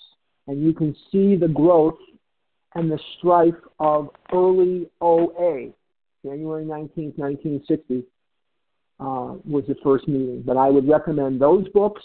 [0.47, 1.97] And you can see the growth
[2.75, 5.71] and the strife of early OA.
[6.23, 8.03] January 19th, 1960
[8.99, 10.43] uh, was the first meeting.
[10.45, 12.03] But I would recommend those books,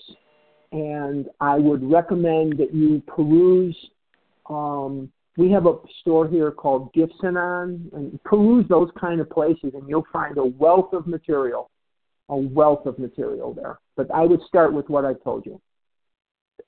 [0.73, 3.77] and I would recommend that you peruse.
[4.49, 9.87] Um, we have a store here called Gifts-Anon, and peruse those kind of places, and
[9.89, 11.71] you'll find a wealth of material
[12.29, 13.79] a wealth of material there.
[13.97, 15.61] But I would start with what I told you.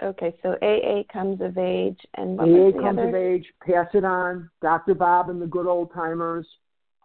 [0.03, 3.09] Okay, so AA comes of age and AA comes other?
[3.09, 4.95] of age, pass it on, Dr.
[4.95, 6.47] Bob and the good old timers.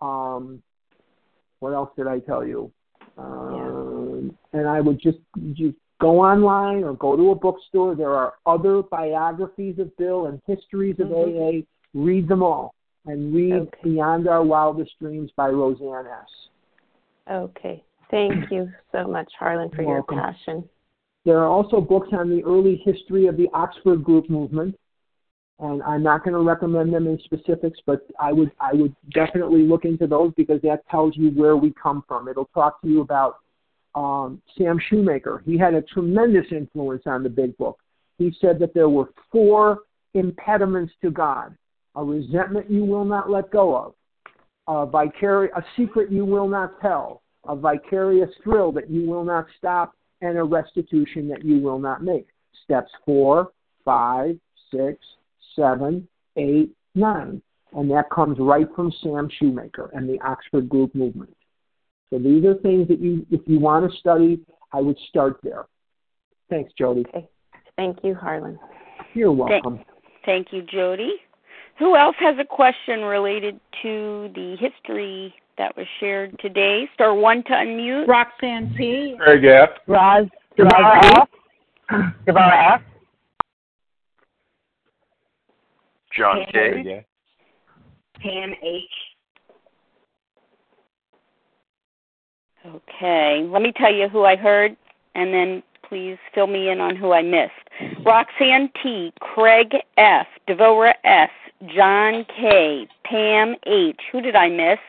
[0.02, 0.62] Um,
[1.60, 2.72] what else did I tell you?
[3.18, 5.18] Um, And I would just
[5.54, 7.96] just go online or go to a bookstore.
[7.96, 11.62] There are other biographies of Bill and histories of Mhm.
[11.62, 11.66] AA.
[11.94, 12.74] Read them all
[13.06, 13.80] and read Okay.
[13.84, 16.50] Beyond Our Wildest Dreams by Roseanne S.
[17.30, 17.84] Okay.
[18.10, 20.20] Thank you so much, Harlan, for You're your welcome.
[20.20, 20.70] passion.
[21.26, 24.78] There are also books on the early history of the Oxford Group movement,
[25.60, 29.62] and I'm not going to recommend them in specifics, but I would I would definitely
[29.62, 32.28] look into those because that tells you where we come from.
[32.28, 33.38] It'll talk to you about
[33.96, 35.44] um, Sam Shoemaker.
[35.46, 37.80] He had a tremendous influence on the Big Book.
[38.18, 39.80] He said that there were four
[40.14, 41.56] impediments to God:
[41.96, 43.94] a resentment you will not let go of,
[44.68, 49.46] a vicari- a secret you will not tell, a vicarious thrill that you will not
[49.58, 49.94] stop,
[50.24, 52.28] and a restitution that you will not make.
[52.64, 53.52] Steps four,
[53.84, 54.40] five,
[54.72, 54.98] six,
[55.56, 57.42] seven, eight, nine.
[57.74, 61.36] And that comes right from Sam Shoemaker and the Oxford Group movement.
[62.10, 64.40] So these are things that you, if you want to study,
[64.72, 65.66] I would start there.
[66.50, 67.04] Thanks, Jody.
[67.10, 67.28] Okay.
[67.76, 68.60] Thank you, Harlan.
[69.14, 69.80] You're welcome.
[70.26, 71.16] Thank you, Jody.
[71.80, 76.90] Who else has a question related to the history that was shared today?
[76.94, 78.08] Star one to unmute.
[78.08, 79.16] Roxanne T.
[79.18, 79.70] Very good.
[79.88, 80.28] Roz,
[80.58, 81.28] Devora Roz
[81.92, 82.04] F.
[82.28, 82.82] Devora F.
[86.16, 86.90] John Very K.
[86.90, 87.06] good.
[88.22, 88.84] Pam H.
[92.66, 94.78] Okay, let me tell you who I heard,
[95.16, 97.52] and then please fill me in on who I missed.
[98.06, 101.30] Roxanne T, Craig F, Devora S,
[101.76, 104.00] John K, Pam H.
[104.12, 104.80] Who did I miss?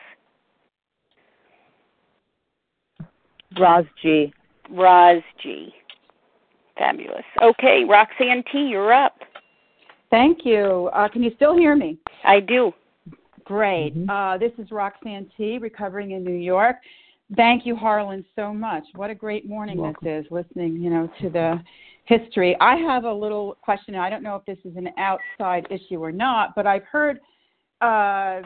[3.59, 4.33] Roz G.
[4.71, 5.73] Roz G.
[6.77, 7.23] Fabulous.
[7.41, 9.17] Okay, Roxanne T, you're up.
[10.09, 10.89] Thank you.
[10.93, 11.97] Uh, can you still hear me?
[12.23, 12.73] I do.
[13.45, 13.95] Great.
[13.95, 14.09] Mhm.
[14.09, 16.77] Uh, this is Roxanne T, recovering in New York.
[17.35, 18.83] Thank you, Harlan, so much.
[18.95, 21.59] What a great morning this is, listening, you know, to the
[22.05, 22.55] history.
[22.59, 23.95] I have a little question.
[23.95, 27.19] I don't know if this is an outside issue or not, but I've heard
[27.81, 28.41] uh,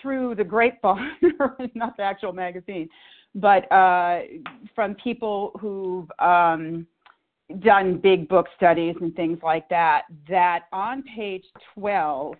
[0.00, 1.16] through the grapevine,
[1.74, 2.88] not the actual magazine,
[3.34, 4.20] but uh,
[4.74, 6.86] from people who've um,
[7.60, 11.44] done big book studies and things like that, that on page
[11.74, 12.34] 12,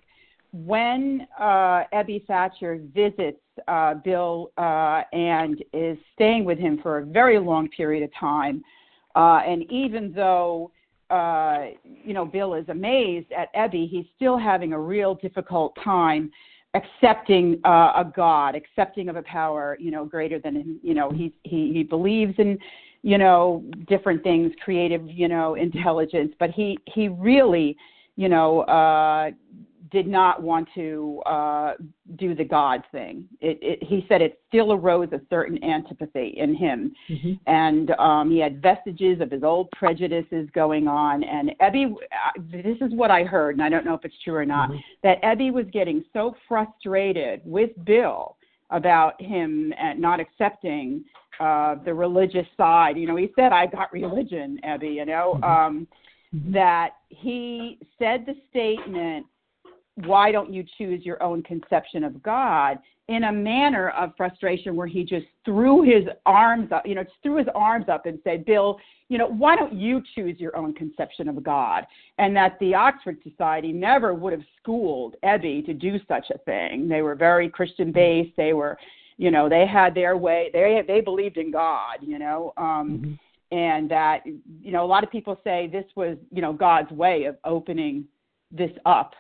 [0.53, 7.05] when uh, Ebby Thatcher visits uh, Bill uh, and is staying with him for a
[7.05, 8.63] very long period of time,
[9.15, 10.71] uh, and even though
[11.11, 16.31] uh, you know Bill is amazed at Ebby, he's still having a real difficult time
[16.75, 20.81] accepting uh, a God, accepting of a power you know greater than him.
[20.83, 22.59] You know he he he believes in
[23.03, 27.77] you know different things, creative you know intelligence, but he he really
[28.17, 29.31] you know uh,
[29.91, 31.75] did not want to uh,
[32.17, 33.25] do the God thing.
[33.41, 37.33] It, it, he said it still arose a certain antipathy in him, mm-hmm.
[37.47, 41.23] and um, he had vestiges of his old prejudices going on.
[41.25, 44.35] And Ebby, uh, this is what I heard, and I don't know if it's true
[44.35, 44.83] or not, Mhm.
[45.03, 48.37] that Ebby was getting so frustrated with Bill
[48.71, 51.05] about him and not accepting
[51.41, 52.97] uh, the religious side.
[52.97, 55.39] You know, he said, "I got religion, Ebby." You know.
[55.41, 55.45] Mhm.
[55.45, 55.89] Um,
[56.35, 56.53] Mhm.
[56.53, 59.25] that he said the statement,
[60.07, 62.79] Why don't you choose your own conception of God?
[63.09, 67.37] in a manner of frustration where he just threw his arms up, you know, threw
[67.37, 71.27] his arms up and said, Bill, you know, why don't you choose your own conception
[71.27, 71.87] of God?
[72.19, 76.87] And that the Oxford Society never would have schooled Ebby to do such a thing.
[76.87, 78.37] They were very Christian based.
[78.37, 78.77] They were,
[79.17, 80.51] you know, they had their way.
[80.53, 82.53] They they believed in God, you know.
[82.59, 83.19] Um, Mhm.
[83.51, 87.25] and that you know a lot of people say this was you know God's way
[87.25, 88.07] of opening
[88.51, 89.15] this up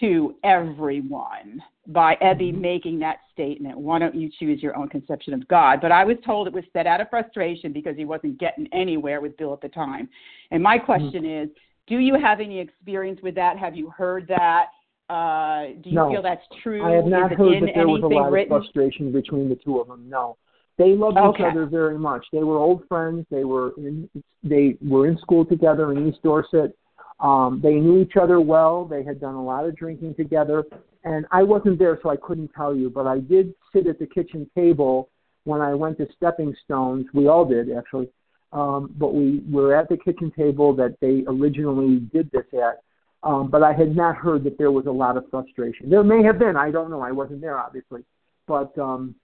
[0.00, 2.60] to everyone by Ebby Mhm.
[2.60, 3.76] making that statement.
[3.78, 5.80] Why don't you choose your own conception of God?
[5.80, 9.20] But I was told it was said out of frustration because he wasn't getting anywhere
[9.20, 10.08] with Bill at the time.
[10.50, 11.48] And my question is,
[11.86, 13.58] do you have any experience with that?
[13.58, 14.68] Have you heard that?
[15.08, 16.10] Uh, do you No.
[16.10, 16.82] feel that's true?
[16.82, 19.88] I have not heard that there was a lot of frustration between the two of
[19.88, 20.08] them.
[20.08, 20.36] No,
[20.78, 21.42] they loved Okay.
[21.44, 22.24] each other very much.
[22.32, 23.26] They were old friends.
[23.30, 24.08] They were in
[24.42, 26.76] they were in school together in East Dorset.
[27.22, 28.84] Um, they knew each other well.
[28.84, 30.64] They had done a lot of drinking together.
[31.04, 32.90] And I wasn't there, so I couldn't tell you.
[32.90, 35.08] But I did sit at the kitchen table
[35.44, 37.06] when I went to Stepping Stones.
[37.14, 38.08] We all did actually.
[38.52, 42.82] Um, but we were at the kitchen table that they originally did this at.
[43.22, 45.88] Um, but I had not heard that there was a lot of frustration.
[45.88, 46.56] There may have been.
[46.56, 47.00] I don't know.
[47.00, 48.04] I wasn't there, obviously.
[48.48, 49.14] But um,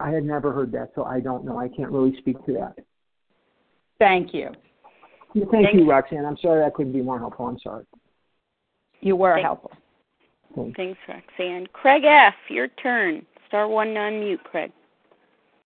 [0.00, 1.56] I had never heard that, so I don't know.
[1.58, 2.76] I can't really speak to that.
[3.98, 4.50] Thank you.
[5.34, 5.78] Yeah, Thank Thanks.
[5.78, 6.24] you, Roxanne.
[6.24, 7.46] I'm sorry I couldn't be more helpful.
[7.46, 7.84] I'm sorry.
[9.00, 9.72] You were Thank- helpful.
[10.54, 10.76] Thanks.
[10.76, 11.66] Thanks, Roxanne.
[11.72, 13.26] Craig F., your turn.
[13.48, 14.72] Star one to unmute, Craig.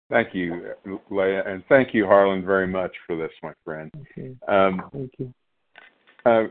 [0.09, 0.73] Thank you,
[1.11, 3.93] Leah, and thank you, Harlan, very much for this, my friend.
[4.19, 4.35] Okay.
[4.49, 5.33] Um, Thank you.
[6.27, 6.45] uh,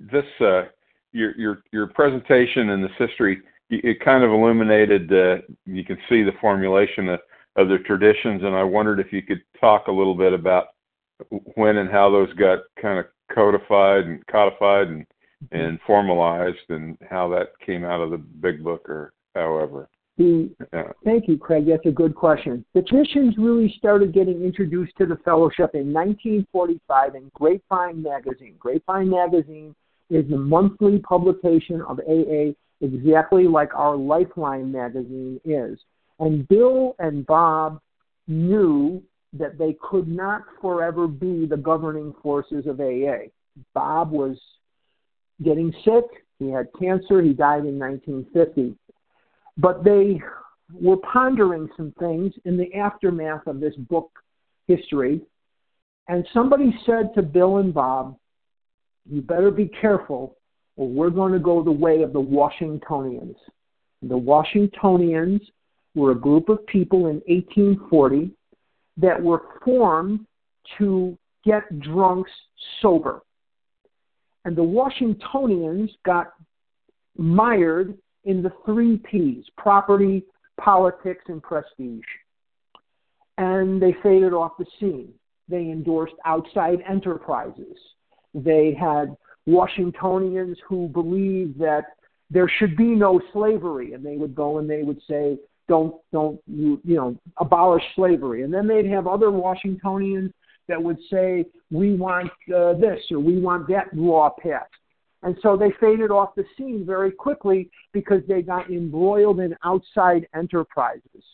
[0.00, 0.64] this uh,
[1.12, 3.40] your your your presentation and this history
[3.70, 5.12] it it kind of illuminated.
[5.12, 7.20] Uh, you can see the formulation of,
[7.54, 10.68] of the traditions, and I wondered if you could talk a little bit about
[11.54, 15.06] when and how those got kind of codified and codified and
[15.50, 19.88] and formalized, and how that came out of the big book, or however.
[20.18, 21.66] The, Uh, thank you, Craig.
[21.66, 22.64] That's a good question.
[22.74, 28.54] The traditions really started getting introduced to the fellowship in 1945 in Grapevine Magazine.
[28.58, 29.74] Grapevine Magazine
[30.10, 35.78] is the monthly publication of AA, exactly like our Lifeline magazine is.
[36.18, 37.80] And Bill and Bob
[38.28, 39.02] knew
[39.32, 43.28] that they could not forever be the governing forces of AA.
[43.74, 44.38] Bob was
[45.42, 46.04] getting sick.
[46.38, 47.22] He had cancer.
[47.22, 48.76] He died in 1950.
[49.56, 50.20] But they
[50.80, 54.10] were pondering some things in the aftermath of this book
[54.66, 55.20] history.
[56.08, 58.16] And somebody said to Bill and Bob,
[59.10, 60.36] You better be careful,
[60.76, 63.36] or we're going to go the way of the Washingtonians.
[64.02, 65.42] The Washingtonians
[65.94, 68.30] were a group of people in 1840
[68.96, 70.26] that were formed
[70.78, 72.30] to get drunks
[72.80, 73.22] sober.
[74.44, 76.32] And the Washingtonians got
[77.16, 80.24] mired in the three P's property,
[80.60, 82.00] politics, and prestige.
[83.38, 85.12] And they faded off the scene.
[85.48, 87.76] They endorsed outside enterprises.
[88.34, 89.16] They had
[89.46, 91.84] Washingtonians who believed that
[92.30, 95.38] there should be no slavery, and they would go and they would say,
[95.72, 100.30] "Don't, don't, you, you know, abolish slavery." And then they'd have other Washingtonians
[100.68, 104.74] that would say, "We want uh, this or we want that law passed."
[105.22, 110.26] And so they faded off the scene very quickly because they got embroiled in outside
[110.34, 111.24] enterprises.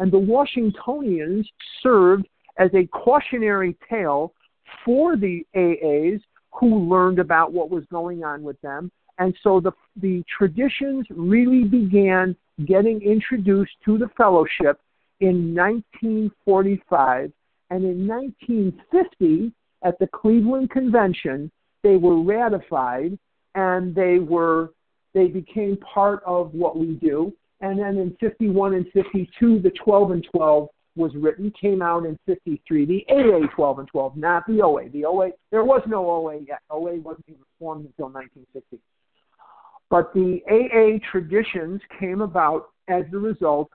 [0.00, 1.48] And the Washingtonians
[1.82, 2.26] served
[2.58, 4.32] as a cautionary tale
[4.84, 6.20] for the AAs
[6.58, 8.90] who learned about what was going on with them.
[9.18, 12.36] And so the, the traditions really began
[12.66, 14.80] getting introduced to the fellowship
[15.20, 17.32] in 1945.
[17.70, 19.52] And in 1950,
[19.84, 21.50] at the Cleveland Convention,
[21.82, 23.18] they were ratified
[23.54, 24.70] and they were
[25.14, 27.32] they became part of what we do.
[27.62, 32.18] And then in 51 and 52, the 12 and 12 was written, came out in
[32.26, 34.90] 53, the AA 12 and 12, not the OA.
[34.90, 36.60] The OA, there was no OA yet.
[36.70, 38.78] OA wasn't even formed until 1960.
[39.90, 43.70] But the AA traditions came about as the result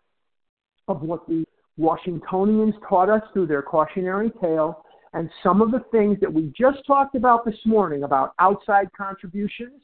[0.88, 1.46] of what the
[1.78, 4.84] Washingtonians taught us through their cautionary tale
[5.14, 9.82] and some of the things that we just talked about this morning about outside contributions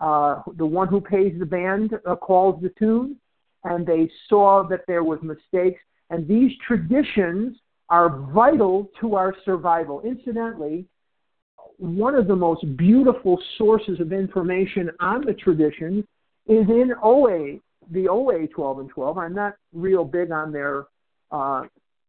[0.00, 3.16] uh, the one who pays the band uh, calls the tune,
[3.64, 5.80] and they saw that there was mistakes.
[6.10, 7.56] And these traditions
[7.88, 10.00] are vital to our survival.
[10.02, 10.86] Incidentally,
[11.78, 16.06] one of the most beautiful sources of information on the tradition
[16.46, 17.58] is in OA,
[17.90, 19.18] the OA 12 and 12.
[19.18, 20.86] I'm not real big on their,
[21.30, 21.62] uh,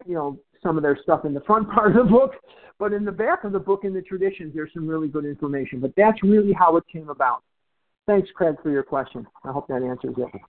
[0.06, 2.34] you know, some of their stuff in the front part of the book,
[2.80, 5.80] but in the back of the book in the traditions, there's some really good information.
[5.80, 7.44] But that's really how it came about.
[8.08, 9.28] Thanks, Craig, for your question.
[9.44, 10.42] I hope that answers it.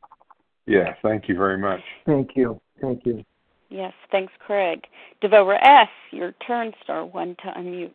[0.66, 1.80] Yeah, thank you very much.
[2.06, 2.60] Thank you.
[2.80, 3.24] Thank you.
[3.68, 4.84] Yes, thanks, Craig.
[5.22, 7.92] Devora S., your turn, star one to unmute.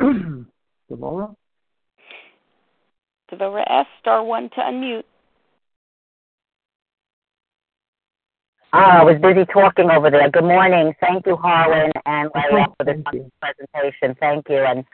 [0.90, 1.34] Devora?
[3.30, 5.04] Devora S., star one to unmute.
[8.72, 10.30] Oh, I was busy talking over there.
[10.30, 10.94] Good morning.
[11.00, 13.02] Thank you, Harlan and Larry, for this
[13.40, 14.16] presentation.
[14.20, 14.58] Thank you.
[14.58, 14.84] And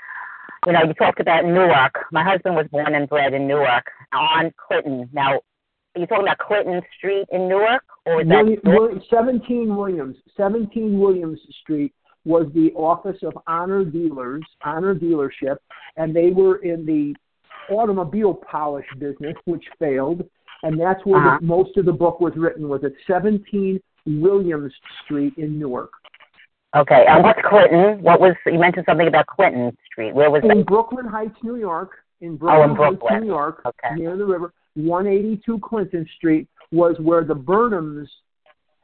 [0.66, 2.06] you know, you talked about Newark.
[2.10, 5.08] My husband was born and bred in Newark on Clinton.
[5.12, 9.76] Now, are you talking about Clinton Street in Newark, or is William, that William, 17
[9.76, 11.92] Williams, 17 Williams Street
[12.26, 15.56] was the office of honor dealers, honor dealership,
[15.96, 17.14] and they were in the
[17.72, 20.28] automobile polish business, which failed,
[20.64, 21.38] and that's where Uh-huh.
[21.40, 22.68] the, most of the book was written.
[22.68, 24.72] Was at 17 Williams
[25.04, 25.92] Street in Newark,
[26.76, 27.06] okay?
[27.08, 28.02] And what's Clinton?
[28.02, 30.12] What was you mentioned something about Clinton Street?
[30.14, 30.50] Where was it?
[30.50, 30.66] in that?
[30.66, 31.90] Brooklyn Heights, New York.
[32.22, 33.94] In Oh, Brooklyn, Heights, New York, Okay.
[33.96, 34.52] near the river.
[34.74, 38.08] 182 Clinton Street was where the Burnhams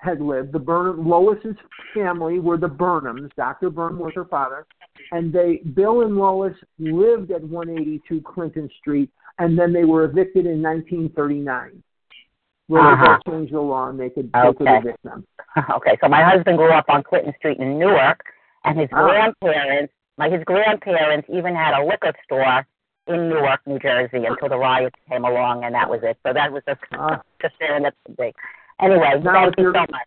[0.02, 0.52] had lived.
[0.52, 1.56] The Burnham Lois's
[1.94, 3.30] family were the Burnhams.
[3.36, 3.70] Dr.
[3.70, 4.66] Burnham was her father,
[5.12, 10.44] and they Bill and Lois lived at 182 Clinton Street, and then they were evicted
[10.46, 11.82] in 1939.
[12.68, 13.18] Where Uh-huh.
[13.26, 15.26] they changed the law and they could, they could evict them.
[15.76, 18.24] Okay, so my husband grew up on Clinton Street in Newark,
[18.64, 19.04] and his Ah.
[19.04, 22.66] grandparents, my his grandparents even had a liquor store
[23.08, 26.16] in Newark, New Jersey, until the riots came along, and that was it.
[26.26, 27.20] So that was just Ah.
[27.42, 28.34] just saying that's the big.
[28.82, 30.06] Anyway, Now, thank if you you're- so much.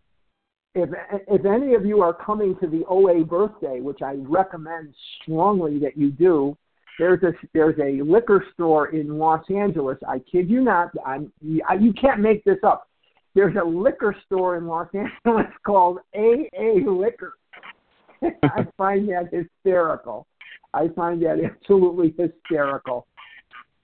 [0.76, 0.89] if
[1.27, 5.95] if any of you are coming to the OA birthday, which I recommend strongly that
[5.97, 6.56] you do,
[6.99, 9.97] there's a there's a liquor store in Los Angeles.
[10.07, 10.91] I kid you not.
[11.06, 12.88] I'm you can't make this up.
[13.34, 17.34] There's a liquor store in Los Angeles called AA Liquor.
[18.43, 20.26] I find that hysterical.
[20.73, 23.07] I find that absolutely hysterical.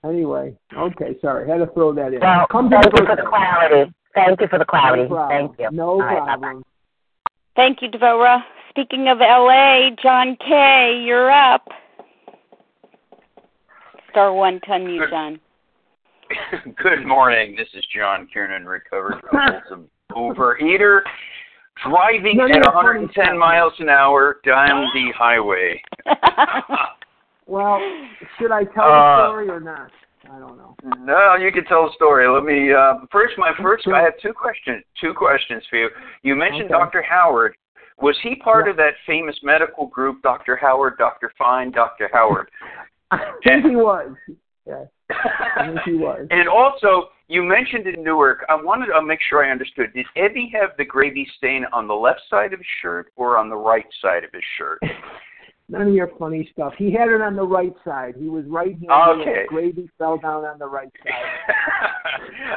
[0.04, 2.20] Anyway, okay, sorry, had to throw that in.
[2.22, 3.94] Well, Come to thank you for the clarity.
[4.14, 5.08] Thank you for the clarity.
[5.10, 5.28] No.
[5.30, 5.70] Thank you.
[5.72, 6.38] No All right, bye-bye.
[6.38, 6.64] problem.
[7.56, 8.44] Thank you, Devora.
[8.70, 11.68] Speaking of LA, John K., you're up.
[14.10, 15.40] Star one to unmute, John.
[16.82, 17.56] Good morning.
[17.58, 21.02] This is John Kiernan, recovered compulsive overeater,
[21.86, 25.82] driving None of at 110 miles an hour down the highway.
[27.48, 27.80] Well,
[28.40, 29.92] should I tell Uh, the story or not?
[30.30, 30.76] I don't know.
[31.00, 32.28] No, you can tell a story.
[32.28, 33.34] Let me uh, first.
[33.38, 33.88] My first.
[33.88, 34.84] I have two questions.
[35.00, 35.90] Two questions for you.
[36.24, 36.74] You mentioned Okay.
[36.74, 37.02] Dr.
[37.02, 37.56] Howard.
[38.02, 38.72] Was he part Yeah.
[38.72, 40.56] of that famous medical group, Dr.
[40.56, 41.32] Howard, Dr.
[41.38, 42.10] Fine, Dr.
[42.14, 42.50] Howard?
[43.12, 44.16] I think he was.
[44.66, 46.28] Yes, I think he was.
[46.30, 48.46] And also, you mentioned in Newark.
[48.48, 49.92] I wanted to make sure I understood.
[49.94, 53.50] Did Eddie have the gravy stain on the left side of his shirt or on
[53.50, 54.80] the right side of his shirt?
[55.72, 56.74] None of your funny stuff.
[56.78, 58.16] He had it on the right side.
[58.18, 59.46] He was right handed Okay.
[59.48, 61.14] gravy fell down on the right side.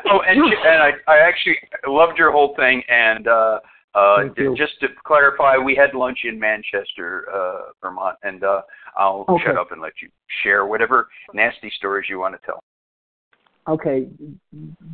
[0.10, 2.82] oh, and and I I actually loved your whole thing.
[2.88, 3.60] And uh,
[3.94, 4.24] uh,
[4.56, 8.62] just to clarify, we had lunch in Manchester, uh, Vermont, and uh,
[8.96, 9.44] I'll Okay.
[9.46, 10.08] shut up and let you
[10.42, 12.58] share whatever nasty stories you want to tell.
[13.68, 14.08] Okay,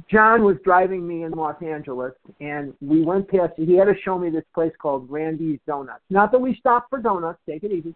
[0.08, 3.54] John was driving me in Los Angeles, and we went past.
[3.56, 6.04] He had to show me this place called Randy's Donuts.
[6.10, 7.40] Not that we stopped for donuts.
[7.48, 7.94] Take it easy.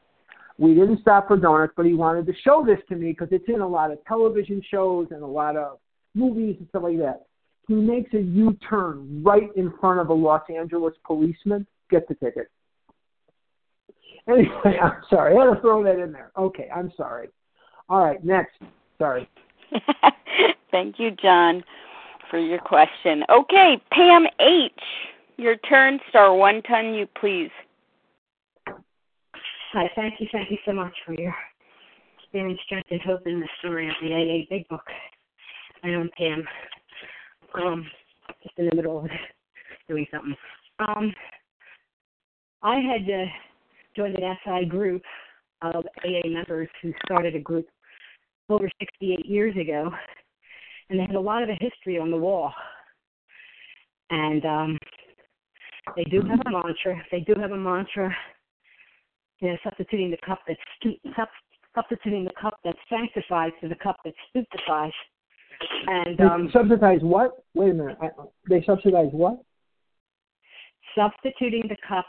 [0.59, 3.49] We didn't stop for donuts, but he wanted to show this to me because it's
[3.49, 5.79] in a lot of television shows and a lot of
[6.15, 7.27] movies and stuff like that.
[7.67, 11.67] He makes a U-turn right in front of a Los Angeles policeman.
[11.91, 12.49] Get the ticket.
[14.29, 15.37] Anyway, I'm sorry.
[15.37, 16.31] I had to throw that in there.
[16.37, 17.29] Okay, I'm sorry.
[17.89, 18.57] All right, next.
[18.99, 19.29] Sorry.
[20.71, 21.63] Thank you, John,
[22.31, 23.23] for your question.
[23.31, 24.73] Okay, Pam H.,
[25.37, 25.99] your turn.
[26.09, 27.51] Star one ton, you please.
[29.75, 31.35] Hi, thank you, thank you so much for your
[32.17, 34.85] experience, strength, and hope in the story of the AA Big Book.
[35.83, 36.45] I am Pam.
[37.61, 37.85] Um,
[38.41, 39.11] just in the middle of
[39.89, 40.37] doing something.
[40.79, 41.13] Um,
[42.63, 43.25] I had uh,
[43.97, 45.03] joined an SI group
[45.63, 47.67] of AA members who started a group
[48.51, 49.91] over 68 years ago,
[50.89, 52.53] and they had a lot of a history on the wall.
[54.11, 54.79] And um,
[55.97, 57.03] they do have a mantra.
[57.11, 58.15] They do have a mantra
[59.41, 60.57] you know, substituting the cup that
[61.17, 61.31] that's
[61.75, 64.93] substituting the cup that sanctifies to the cup that stultifies.
[65.87, 67.45] And um, subsidize what?
[67.55, 67.97] Wait a minute.
[68.01, 68.09] I,
[68.49, 69.41] they subsidize what?
[70.97, 72.07] Substituting the cup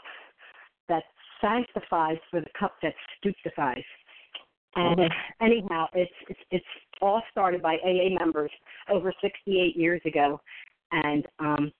[0.88, 1.02] that
[1.40, 3.84] sanctifies for the cup that stultifies.
[4.76, 5.14] And okay.
[5.40, 6.64] anyhow, it's it's it's
[7.00, 8.50] all started by AA members
[8.90, 10.40] over 68 years ago,
[10.92, 11.72] and um,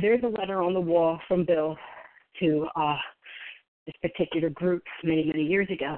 [0.00, 1.76] there's a letter on the wall from Bill
[2.40, 2.96] to uh,
[3.86, 5.96] this particular group many many years ago.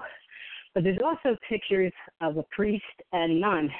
[0.74, 3.70] But there's also pictures of a priest and nun,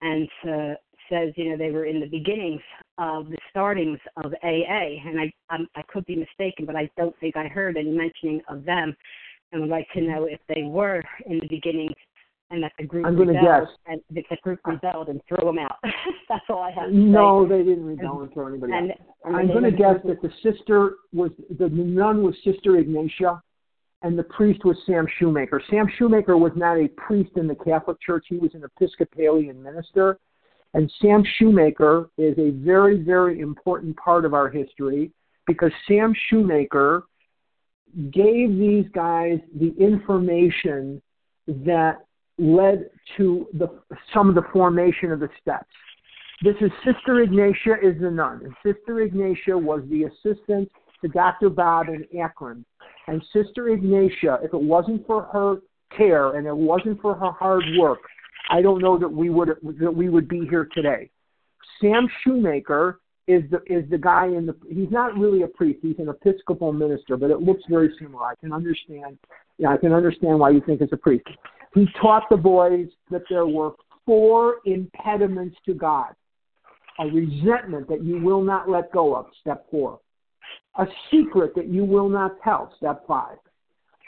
[0.00, 0.74] and uh,
[1.10, 2.62] says you know they were in the beginnings
[2.98, 7.18] of the startings of AA, and I I'm, I could be mistaken, but I don't
[7.18, 8.96] think I heard any mentioning of them,
[9.52, 11.96] and would like to know if they were in the beginnings
[12.54, 13.66] and that the group I'm going to guess.
[13.86, 15.76] and that the group rebelled and threw them out.
[16.28, 18.98] That's all I have to no, they didn't rebel and, and throw anybody and, out.
[19.24, 23.42] And I'm going to guess that the sister was the nun was Sister Ignatia,
[24.02, 25.60] and the priest was Sam Shoemaker.
[25.68, 30.18] Sam Shoemaker was not a priest in the Catholic Church; he was an Episcopalian minister.
[30.74, 35.12] And Sam Shoemaker is a very, very important part of our history
[35.46, 37.04] because Sam Shoemaker
[38.10, 41.00] gave these guys the information
[41.46, 42.04] that
[42.38, 43.68] led to the,
[44.12, 45.70] some of the formation of the steps.
[46.42, 50.70] This is Sister Ignatia is the nun, and Sister Ignatia was the assistant
[51.02, 51.48] to Dr.
[51.48, 52.64] Bob in Akron.
[53.06, 55.56] And Sister Ignatia, if it wasn't for her
[55.96, 58.00] care and it wasn't for her hard work,
[58.50, 59.50] I don't know that we would
[59.80, 61.10] that we would be here today.
[61.80, 65.98] Sam Shoemaker is the is the guy in the he's not really a priest he's
[65.98, 69.16] an episcopal minister but it looks very similar i can understand
[69.56, 71.26] yeah i can understand why you think it's a priest
[71.74, 73.72] he taught the boys that there were
[74.06, 76.12] four impediments to god
[77.00, 79.98] a resentment that you will not let go of step four
[80.78, 83.38] a secret that you will not tell step five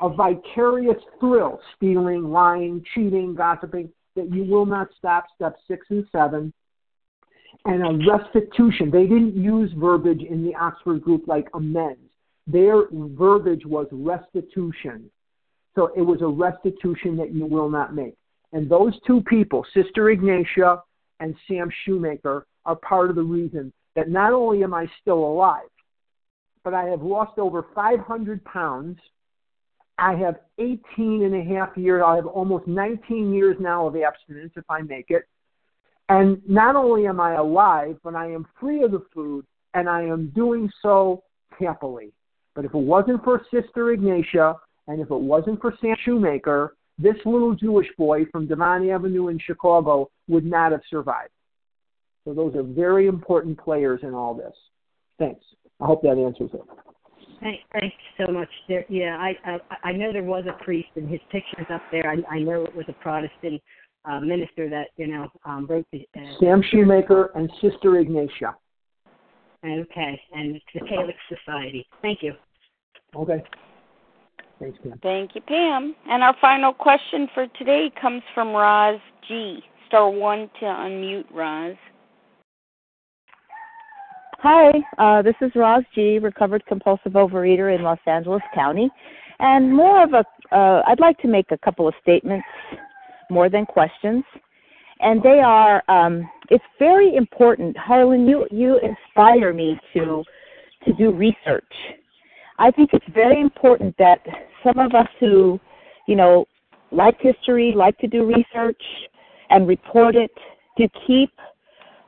[0.02, 6.06] a vicarious thrill stealing lying cheating gossiping that you will not stop step six and
[6.10, 6.52] seven
[7.66, 8.90] and a restitution.
[8.90, 12.00] They didn't use verbiage in the Oxford group like amends.
[12.46, 15.10] Their verbiage was restitution.
[15.76, 18.16] So it was a restitution that you will not make.
[18.52, 20.82] And those two people, Sister Ignatia
[21.20, 25.68] and Sam Shoemaker, are part of the reason that not only am I still alive,
[26.64, 28.98] but I have lost over 500 pounds.
[29.98, 34.52] I have 18 and a half years, I have almost 19 years now of abstinence
[34.56, 35.24] if I make it.
[36.08, 39.44] And not only am I alive, but I am free of the food,
[39.74, 41.22] and I am doing so
[41.58, 42.12] happily.
[42.54, 44.56] But if it wasn't for Sister Ignatia,
[44.88, 49.38] and if it wasn't for Sam Shoemaker, this little Jewish boy from Devon Avenue in
[49.38, 51.30] Chicago would not have survived.
[52.24, 54.54] So those are very important players in all this.
[55.18, 55.44] Thanks.
[55.80, 56.62] I hope that answers it.
[57.40, 58.48] Thank, thanks so much.
[58.66, 62.10] There, yeah, I, I I know there was a priest, and his picture's up there.
[62.10, 63.60] I, I know it was a Protestant
[64.06, 66.08] uh, minister that you know um, wrote the.
[66.16, 68.56] Uh, Sam Shoemaker and Sister Ignatia.
[69.64, 71.86] Okay, and the Catholic Society.
[72.00, 72.32] Thank you.
[73.14, 73.42] Okay.
[74.58, 74.98] Thanks, Pam.
[75.02, 75.94] Thank you, Pam.
[76.08, 79.60] And our final question for today comes from Roz G.
[79.88, 81.76] Star one to unmute, Roz.
[84.38, 88.90] Hi, uh, this is Roz G, recovered compulsive overeater in Los Angeles County,
[89.38, 90.24] and more of a.
[90.54, 92.46] Uh, I'd like to make a couple of statements
[93.30, 94.24] more than questions.
[95.00, 97.76] And they are, um, it's very important.
[97.76, 100.24] Harlan, you, you inspire me to,
[100.84, 101.64] to do research.
[102.58, 104.20] I think it's very important that
[104.64, 105.60] some of us who,
[106.06, 106.46] you know,
[106.90, 108.80] like history, like to do research
[109.50, 110.30] and report it,
[110.78, 111.30] to keep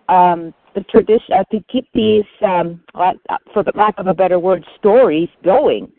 [0.08, 3.12] um, the tradition, uh, to keep these, um, uh,
[3.52, 5.90] for the lack of a better word, stories going,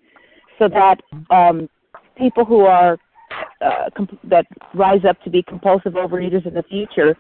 [0.58, 1.70] so that um,
[2.18, 2.98] people who are
[3.62, 7.16] uh, comp- that rise up to be compulsive overeaters in the future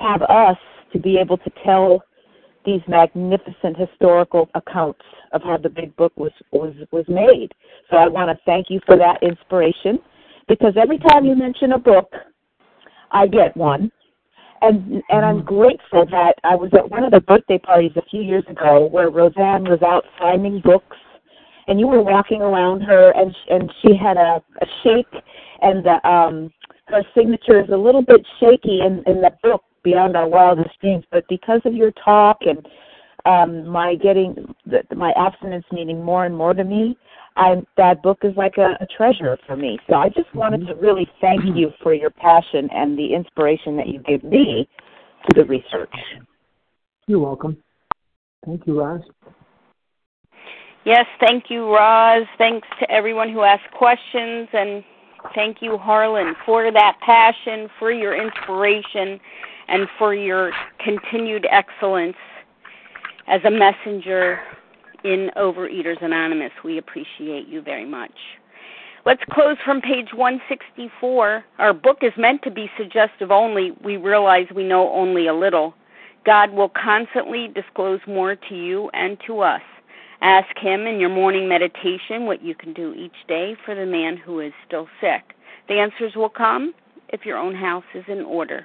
[0.00, 0.56] have us
[0.92, 2.02] to be able to tell
[2.64, 5.00] these magnificent historical accounts
[5.32, 7.52] of how the big book was was was made.
[7.90, 9.98] So I want to thank you for that inspiration
[10.48, 12.12] because every time you mention a book,
[13.10, 13.90] I get one.
[14.62, 18.22] And and I'm grateful that I was at one of the birthday parties a few
[18.22, 20.96] years ago where Roseanne was out signing books
[21.68, 25.22] and you were walking around her and and she had a, a shake
[25.62, 26.50] and the um
[26.86, 31.04] her signature is a little bit shaky in in the book beyond our wildest dreams
[31.10, 32.66] but because of your talk and
[33.26, 34.34] um my getting
[34.66, 36.96] the, my abstinence meaning more and more to me
[37.36, 39.78] i that book is like a, a treasure for me.
[39.88, 43.88] So i just wanted to really thank you for your passion and the inspiration that
[43.88, 44.68] you give me
[45.28, 45.94] to the research.
[47.06, 47.56] You're welcome.
[48.44, 49.00] Thank you Roz.
[50.84, 52.26] Yes, thank you, Roz.
[52.36, 54.84] Thanks to everyone who asked questions, and
[55.34, 59.18] thank you, Harlan, for that passion, for your inspiration,
[59.68, 62.16] and for your continued excellence
[63.26, 64.40] as a messenger
[65.04, 66.52] in Overeaters Anonymous.
[66.64, 68.12] We appreciate you very much.
[69.06, 71.44] Let's close from page 164.
[71.58, 73.72] Our book is meant to be suggestive only.
[73.82, 75.74] We realize we know only a little.
[76.24, 79.60] God will constantly disclose more to you and to us.
[80.22, 84.16] Ask Him in your morning meditation what you can do each day for the man
[84.16, 85.34] who is still sick.
[85.68, 86.72] The answers will come
[87.10, 88.64] if your own house is in order.